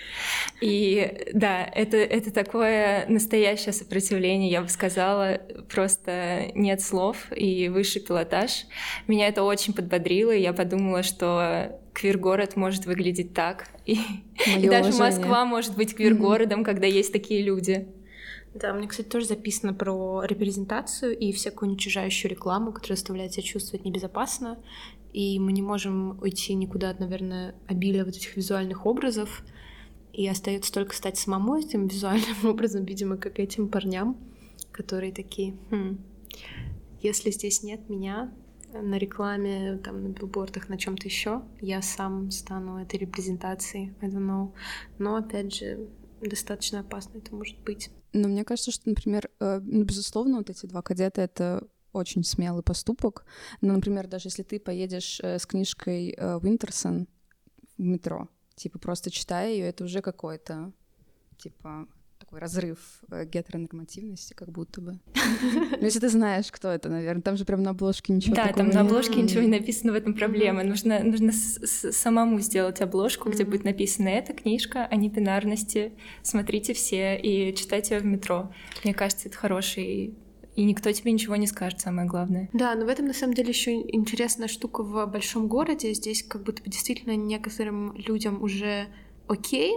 И 0.60 1.26
да, 1.32 1.64
это, 1.64 1.96
это 1.96 2.32
такое 2.32 3.04
настоящее 3.08 3.72
сопротивление, 3.72 4.50
я 4.50 4.62
бы 4.62 4.68
сказала, 4.68 5.40
просто 5.68 6.52
нет 6.54 6.80
слов 6.80 7.16
и 7.34 7.68
высший 7.68 8.02
пилотаж. 8.02 8.66
Меня 9.08 9.26
это 9.26 9.42
очень 9.42 9.74
подбодрило, 9.74 10.30
и 10.30 10.40
я 10.40 10.52
подумала, 10.52 11.02
что 11.02 11.80
квир-город 11.92 12.56
может 12.56 12.86
выглядеть 12.86 13.34
так. 13.34 13.68
И, 13.84 13.98
и 14.46 14.68
даже 14.68 14.92
Москва 14.96 15.44
может 15.44 15.76
быть 15.76 15.94
квир-городом, 15.94 16.60
mm-hmm. 16.60 16.64
когда 16.64 16.86
есть 16.86 17.12
такие 17.12 17.42
люди. 17.42 17.88
Да, 18.54 18.74
мне, 18.74 18.86
кстати, 18.86 19.08
тоже 19.08 19.26
записано 19.26 19.72
про 19.72 20.22
репрезентацию 20.24 21.16
и 21.16 21.32
всякую 21.32 21.70
уничижающую 21.70 22.30
рекламу, 22.30 22.72
которая 22.72 22.96
заставляет 22.96 23.32
себя 23.32 23.42
чувствовать 23.42 23.84
небезопасно. 23.84 24.58
И 25.12 25.38
мы 25.38 25.52
не 25.52 25.62
можем 25.62 26.18
уйти 26.20 26.54
никуда 26.54 26.90
от, 26.90 27.00
наверное, 27.00 27.54
обилия 27.66 28.04
вот 28.04 28.14
этих 28.14 28.36
визуальных 28.36 28.84
образов. 28.84 29.42
И 30.12 30.28
остается 30.28 30.72
только 30.72 30.94
стать 30.94 31.16
самому 31.16 31.56
этим 31.56 31.86
визуальным 31.86 32.36
образом, 32.44 32.84
видимо, 32.84 33.16
как 33.16 33.38
этим 33.38 33.68
парням, 33.68 34.18
которые 34.70 35.12
такие, 35.12 35.56
хм, 35.70 35.98
если 37.00 37.30
здесь 37.30 37.62
нет 37.62 37.88
меня 37.88 38.32
на 38.72 38.98
рекламе, 38.98 39.78
там, 39.78 40.02
на 40.02 40.08
билбордах, 40.08 40.68
на 40.68 40.76
чем 40.76 40.96
то 40.96 41.06
еще, 41.08 41.42
я 41.60 41.80
сам 41.82 42.30
стану 42.30 42.78
этой 42.78 42.98
репрезентацией, 42.98 43.94
I 44.00 44.08
don't 44.08 44.26
know. 44.26 44.52
Но, 44.98 45.16
опять 45.16 45.54
же, 45.54 45.88
достаточно 46.20 46.80
опасно 46.80 47.18
это 47.18 47.34
может 47.34 47.58
быть. 47.60 47.90
Но 48.12 48.28
мне 48.28 48.44
кажется, 48.44 48.70
что, 48.70 48.88
например, 48.88 49.30
э, 49.40 49.60
ну, 49.62 49.84
безусловно, 49.84 50.38
вот 50.38 50.50
эти 50.50 50.66
два 50.66 50.82
кадета— 50.82 51.20
это 51.22 51.66
очень 51.92 52.24
смелый 52.24 52.62
поступок. 52.62 53.24
Но, 53.60 53.74
например, 53.74 54.06
даже 54.06 54.28
если 54.28 54.42
ты 54.42 54.58
поедешь 54.60 55.20
э, 55.22 55.38
с 55.38 55.46
книжкой 55.46 56.16
Уинтерсон 56.18 57.08
в 57.78 57.82
метро, 57.82 58.28
типа 58.54 58.78
просто 58.78 59.10
читая 59.10 59.50
ее, 59.50 59.66
это 59.66 59.84
уже 59.84 60.00
какое-то, 60.02 60.72
типа, 61.38 61.86
такой 62.32 62.40
разрыв 62.40 62.78
э, 63.10 63.26
гетеронормативности, 63.26 64.32
как 64.32 64.50
будто 64.50 64.80
бы. 64.80 64.98
Ну, 65.80 65.84
если 65.84 66.00
ты 66.00 66.08
знаешь, 66.08 66.50
кто 66.50 66.68
это, 66.68 66.88
наверное. 66.88 67.22
Там 67.22 67.36
же 67.36 67.44
прям 67.44 67.62
на 67.62 67.70
обложке 67.70 68.12
ничего 68.12 68.34
Да, 68.34 68.52
там 68.52 68.70
на 68.70 68.80
обложке 68.80 69.20
ничего 69.20 69.42
не 69.42 69.48
написано, 69.48 69.92
в 69.92 69.96
этом 69.96 70.14
проблема. 70.14 70.62
Нужно, 70.62 71.00
нужно 71.02 71.32
самому 71.32 72.40
сделать 72.40 72.80
обложку, 72.80 73.30
где 73.30 73.44
будет 73.44 73.64
написано 73.64 74.08
«Эта 74.08 74.32
книжка 74.32 74.86
о 74.86 74.96
небинарности, 74.96 75.92
смотрите 76.22 76.72
все 76.72 77.16
и 77.16 77.54
читайте 77.54 77.96
ее 77.96 78.00
в 78.00 78.06
метро». 78.06 78.52
Мне 78.84 78.94
кажется, 78.94 79.28
это 79.28 79.36
хороший 79.36 80.14
и 80.54 80.64
никто 80.64 80.92
тебе 80.92 81.12
ничего 81.12 81.36
не 81.36 81.46
скажет, 81.46 81.80
самое 81.80 82.06
главное. 82.06 82.48
Да, 82.52 82.74
но 82.74 82.84
в 82.84 82.88
этом 82.88 83.06
на 83.06 83.14
самом 83.14 83.34
деле 83.34 83.48
еще 83.48 83.72
интересная 83.72 84.48
штука 84.48 84.82
в 84.82 85.06
большом 85.06 85.48
городе. 85.48 85.94
Здесь 85.94 86.22
как 86.22 86.42
будто 86.42 86.62
бы 86.62 86.70
действительно 86.70 87.16
некоторым 87.16 87.96
людям 87.96 88.42
уже 88.42 88.86
окей, 89.28 89.72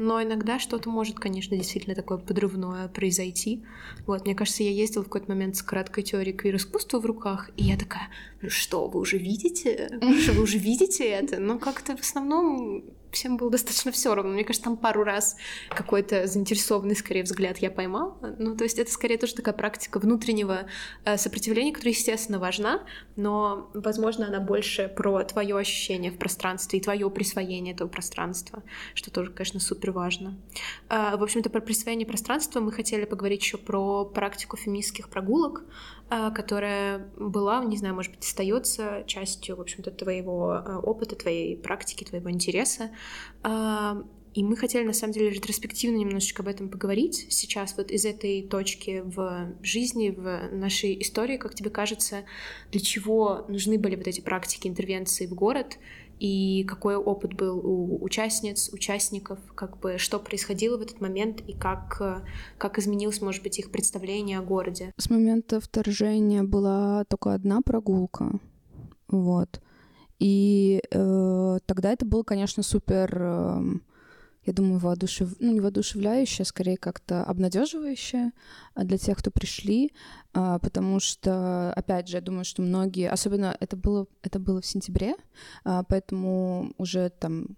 но 0.00 0.22
иногда 0.22 0.58
что-то 0.58 0.90
может, 0.90 1.20
конечно, 1.20 1.56
действительно 1.56 1.94
такое 1.94 2.18
подрывное 2.18 2.88
произойти. 2.88 3.62
Вот, 4.06 4.24
мне 4.24 4.34
кажется, 4.34 4.62
я 4.62 4.70
ездила 4.70 5.02
в 5.02 5.06
какой-то 5.06 5.30
момент 5.30 5.56
с 5.56 5.62
краткой 5.62 6.02
теорией 6.02 6.36
квир-искусства 6.36 6.98
в 6.98 7.06
руках, 7.06 7.50
и 7.56 7.64
я 7.64 7.76
такая, 7.76 8.08
ну 8.42 8.50
что, 8.50 8.88
вы 8.88 9.00
уже 9.00 9.18
видите? 9.18 9.88
Что, 10.22 10.32
вы 10.32 10.42
уже 10.42 10.58
видите 10.58 11.04
это? 11.04 11.38
Но 11.38 11.58
как-то 11.58 11.96
в 11.96 12.00
основном 12.00 12.84
всем 13.12 13.36
было 13.36 13.50
достаточно 13.50 13.92
все 13.92 14.14
равно. 14.14 14.32
Мне 14.32 14.44
кажется, 14.44 14.64
там 14.64 14.76
пару 14.76 15.04
раз 15.04 15.36
какой-то 15.68 16.26
заинтересованный, 16.26 16.96
скорее, 16.96 17.22
взгляд 17.22 17.58
я 17.58 17.70
поймала. 17.70 18.16
Ну, 18.38 18.56
то 18.56 18.64
есть 18.64 18.78
это 18.78 18.90
скорее 18.90 19.18
тоже 19.18 19.34
такая 19.34 19.54
практика 19.54 19.98
внутреннего 19.98 20.66
э, 21.04 21.16
сопротивления, 21.16 21.72
которая, 21.72 21.94
естественно, 21.94 22.38
важна, 22.38 22.82
но, 23.16 23.70
возможно, 23.74 24.26
она 24.26 24.40
больше 24.40 24.88
про 24.88 25.22
твое 25.24 25.56
ощущение 25.56 26.10
в 26.10 26.18
пространстве 26.18 26.78
и 26.78 26.82
твое 26.82 27.08
присвоение 27.10 27.74
этого 27.74 27.88
пространства, 27.88 28.62
что 28.94 29.10
тоже, 29.10 29.30
конечно, 29.30 29.60
супер 29.60 29.92
важно. 29.92 30.36
Э, 30.88 31.16
в 31.16 31.22
общем-то, 31.22 31.50
про 31.50 31.60
присвоение 31.60 32.06
пространства 32.06 32.60
мы 32.60 32.72
хотели 32.72 33.04
поговорить 33.04 33.42
еще 33.42 33.58
про 33.58 34.04
практику 34.04 34.56
феминистских 34.56 35.08
прогулок, 35.08 35.64
которая 36.34 37.08
была, 37.16 37.64
не 37.64 37.76
знаю, 37.76 37.94
может 37.94 38.12
быть, 38.12 38.24
остается 38.24 39.04
частью, 39.06 39.56
в 39.56 39.60
общем-то, 39.60 39.90
твоего 39.92 40.80
опыта, 40.82 41.14
твоей 41.14 41.56
практики, 41.56 42.04
твоего 42.04 42.30
интереса. 42.30 42.90
А, 43.42 44.02
и 44.32 44.44
мы 44.44 44.56
хотели, 44.56 44.84
на 44.84 44.92
самом 44.92 45.12
деле, 45.12 45.30
ретроспективно 45.30 45.96
немножечко 45.96 46.42
об 46.42 46.48
этом 46.48 46.68
поговорить 46.68 47.26
сейчас, 47.30 47.74
вот 47.76 47.90
из 47.90 48.04
этой 48.04 48.42
точки 48.42 49.02
в 49.04 49.54
жизни, 49.62 50.10
в 50.10 50.54
нашей 50.54 51.00
истории, 51.02 51.36
как 51.36 51.54
тебе 51.54 51.70
кажется, 51.70 52.24
для 52.70 52.80
чего 52.80 53.44
нужны 53.48 53.76
были 53.76 53.96
вот 53.96 54.06
эти 54.06 54.20
практики 54.20 54.68
интервенции 54.68 55.26
в 55.26 55.34
город, 55.34 55.78
и 56.20 56.64
какой 56.64 56.96
опыт 56.96 57.34
был 57.34 57.58
у 57.58 58.04
участниц, 58.04 58.70
участников, 58.72 59.38
как 59.54 59.78
бы 59.78 59.96
что 59.98 60.18
происходило 60.18 60.76
в 60.76 60.82
этот 60.82 61.00
момент 61.00 61.40
и 61.40 61.54
как, 61.54 62.22
как 62.58 62.78
изменилось, 62.78 63.22
может 63.22 63.42
быть, 63.42 63.58
их 63.58 63.72
представление 63.72 64.38
о 64.38 64.42
городе. 64.42 64.92
С 64.98 65.08
момента 65.08 65.60
вторжения 65.60 66.42
была 66.42 67.04
только 67.04 67.32
одна 67.32 67.62
прогулка, 67.62 68.38
вот. 69.08 69.60
И 70.18 70.82
э, 70.90 71.58
тогда 71.64 71.92
это 71.92 72.04
было, 72.04 72.22
конечно, 72.22 72.62
супер, 72.62 73.16
э, 73.18 73.62
я 74.44 74.52
думаю, 74.52 74.78
воодушев... 74.78 75.34
ну, 75.40 75.52
не 75.52 75.60
воодушевляющее, 75.60 76.42
а 76.42 76.46
скорее 76.46 76.76
как-то 76.76 77.24
обнадеживающее 77.24 78.32
для 78.76 78.98
тех, 78.98 79.16
кто 79.16 79.30
пришли, 79.30 79.92
потому 80.32 81.00
что, 81.00 81.72
опять 81.72 82.08
же, 82.08 82.16
я 82.16 82.20
думаю, 82.20 82.44
что 82.44 82.62
многие, 82.62 83.10
особенно 83.10 83.56
это 83.58 83.76
было, 83.76 84.06
это 84.22 84.38
было 84.38 84.60
в 84.60 84.66
сентябре, 84.66 85.14
э, 85.64 85.82
поэтому 85.88 86.72
уже 86.78 87.10
там 87.10 87.56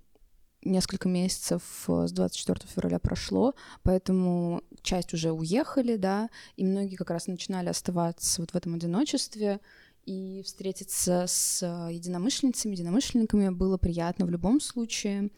несколько 0.64 1.08
месяцев 1.08 1.62
с 1.86 2.12
24 2.12 2.60
февраля 2.72 2.98
прошло, 2.98 3.54
поэтому 3.82 4.62
часть 4.82 5.12
уже 5.12 5.32
уехали, 5.32 5.96
да, 5.96 6.30
и 6.56 6.64
многие 6.64 6.96
как 6.96 7.10
раз 7.10 7.26
начинали 7.26 7.68
оставаться 7.68 8.40
вот 8.40 8.52
в 8.52 8.54
этом 8.54 8.74
одиночестве, 8.74 9.60
и 10.04 10.42
встретиться 10.44 11.26
с 11.28 11.62
э, 11.62 11.92
единомышленницами, 11.92 12.72
единомышленниками 12.72 13.50
было 13.50 13.78
приятно 13.78 14.26
в 14.26 14.30
любом 14.30 14.60
случае, 14.60 15.30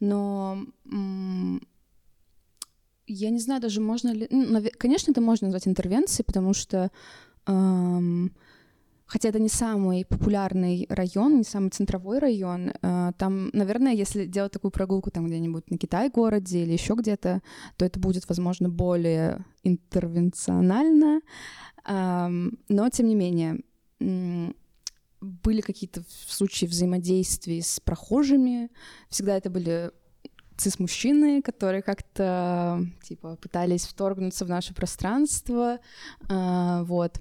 но 0.00 0.64
я 3.08 3.30
не 3.30 3.40
знаю 3.40 3.60
даже, 3.60 3.80
можно 3.80 4.12
ли... 4.12 4.28
Ну, 4.30 4.62
конечно, 4.78 5.10
это 5.10 5.20
можно 5.20 5.46
назвать 5.46 5.66
интервенцией, 5.66 6.24
потому 6.24 6.54
что 6.54 6.90
эм, 7.46 8.32
хотя 9.08 9.30
это 9.30 9.40
не 9.40 9.48
самый 9.48 10.04
популярный 10.04 10.86
район, 10.88 11.38
не 11.38 11.44
самый 11.44 11.70
центровой 11.70 12.18
район, 12.18 12.72
э, 12.80 13.12
там, 13.16 13.50
наверное, 13.52 13.94
если 13.94 14.26
делать 14.26 14.52
такую 14.52 14.70
прогулку 14.70 15.10
там 15.10 15.26
где-нибудь 15.26 15.70
на 15.70 15.78
Китай-городе 15.78 16.62
или 16.62 16.72
еще 16.72 16.94
где-то, 16.94 17.42
то 17.76 17.84
это 17.84 17.98
будет, 17.98 18.28
возможно, 18.28 18.68
более 18.68 19.44
интервенционально, 19.64 21.22
эм, 21.86 22.58
но, 22.68 22.88
тем 22.90 23.08
не 23.08 23.14
менее, 23.14 23.60
были 25.20 25.60
какие-то 25.62 26.04
случаи 26.28 26.66
взаимодействия 26.66 27.60
с 27.60 27.80
прохожими. 27.80 28.70
Всегда 29.08 29.36
это 29.36 29.50
были 29.50 29.90
цис-мужчины, 30.58 31.40
которые 31.42 31.82
как-то 31.82 32.84
типа 33.02 33.36
пытались 33.36 33.86
вторгнуться 33.86 34.44
в 34.44 34.48
наше 34.48 34.74
пространство, 34.74 35.78
э, 36.28 36.82
вот. 36.84 37.20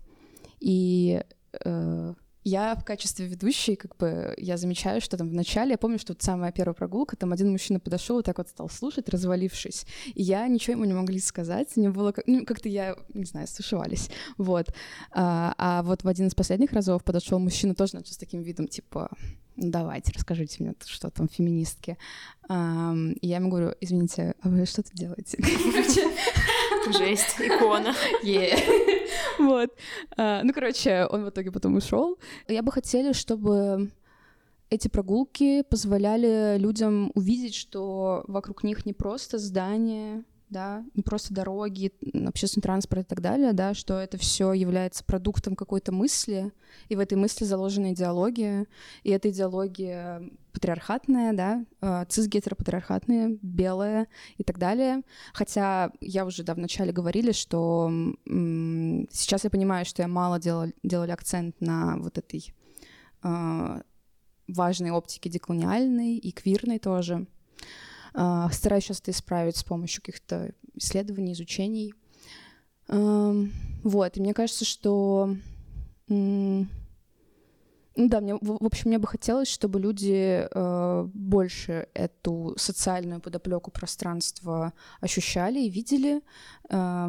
И 0.60 1.24
э, 1.64 2.14
я 2.44 2.76
в 2.76 2.86
качестве 2.86 3.28
ведущей, 3.28 3.76
как 3.76 3.98
бы, 3.98 4.34
я 4.38 4.56
замечаю, 4.56 5.02
что 5.02 5.18
там 5.18 5.30
в 5.30 5.34
начале, 5.34 5.72
я 5.72 5.78
помню, 5.78 6.00
что 6.00 6.14
вот 6.14 6.22
самая 6.22 6.54
первая 6.54 6.74
прогулка, 6.74 7.18
там 7.18 7.34
один 7.34 7.52
мужчина 7.52 7.80
подошел 7.80 8.20
и 8.20 8.24
так 8.24 8.38
вот 8.38 8.48
стал 8.48 8.70
слушать, 8.70 9.10
развалившись, 9.10 9.86
и 10.16 10.24
я 10.24 10.48
ничего 10.48 10.74
ему 10.74 10.86
не 10.86 10.94
могли 10.94 11.20
сказать, 11.20 11.76
мне 11.76 11.90
было, 11.90 12.14
как, 12.14 12.26
ну, 12.26 12.46
как-то 12.46 12.70
я, 12.70 12.96
не 13.14 13.26
знаю, 13.26 13.48
стушевались, 13.48 14.10
вот. 14.38 14.68
А, 15.12 15.54
а 15.58 15.84
вот 15.84 16.04
в 16.04 16.08
один 16.08 16.28
из 16.28 16.36
последних 16.36 16.72
разов 16.72 17.04
подошел 17.04 17.38
мужчина 17.38 17.76
тоже 17.76 17.96
начал 17.96 18.14
с 18.14 18.18
таким 18.18 18.42
видом, 18.42 18.70
типа, 18.70 19.10
давайте, 19.58 20.14
расскажите 20.14 20.64
мне, 20.64 20.74
что 20.86 21.10
там 21.10 21.28
феминистки. 21.28 21.98
И 22.50 23.28
я 23.28 23.36
ему 23.38 23.50
говорю, 23.50 23.74
извините, 23.82 24.36
а 24.42 24.50
вы 24.50 24.66
что 24.66 24.84
тут 24.84 24.94
делаете? 24.94 25.38
Жесть, 26.98 27.36
икона. 27.40 27.94
Вот. 29.40 29.70
А, 30.18 30.42
ну, 30.44 30.52
короче, 30.52 31.06
он 31.06 31.26
в 31.26 31.30
итоге 31.30 31.52
потом 31.52 31.76
ушел. 31.76 32.18
Я 32.48 32.64
бы 32.64 32.72
хотела, 32.72 33.14
чтобы 33.14 33.92
эти 34.70 34.88
прогулки 34.88 35.64
позволяли 35.64 36.58
людям 36.58 37.12
увидеть, 37.14 37.54
что 37.54 38.24
вокруг 38.28 38.64
них 38.64 38.86
не 38.86 38.94
просто 38.94 39.38
здания, 39.38 40.24
да, 40.50 40.84
не 40.94 41.04
просто 41.04 41.34
дороги, 41.34 41.92
общественный 42.26 42.64
транспорт 42.64 43.02
и 43.02 43.06
так 43.06 43.22
далее, 43.22 43.54
да, 43.54 43.74
что 43.74 44.00
это 44.00 44.18
все 44.18 44.54
является 44.54 45.04
продуктом 45.04 45.56
какой-то 45.56 45.92
мысли, 45.92 46.52
и 46.90 46.96
в 46.96 47.00
этой 47.00 47.18
мысли 47.18 47.44
заложена 47.44 47.94
идеология, 47.94 48.66
и 49.04 49.12
эта 49.12 49.30
идеология 49.30 50.22
патриархатная, 50.54 51.34
да, 51.34 51.66
э, 51.82 52.06
цис-гетеропатриархатная, 52.10 53.38
белая 53.42 54.08
и 54.38 54.44
так 54.44 54.58
далее. 54.58 55.04
Хотя 55.34 55.92
я 56.02 56.26
уже, 56.26 56.44
да, 56.44 56.56
вначале 56.56 56.92
говорили, 56.92 57.32
что 57.32 57.92
сейчас 58.26 59.44
я 59.44 59.50
понимаю, 59.50 59.86
что 59.86 60.02
я 60.02 60.08
мало 60.08 60.40
делала, 60.40 60.72
делали 60.84 61.12
акцент 61.12 61.60
на 61.60 61.98
вот 61.98 62.18
этой 62.18 62.54
э, 63.24 63.82
важной 64.48 64.92
оптике 64.92 65.30
деколониальной 65.30 66.18
и 66.18 66.32
квирной 66.32 66.80
тоже. 66.80 67.28
А, 68.20 68.50
стараюсь 68.50 68.86
сейчас 68.86 69.00
это 69.00 69.12
исправить 69.12 69.58
с 69.58 69.64
помощью 69.64 70.02
каких-то 70.02 70.52
исследований, 70.74 71.34
изучений. 71.34 71.94
Вот, 72.88 74.18
и 74.18 74.22
мне 74.22 74.34
кажется, 74.34 74.66
что... 74.66 75.36
Ну 76.08 76.66
да, 77.96 78.22
мне, 78.22 78.36
в 78.36 78.66
общем, 78.66 78.90
мне 78.90 79.00
бы 79.00 79.08
хотелось, 79.08 79.48
чтобы 79.48 79.80
люди 79.80 80.48
э, 80.48 81.10
больше 81.16 81.88
эту 81.96 82.54
социальную 82.56 83.20
подоплеку 83.20 83.72
пространства 83.72 84.74
ощущали 85.02 85.62
и 85.62 85.70
видели, 85.70 86.22
э, 86.70 87.08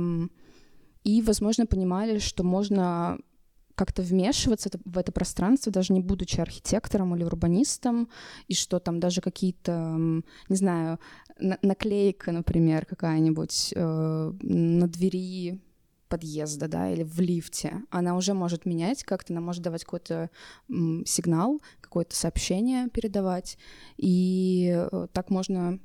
и, 1.05 1.21
возможно, 1.21 1.67
понимали, 1.67 2.19
что 2.19 2.43
можно 2.43 3.19
как-то 3.79 4.03
вмешиваться 4.03 4.71
в 4.85 4.99
это 4.99 5.13
пространство, 5.13 5.71
даже 5.71 5.93
не 5.93 6.01
будучи 6.01 6.41
архитектором 6.41 7.15
или 7.15 7.23
урбанистом, 7.23 8.09
и 8.49 8.55
что 8.55 8.81
там 8.81 8.99
даже 8.99 9.21
какие-то, 9.21 9.97
не 10.49 10.57
знаю, 10.57 10.99
наклейка, 11.39 12.33
например, 12.33 12.87
какая-нибудь 12.87 13.73
э, 13.77 14.33
на 14.43 14.89
двери 14.89 15.61
подъезда, 16.09 16.67
да, 16.67 16.91
или 16.91 17.05
в 17.05 17.21
лифте, 17.21 17.83
она 17.91 18.17
уже 18.17 18.35
может 18.35 18.67
менять 18.67 19.05
как-то, 19.05 19.33
она 19.33 19.41
может 19.41 19.63
давать 19.63 19.85
какой-то 19.85 20.29
сигнал, 21.05 21.61
какое-то 21.81 22.17
сообщение 22.17 22.89
передавать, 22.89 23.59
и 23.97 24.75
э, 24.75 25.07
так 25.13 25.31
можно 25.31 25.79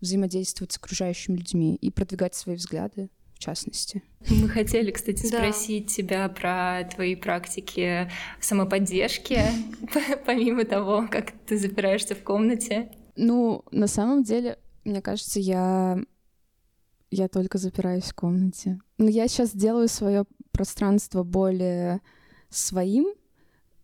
взаимодействовать 0.00 0.72
с 0.72 0.78
окружающими 0.78 1.36
людьми 1.36 1.76
и 1.76 1.90
продвигать 1.90 2.34
свои 2.34 2.56
взгляды 2.56 3.08
в 3.36 3.38
частности. 3.38 4.02
Мы 4.30 4.48
хотели, 4.48 4.90
кстати, 4.90 5.26
спросить 5.26 5.88
да. 5.88 5.92
тебя 5.92 6.28
про 6.28 6.88
твои 6.94 7.14
практики 7.14 8.10
самоподдержки, 8.40 9.40
помимо 10.26 10.64
того, 10.64 11.06
как 11.10 11.32
ты 11.46 11.58
запираешься 11.58 12.14
в 12.14 12.22
комнате. 12.22 12.90
Ну, 13.14 13.62
на 13.70 13.86
самом 13.86 14.22
деле, 14.22 14.58
мне 14.84 15.02
кажется, 15.02 15.38
я 15.38 15.98
я 17.10 17.28
только 17.28 17.58
запираюсь 17.58 18.04
в 18.04 18.14
комнате. 18.14 18.80
Но 18.98 19.08
я 19.08 19.28
сейчас 19.28 19.52
делаю 19.52 19.88
свое 19.88 20.24
пространство 20.50 21.22
более 21.22 22.00
своим, 22.48 23.06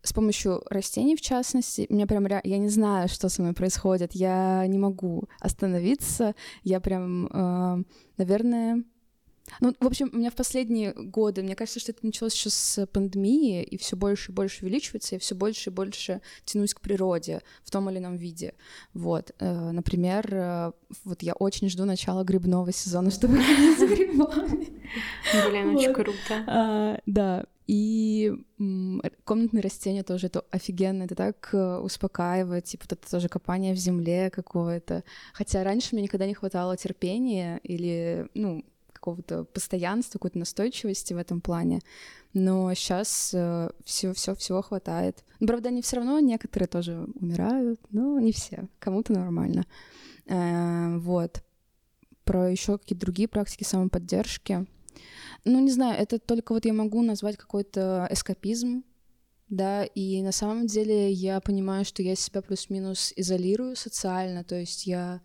с 0.02 0.12
помощью 0.12 0.62
растений, 0.68 1.14
в 1.14 1.20
частности, 1.20 1.86
меня 1.88 2.06
прям 2.06 2.26
я 2.26 2.58
не 2.58 2.68
знаю, 2.68 3.08
что 3.08 3.28
со 3.28 3.42
мной 3.42 3.54
происходит, 3.54 4.14
я 4.14 4.66
не 4.66 4.78
могу 4.78 5.28
остановиться, 5.38 6.34
я 6.64 6.80
прям, 6.80 7.26
э, 7.26 7.84
наверное, 8.16 8.82
ну, 9.60 9.74
в 9.78 9.86
общем, 9.86 10.10
у 10.12 10.16
меня 10.16 10.30
в 10.30 10.34
последние 10.34 10.92
годы, 10.92 11.42
мне 11.42 11.54
кажется, 11.54 11.80
что 11.80 11.92
это 11.92 12.04
началось 12.06 12.34
еще 12.34 12.50
с 12.50 12.86
пандемии, 12.86 13.62
и 13.62 13.76
все 13.76 13.96
больше 13.96 14.32
и 14.32 14.34
больше 14.34 14.64
увеличивается, 14.64 15.16
и 15.16 15.18
все 15.18 15.34
больше 15.34 15.70
и 15.70 15.72
больше 15.72 16.20
тянусь 16.44 16.74
к 16.74 16.80
природе 16.80 17.42
в 17.62 17.70
том 17.70 17.90
или 17.90 17.98
ином 17.98 18.16
виде. 18.16 18.54
Вот, 18.94 19.32
э, 19.38 19.70
например, 19.70 20.28
э, 20.32 20.72
вот 21.04 21.22
я 21.22 21.34
очень 21.34 21.68
жду 21.68 21.84
начала 21.84 22.24
грибного 22.24 22.72
сезона, 22.72 23.10
чтобы 23.10 23.38
с 23.38 23.78
грибами. 23.78 24.80
Блин, 25.48 25.76
очень 25.76 25.92
круто. 25.92 26.44
А, 26.46 27.00
да, 27.06 27.46
и 27.66 28.32
комнатные 29.24 29.62
растения 29.62 30.02
тоже 30.02 30.26
это 30.26 30.44
офигенно, 30.50 31.04
это 31.04 31.14
так 31.14 31.50
э, 31.52 31.78
успокаивает, 31.78 32.64
типа 32.64 32.84
это 32.84 32.96
тоже 32.96 33.28
копание 33.28 33.74
в 33.74 33.78
земле 33.78 34.30
какое-то. 34.30 35.04
Хотя 35.32 35.62
раньше 35.62 35.90
мне 35.92 36.02
никогда 36.02 36.26
не 36.26 36.34
хватало 36.34 36.76
терпения 36.76 37.60
или, 37.62 38.28
ну, 38.34 38.64
какого-то 39.02 39.44
постоянства, 39.44 40.18
какой-то 40.18 40.38
настойчивости 40.38 41.12
в 41.12 41.18
этом 41.18 41.40
плане. 41.40 41.80
Но 42.34 42.72
сейчас 42.74 43.32
э, 43.34 43.70
все, 43.84 44.14
все, 44.14 44.34
всего 44.36 44.62
хватает. 44.62 45.24
Правда, 45.40 45.70
они 45.70 45.82
все 45.82 45.96
равно 45.96 46.20
некоторые 46.20 46.68
тоже 46.68 47.08
умирают, 47.20 47.80
но 47.90 48.20
не 48.20 48.30
все. 48.30 48.68
Кому-то 48.78 49.12
нормально. 49.12 49.66
Э, 50.26 50.96
вот. 50.98 51.42
Про 52.24 52.48
еще 52.48 52.78
какие-то 52.78 53.04
другие 53.04 53.26
практики 53.26 53.64
самоподдержки. 53.64 54.66
Ну, 55.44 55.60
не 55.60 55.72
знаю, 55.72 56.00
это 56.00 56.20
только 56.20 56.52
вот 56.52 56.64
я 56.64 56.72
могу 56.72 57.02
назвать 57.02 57.36
какой-то 57.36 58.06
эскапизм, 58.08 58.84
да, 59.48 59.84
и 59.84 60.22
на 60.22 60.30
самом 60.32 60.66
деле 60.68 61.10
я 61.10 61.40
понимаю, 61.40 61.84
что 61.84 62.02
я 62.02 62.14
себя 62.14 62.40
плюс-минус 62.40 63.12
изолирую 63.16 63.74
социально, 63.74 64.44
то 64.44 64.54
есть 64.54 64.86
я 64.86 65.20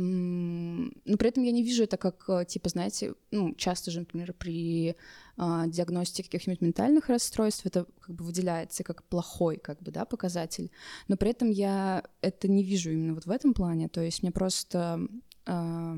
но 0.00 1.16
при 1.16 1.28
этом 1.28 1.42
я 1.42 1.50
не 1.50 1.64
вижу 1.64 1.82
это 1.82 1.96
как, 1.96 2.24
э, 2.28 2.44
типа, 2.46 2.68
знаете, 2.68 3.14
ну, 3.32 3.52
часто 3.56 3.90
же, 3.90 4.00
например, 4.00 4.32
при 4.32 4.94
а, 5.36 5.66
диагностике 5.66 6.30
каких-нибудь 6.30 6.60
ментальных 6.60 7.08
расстройств 7.08 7.66
это 7.66 7.84
как 8.00 8.14
бы 8.14 8.24
выделяется 8.24 8.84
как 8.84 9.02
плохой, 9.02 9.56
как 9.56 9.82
бы, 9.82 9.90
да, 9.90 10.04
показатель. 10.04 10.70
Но 11.08 11.16
при 11.16 11.30
этом 11.30 11.50
я 11.50 12.04
это 12.20 12.46
не 12.46 12.62
вижу 12.62 12.92
именно 12.92 13.14
вот 13.14 13.26
в 13.26 13.30
этом 13.30 13.54
плане. 13.54 13.88
То 13.88 14.00
есть 14.00 14.22
мне 14.22 14.30
просто, 14.30 15.00
а, 15.46 15.96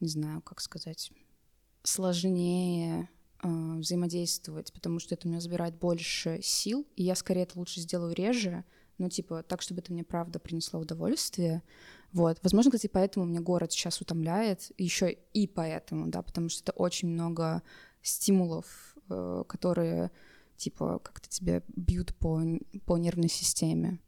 не 0.00 0.08
знаю, 0.08 0.40
как 0.40 0.62
сказать, 0.62 1.12
сложнее 1.82 3.10
а, 3.40 3.76
взаимодействовать, 3.76 4.72
потому 4.72 5.00
что 5.00 5.14
это 5.14 5.28
у 5.28 5.30
меня 5.30 5.40
забирает 5.40 5.78
больше 5.78 6.40
сил, 6.42 6.86
и 6.96 7.02
я 7.02 7.14
скорее 7.14 7.42
это 7.42 7.58
лучше 7.58 7.80
сделаю 7.80 8.14
реже, 8.14 8.64
ну, 8.96 9.10
типа, 9.10 9.42
так, 9.42 9.60
чтобы 9.60 9.80
это 9.80 9.92
мне 9.92 10.04
правда 10.04 10.38
принесло 10.38 10.80
удовольствие. 10.80 11.62
Вот. 12.12 12.38
Возможно, 12.42 12.70
кстати, 12.70 12.90
поэтому 12.92 13.26
мне 13.26 13.40
город 13.40 13.72
сейчас 13.72 14.00
утомляет, 14.00 14.72
еще 14.78 15.16
и 15.32 15.46
поэтому, 15.46 16.08
да, 16.08 16.22
потому 16.22 16.48
что 16.48 16.62
это 16.62 16.72
очень 16.72 17.08
много 17.08 17.62
стимулов, 18.02 18.96
э, 19.08 19.44
которые, 19.46 20.10
типа, 20.56 20.98
как-то 21.02 21.28
тебя 21.28 21.62
бьют 21.68 22.14
по, 22.16 22.42
по 22.86 22.96
нервной 22.96 23.28
системе. 23.28 24.00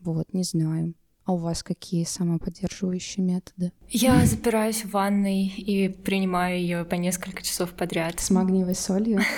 Вот, 0.00 0.32
не 0.32 0.44
знаю. 0.44 0.94
А 1.24 1.32
у 1.32 1.36
вас 1.36 1.62
какие 1.62 2.04
самоподдерживающие 2.04 3.24
методы? 3.24 3.72
Я 3.88 4.24
запираюсь 4.26 4.84
в 4.84 4.90
ванной 4.90 5.46
и 5.46 5.88
принимаю 5.88 6.58
ее 6.58 6.84
по 6.84 6.94
несколько 6.94 7.42
часов 7.42 7.72
подряд. 7.72 8.18
С 8.20 8.30
магниевой 8.30 8.74
солью? 8.74 9.20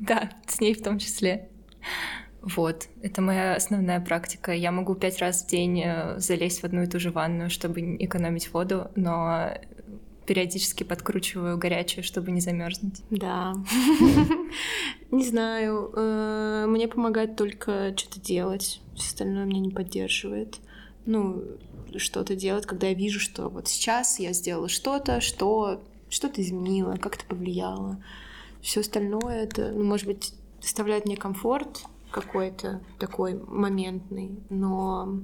Да, 0.00 0.30
с 0.48 0.60
ней 0.60 0.74
в 0.74 0.82
том 0.82 0.98
числе. 0.98 1.50
Вот, 2.42 2.88
это 3.02 3.20
моя 3.20 3.54
основная 3.54 4.00
практика. 4.00 4.52
Я 4.52 4.72
могу 4.72 4.94
пять 4.94 5.18
раз 5.18 5.42
в 5.42 5.46
день 5.48 5.82
э, 5.84 6.18
залезть 6.18 6.62
в 6.62 6.64
одну 6.64 6.82
и 6.82 6.86
ту 6.86 6.98
же 6.98 7.10
ванную, 7.10 7.50
чтобы 7.50 7.96
экономить 7.96 8.52
воду, 8.52 8.90
но 8.96 9.52
периодически 10.26 10.84
подкручиваю 10.84 11.58
горячую, 11.58 12.04
чтобы 12.04 12.30
не 12.30 12.40
замерзнуть. 12.40 13.02
Да. 13.10 13.52
Не 15.10 15.24
знаю. 15.24 15.92
Э, 15.94 16.66
мне 16.68 16.88
помогает 16.88 17.36
только 17.36 17.92
что-то 17.96 18.20
делать. 18.20 18.80
Все 18.94 19.08
остальное 19.08 19.44
меня 19.44 19.60
не 19.60 19.70
поддерживает. 19.70 20.58
Ну, 21.04 21.42
что-то 21.96 22.36
делать, 22.36 22.64
когда 22.64 22.86
я 22.86 22.94
вижу, 22.94 23.18
что 23.18 23.48
вот 23.48 23.68
сейчас 23.68 24.18
я 24.20 24.32
сделала 24.32 24.68
что-то, 24.68 25.20
что 25.20 25.82
что-то 26.08 26.40
изменило, 26.42 26.96
как-то 26.96 27.24
повлияло. 27.24 28.02
Все 28.62 28.80
остальное 28.80 29.44
это, 29.44 29.72
ну, 29.72 29.84
может 29.84 30.06
быть, 30.06 30.32
доставляет 30.60 31.06
мне 31.06 31.16
комфорт, 31.16 31.82
какой-то 32.10 32.82
такой 32.98 33.34
моментный, 33.34 34.38
но 34.48 35.22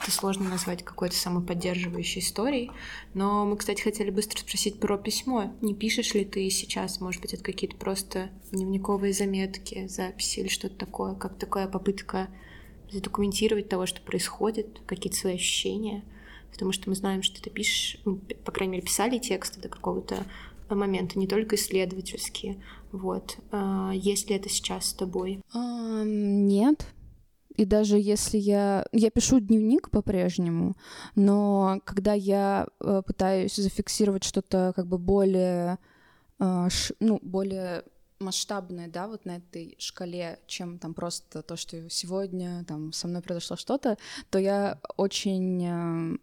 это 0.00 0.10
сложно 0.10 0.48
назвать 0.48 0.82
какой-то 0.82 1.14
самоподдерживающей 1.14 2.20
историей. 2.20 2.70
Но 3.12 3.44
мы, 3.44 3.56
кстати, 3.56 3.82
хотели 3.82 4.10
быстро 4.10 4.38
спросить 4.38 4.80
про 4.80 4.96
письмо. 4.96 5.52
Не 5.60 5.74
пишешь 5.74 6.14
ли 6.14 6.24
ты 6.24 6.48
сейчас, 6.48 7.00
может 7.00 7.20
быть, 7.20 7.34
это 7.34 7.42
какие-то 7.44 7.76
просто 7.76 8.30
дневниковые 8.50 9.12
заметки, 9.12 9.86
записи 9.88 10.40
или 10.40 10.48
что-то 10.48 10.76
такое, 10.76 11.14
как 11.14 11.36
такая 11.38 11.68
попытка 11.68 12.28
задокументировать 12.90 13.68
того, 13.68 13.86
что 13.86 14.00
происходит, 14.00 14.80
какие-то 14.86 15.18
свои 15.18 15.34
ощущения? 15.34 16.02
Потому 16.50 16.72
что 16.72 16.88
мы 16.88 16.96
знаем, 16.96 17.22
что 17.22 17.40
ты 17.42 17.50
пишешь, 17.50 17.98
ну, 18.04 18.18
по 18.44 18.52
крайней 18.52 18.72
мере, 18.72 18.86
писали 18.86 19.18
тексты 19.18 19.60
до 19.60 19.68
какого-то 19.68 20.24
момента, 20.74 21.18
не 21.18 21.26
только 21.26 21.56
исследовательские. 21.56 22.62
Вот. 22.92 23.38
А, 23.50 23.92
есть 23.94 24.30
ли 24.30 24.36
это 24.36 24.48
сейчас 24.48 24.86
с 24.86 24.92
тобой? 24.94 25.42
А, 25.52 26.02
нет. 26.04 26.86
И 27.56 27.64
даже 27.64 27.98
если 27.98 28.38
я... 28.38 28.86
Я 28.92 29.10
пишу 29.10 29.40
дневник 29.40 29.90
по-прежнему, 29.90 30.76
но 31.14 31.80
когда 31.84 32.14
я 32.14 32.68
э, 32.80 33.02
пытаюсь 33.06 33.54
зафиксировать 33.56 34.24
что-то 34.24 34.72
как 34.74 34.86
бы 34.86 34.98
более... 34.98 35.78
Э. 36.38 36.68
Ну, 37.00 37.18
более 37.22 37.84
масштабное, 38.18 38.88
да, 38.88 39.08
вот 39.08 39.24
на 39.24 39.36
этой 39.36 39.76
шкале, 39.78 40.38
чем 40.46 40.78
там 40.78 40.94
просто 40.94 41.42
то, 41.42 41.56
что 41.56 41.88
сегодня 41.90 42.64
там 42.66 42.92
со 42.92 43.08
мной 43.08 43.22
произошло 43.22 43.56
что-то, 43.56 43.96
то 44.30 44.38
я 44.38 44.78
очень, 44.96 45.64
э, 45.66 46.18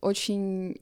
очень 0.00 0.80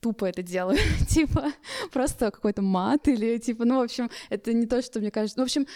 тупо 0.00 0.26
это 0.26 0.42
делаю, 0.42 0.78
типа 1.08 1.52
просто 1.92 2.30
какой-то 2.30 2.62
мат 2.62 3.08
или 3.08 3.38
типа, 3.38 3.64
ну, 3.64 3.78
в 3.78 3.82
общем, 3.82 4.10
это 4.30 4.52
не 4.52 4.66
то, 4.66 4.82
что 4.82 5.00
мне 5.00 5.10
кажется. 5.10 5.38
Ну, 5.38 5.44
в 5.44 5.46
общем, 5.46 5.66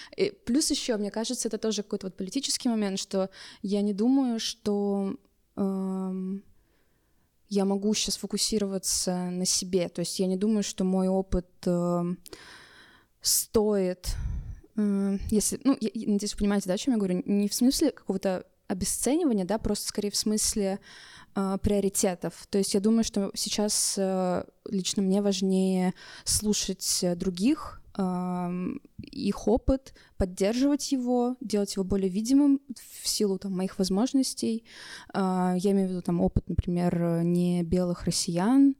плюс 0.45 0.71
еще, 0.71 0.97
мне 0.97 1.11
кажется, 1.11 1.49
это 1.49 1.59
тоже 1.59 1.83
какой-то 1.83 2.07
вот 2.07 2.17
политический 2.17 2.69
момент, 2.69 2.99
что 2.99 3.31
я 3.63 3.83
не 3.83 3.93
думаю, 3.93 4.39
что 4.41 5.17
эм, 5.57 6.45
я 7.53 7.67
могу 7.67 7.93
сейчас 7.93 8.17
фокусироваться 8.17 9.15
на 9.31 9.45
себе. 9.45 9.89
То 9.91 10.01
есть 10.01 10.19
я 10.19 10.27
не 10.27 10.37
думаю, 10.37 10.63
что 10.63 10.85
мой 10.85 11.09
опыт 11.09 11.47
э, 11.67 12.03
стоит, 13.21 14.09
э, 14.77 15.19
если, 15.31 15.61
ну, 15.63 15.77
я, 15.79 15.91
надеюсь, 16.13 16.33
вы 16.33 16.39
понимаете, 16.39 16.69
да, 16.69 16.75
о 16.75 16.79
чем 16.79 16.95
я 16.95 16.99
говорю, 16.99 17.23
не 17.27 17.49
в 17.49 17.55
смысле 17.55 17.91
какого-то 17.91 18.47
обесценивания, 18.73 19.45
да, 19.45 19.59
просто 19.59 19.89
скорее 19.89 20.11
в 20.11 20.17
смысле 20.17 20.81
э, 21.35 21.59
приоритетов. 21.63 22.47
То 22.51 22.59
есть 22.59 22.75
я 22.75 22.81
думаю, 22.81 23.05
что 23.05 23.31
сейчас 23.35 23.95
э, 23.99 24.45
лично 24.69 25.03
мне 25.03 25.23
важнее 25.23 25.95
слушать 26.25 27.05
других, 27.17 27.83
э, 27.97 28.51
их 29.03 29.49
опыт, 29.49 29.95
поддерживать 30.17 30.93
его, 30.93 31.37
делать 31.41 31.75
его 31.77 31.85
более 31.85 32.09
видимым 32.09 32.61
в 33.03 33.09
силу 33.09 33.39
там, 33.39 33.57
моих 33.57 33.79
возможностей. 33.79 34.65
Э, 35.15 35.55
я 35.57 35.71
имею 35.73 35.89
в 35.89 35.91
виду 35.91 36.03
там 36.03 36.21
опыт, 36.21 36.49
например, 36.49 37.23
не 37.23 37.63
белых 37.63 38.05
россиян, 38.05 38.75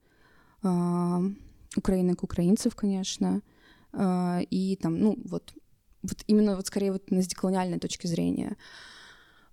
украинок, 1.77 2.23
украинцев, 2.23 2.77
конечно, 2.77 3.43
а, 3.93 4.41
и 4.51 4.77
там, 4.77 4.99
ну, 4.99 5.19
вот, 5.25 5.55
вот 6.03 6.25
именно 6.27 6.57
вот 6.57 6.67
скорее 6.67 6.93
вот 6.93 7.05
с 7.11 7.27
деколониальной 7.27 7.79
точки 7.79 8.07
зрения. 8.07 8.57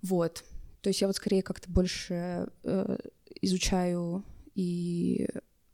Вот. 0.02 0.44
То 0.80 0.88
есть 0.88 1.00
я 1.00 1.06
вот 1.06 1.16
скорее 1.16 1.42
как-то 1.42 1.70
больше 1.70 2.48
э, 2.64 2.98
изучаю 3.42 4.24
и 4.54 5.28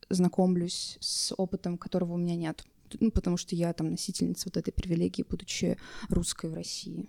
знакомлюсь 0.09 0.99
с 1.01 1.35
опытом, 1.37 1.79
которого 1.79 2.14
у 2.14 2.16
меня 2.16 2.37
нет. 2.37 2.64
Ну, 3.01 3.11
потому 3.11 3.37
что 3.37 3.55
я 3.57 3.72
там 3.72 3.91
носительница 3.91 4.49
вот 4.49 4.57
этой 4.57 4.72
привилегии, 4.72 5.24
будучи 5.29 5.77
русской 6.09 6.51
в 6.51 6.55
России. 6.55 7.09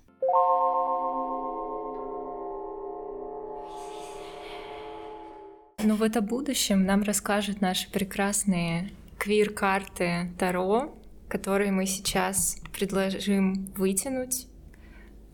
Ну 5.83 5.95
вот 5.95 6.17
о 6.17 6.21
будущем 6.21 6.85
нам 6.85 7.03
расскажут 7.03 7.61
наши 7.61 7.89
прекрасные 7.91 8.91
квир-карты 9.19 10.31
Таро, 10.39 10.97
которые 11.29 11.71
мы 11.71 11.85
сейчас 11.85 12.57
предложим 12.73 13.71
вытянуть. 13.75 14.47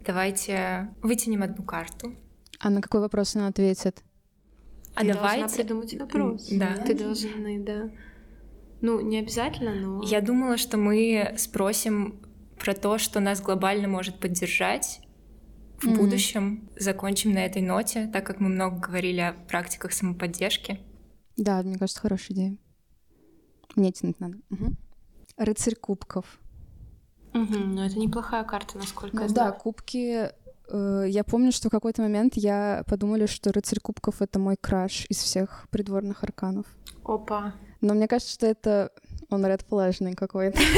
Давайте 0.05 0.93
вытянем 1.01 1.43
одну 1.43 1.63
карту. 1.63 2.15
А 2.59 2.69
на 2.69 2.81
какой 2.81 3.01
вопрос 3.01 3.35
она 3.35 3.47
ответит? 3.47 4.03
А 4.95 5.01
Ты 5.01 5.13
давайте 5.13 5.41
должна 5.41 5.57
придумать 5.57 5.93
вопрос. 5.99 6.47
Да. 6.51 6.77
Ты 6.85 6.93
должна, 6.93 7.29
да. 7.59 7.89
Ну, 8.81 8.99
не 8.99 9.19
обязательно, 9.19 9.73
но... 9.73 10.03
Я 10.03 10.21
думала, 10.21 10.57
что 10.57 10.77
мы 10.77 11.35
спросим 11.37 12.21
про 12.59 12.73
то, 12.73 12.97
что 12.97 13.19
нас 13.19 13.41
глобально 13.41 13.87
может 13.87 14.19
поддержать 14.19 14.99
в 15.77 15.87
mm-hmm. 15.87 15.97
будущем. 15.97 16.69
Закончим 16.77 17.33
на 17.33 17.45
этой 17.45 17.61
ноте, 17.61 18.09
так 18.11 18.25
как 18.25 18.39
мы 18.39 18.49
много 18.49 18.77
говорили 18.77 19.21
о 19.21 19.33
практиках 19.33 19.93
самоподдержки. 19.93 20.79
Да, 21.37 21.61
мне 21.63 21.77
кажется, 21.77 22.01
хорошая 22.01 22.35
идея. 22.35 22.57
Мне 23.75 23.91
тянуть 23.91 24.19
надо. 24.19 24.37
Угу. 24.51 24.75
Рыцарь 25.37 25.75
кубков. 25.75 26.39
Угу, 27.33 27.57
ну 27.57 27.83
это 27.83 27.97
неплохая 27.97 28.43
карта, 28.43 28.77
насколько 28.77 29.15
ну, 29.15 29.21
я 29.23 29.27
знаю. 29.27 29.51
Да, 29.51 29.57
кубки. 29.57 30.29
Э, 30.69 31.05
я 31.07 31.23
помню, 31.23 31.51
что 31.51 31.69
в 31.69 31.71
какой-то 31.71 32.01
момент 32.01 32.33
я 32.35 32.83
подумали, 32.87 33.25
что 33.25 33.51
рыцарь 33.51 33.79
кубков 33.79 34.21
это 34.21 34.39
мой 34.39 34.55
краш 34.59 35.05
из 35.09 35.17
всех 35.17 35.67
придворных 35.71 36.23
арканов. 36.23 36.65
Опа. 37.03 37.53
Но 37.81 37.93
мне 37.93 38.07
кажется, 38.07 38.33
что 38.33 38.45
это 38.45 38.91
он 39.29 39.45
ред 39.45 39.63
флэжный 39.67 40.15
какой-то. 40.15 40.59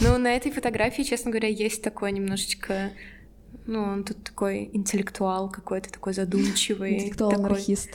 Ну, 0.00 0.18
на 0.18 0.34
этой 0.34 0.50
фотографии, 0.50 1.02
честно 1.02 1.30
говоря, 1.30 1.46
есть 1.46 1.80
такое 1.80 2.10
немножечко 2.10 2.90
ну, 3.66 3.82
он 3.82 4.04
тут 4.04 4.22
такой 4.22 4.70
интеллектуал 4.72 5.48
какой-то, 5.50 5.90
такой 5.90 6.12
задумчивый. 6.12 6.96
Интеллектуал-анархист. 6.96 7.90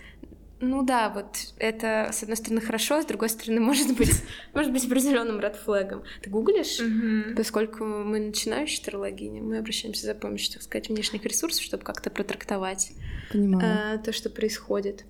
Ну 0.61 0.83
да, 0.83 1.09
вот 1.09 1.53
это, 1.57 2.09
с 2.11 2.21
одной 2.21 2.35
стороны, 2.35 2.59
хорошо, 2.59 3.01
с 3.01 3.05
другой 3.05 3.29
стороны, 3.29 3.61
может 3.61 3.95
быть, 3.95 4.23
может 4.53 4.71
быть 4.71 4.85
определенным 4.85 5.39
редфлегом. 5.39 6.03
Ты 6.21 6.29
гуглишь, 6.29 6.79
mm-hmm. 6.79 7.35
поскольку 7.35 7.85
мы 7.85 8.19
начинающие 8.19 8.83
тарологини, 8.83 9.39
мы 9.39 9.57
обращаемся 9.57 10.05
за 10.05 10.15
помощью, 10.15 10.53
так 10.53 10.63
сказать, 10.63 10.89
внешних 10.89 11.23
ресурсов, 11.25 11.63
чтобы 11.63 11.83
как-то 11.83 12.09
протрактовать 12.09 12.91
э, 13.33 13.97
то, 14.03 14.11
что 14.11 14.29
происходит. 14.29 15.05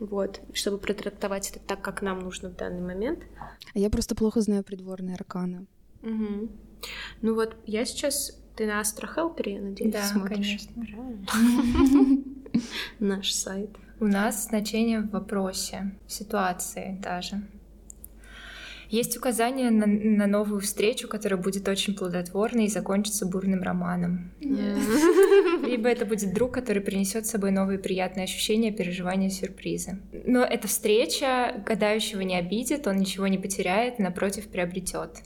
Вот, 0.00 0.40
чтобы 0.52 0.78
протрактовать 0.78 1.50
это 1.50 1.58
так, 1.58 1.82
как 1.82 2.02
нам 2.02 2.20
нужно 2.20 2.50
в 2.50 2.56
данный 2.56 2.82
момент. 2.82 3.20
А 3.74 3.78
я 3.78 3.90
просто 3.90 4.14
плохо 4.14 4.40
знаю 4.40 4.62
придворные 4.62 5.14
арканы. 5.14 5.66
Угу. 6.02 6.48
Ну 7.22 7.34
вот, 7.34 7.56
я 7.66 7.84
сейчас... 7.84 8.34
Ты 8.54 8.66
на 8.66 8.80
я 8.80 9.60
надеюсь, 9.60 9.92
да, 9.92 10.04
смотришь? 10.04 10.68
конечно. 10.74 12.24
Наш 12.98 13.32
сайт. 13.32 13.70
У 14.00 14.06
нас 14.06 14.46
значение 14.46 15.00
в 15.00 15.10
вопросе, 15.10 15.92
в 16.06 16.12
ситуации 16.12 16.98
даже. 17.02 17.42
Есть 18.90 19.18
указание 19.18 19.70
на, 19.70 19.86
на 19.86 20.26
новую 20.26 20.60
встречу, 20.60 21.08
которая 21.08 21.38
будет 21.38 21.68
очень 21.68 21.94
плодотворной 21.94 22.66
и 22.66 22.68
закончится 22.68 23.26
бурным 23.26 23.62
романом. 23.62 24.30
Yeah. 24.40 25.66
Либо 25.66 25.90
это 25.90 26.06
будет 26.06 26.32
друг, 26.32 26.54
который 26.54 26.80
принесет 26.80 27.26
с 27.26 27.30
собой 27.30 27.50
новые 27.50 27.78
приятные 27.78 28.24
ощущения, 28.24 28.72
переживания, 28.72 29.28
сюрпризы. 29.28 29.98
Но 30.24 30.42
эта 30.42 30.68
встреча 30.68 31.62
гадающего 31.66 32.22
не 32.22 32.36
обидит, 32.36 32.86
он 32.86 32.96
ничего 32.96 33.26
не 33.26 33.36
потеряет, 33.36 33.98
напротив, 33.98 34.48
приобретет. 34.48 35.18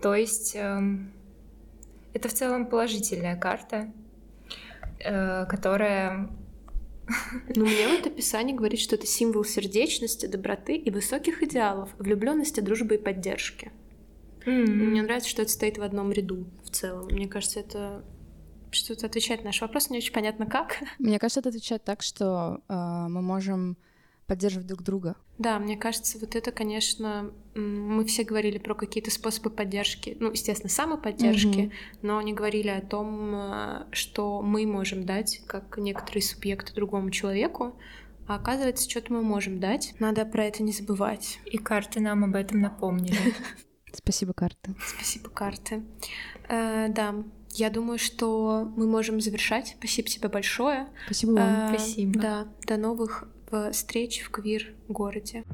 То 0.00 0.14
есть 0.14 0.54
эм, 0.54 1.10
это 2.12 2.28
в 2.28 2.32
целом 2.32 2.66
положительная 2.66 3.36
карта, 3.36 3.92
которая 5.02 6.30
ну, 7.54 7.64
мне 7.66 7.88
вот 7.88 8.06
описание 8.06 8.56
говорит, 8.56 8.80
что 8.80 8.96
это 8.96 9.06
символ 9.06 9.44
сердечности, 9.44 10.26
доброты 10.26 10.76
и 10.76 10.90
высоких 10.90 11.42
идеалов, 11.42 11.90
влюбленности, 11.98 12.60
дружбы 12.60 12.96
и 12.96 12.98
поддержки. 12.98 13.72
Mm-hmm. 14.46 14.66
Мне 14.66 15.02
нравится, 15.02 15.28
что 15.28 15.42
это 15.42 15.50
стоит 15.50 15.78
в 15.78 15.82
одном 15.82 16.12
ряду 16.12 16.46
в 16.64 16.70
целом. 16.70 17.06
Мне 17.06 17.28
кажется, 17.28 17.60
это 17.60 18.04
что-то 18.70 19.06
отвечает 19.06 19.40
на 19.40 19.46
наш 19.46 19.60
вопрос, 19.60 19.90
не 19.90 19.98
очень 19.98 20.12
понятно 20.12 20.46
как. 20.46 20.82
Мне 20.98 21.18
кажется, 21.18 21.40
это 21.40 21.50
отвечает 21.50 21.84
так, 21.84 22.02
что 22.02 22.60
э, 22.68 22.74
мы 22.74 23.22
можем 23.22 23.76
поддерживать 24.26 24.66
друг 24.66 24.82
друга. 24.82 25.16
Да, 25.38 25.58
мне 25.58 25.76
кажется, 25.76 26.18
вот 26.18 26.36
это, 26.36 26.52
конечно, 26.52 27.32
мы 27.54 28.04
все 28.04 28.24
говорили 28.24 28.58
про 28.58 28.74
какие-то 28.74 29.10
способы 29.10 29.50
поддержки, 29.50 30.16
ну, 30.20 30.30
естественно, 30.30 30.70
самоподдержки, 30.70 31.58
mm-hmm. 31.58 31.72
но 32.02 32.22
не 32.22 32.32
говорили 32.32 32.68
о 32.68 32.80
том, 32.80 33.34
э, 33.34 33.86
что 33.92 34.40
мы 34.42 34.66
можем 34.66 35.04
дать, 35.04 35.42
как 35.46 35.78
некоторые 35.78 36.22
субъекты 36.22 36.72
другому 36.74 37.10
человеку, 37.10 37.76
а 38.26 38.36
оказывается, 38.36 38.88
что-то 38.88 39.12
мы 39.12 39.22
можем 39.22 39.58
дать. 39.58 39.94
Надо 39.98 40.24
про 40.24 40.44
это 40.44 40.62
не 40.62 40.72
забывать. 40.72 41.40
И 41.46 41.58
карты 41.58 42.00
нам 42.00 42.24
об 42.24 42.36
этом 42.36 42.60
напомнили. 42.60 43.34
Спасибо, 43.92 44.32
карты. 44.32 44.74
Спасибо, 44.96 45.28
карты. 45.28 45.82
Э, 46.48 46.88
да, 46.88 47.24
я 47.50 47.68
думаю, 47.68 47.98
что 47.98 48.72
мы 48.76 48.86
можем 48.86 49.20
завершать. 49.20 49.74
Спасибо 49.78 50.08
тебе 50.08 50.28
большое. 50.28 50.88
Спасибо 51.06 51.32
вам. 51.32 51.74
Э, 51.74 51.76
Спасибо. 51.76 52.20
Да, 52.20 52.48
до 52.66 52.76
новых 52.76 53.28
встреч 53.72 54.20
в 54.20 54.30
квир-городе. 54.30 55.44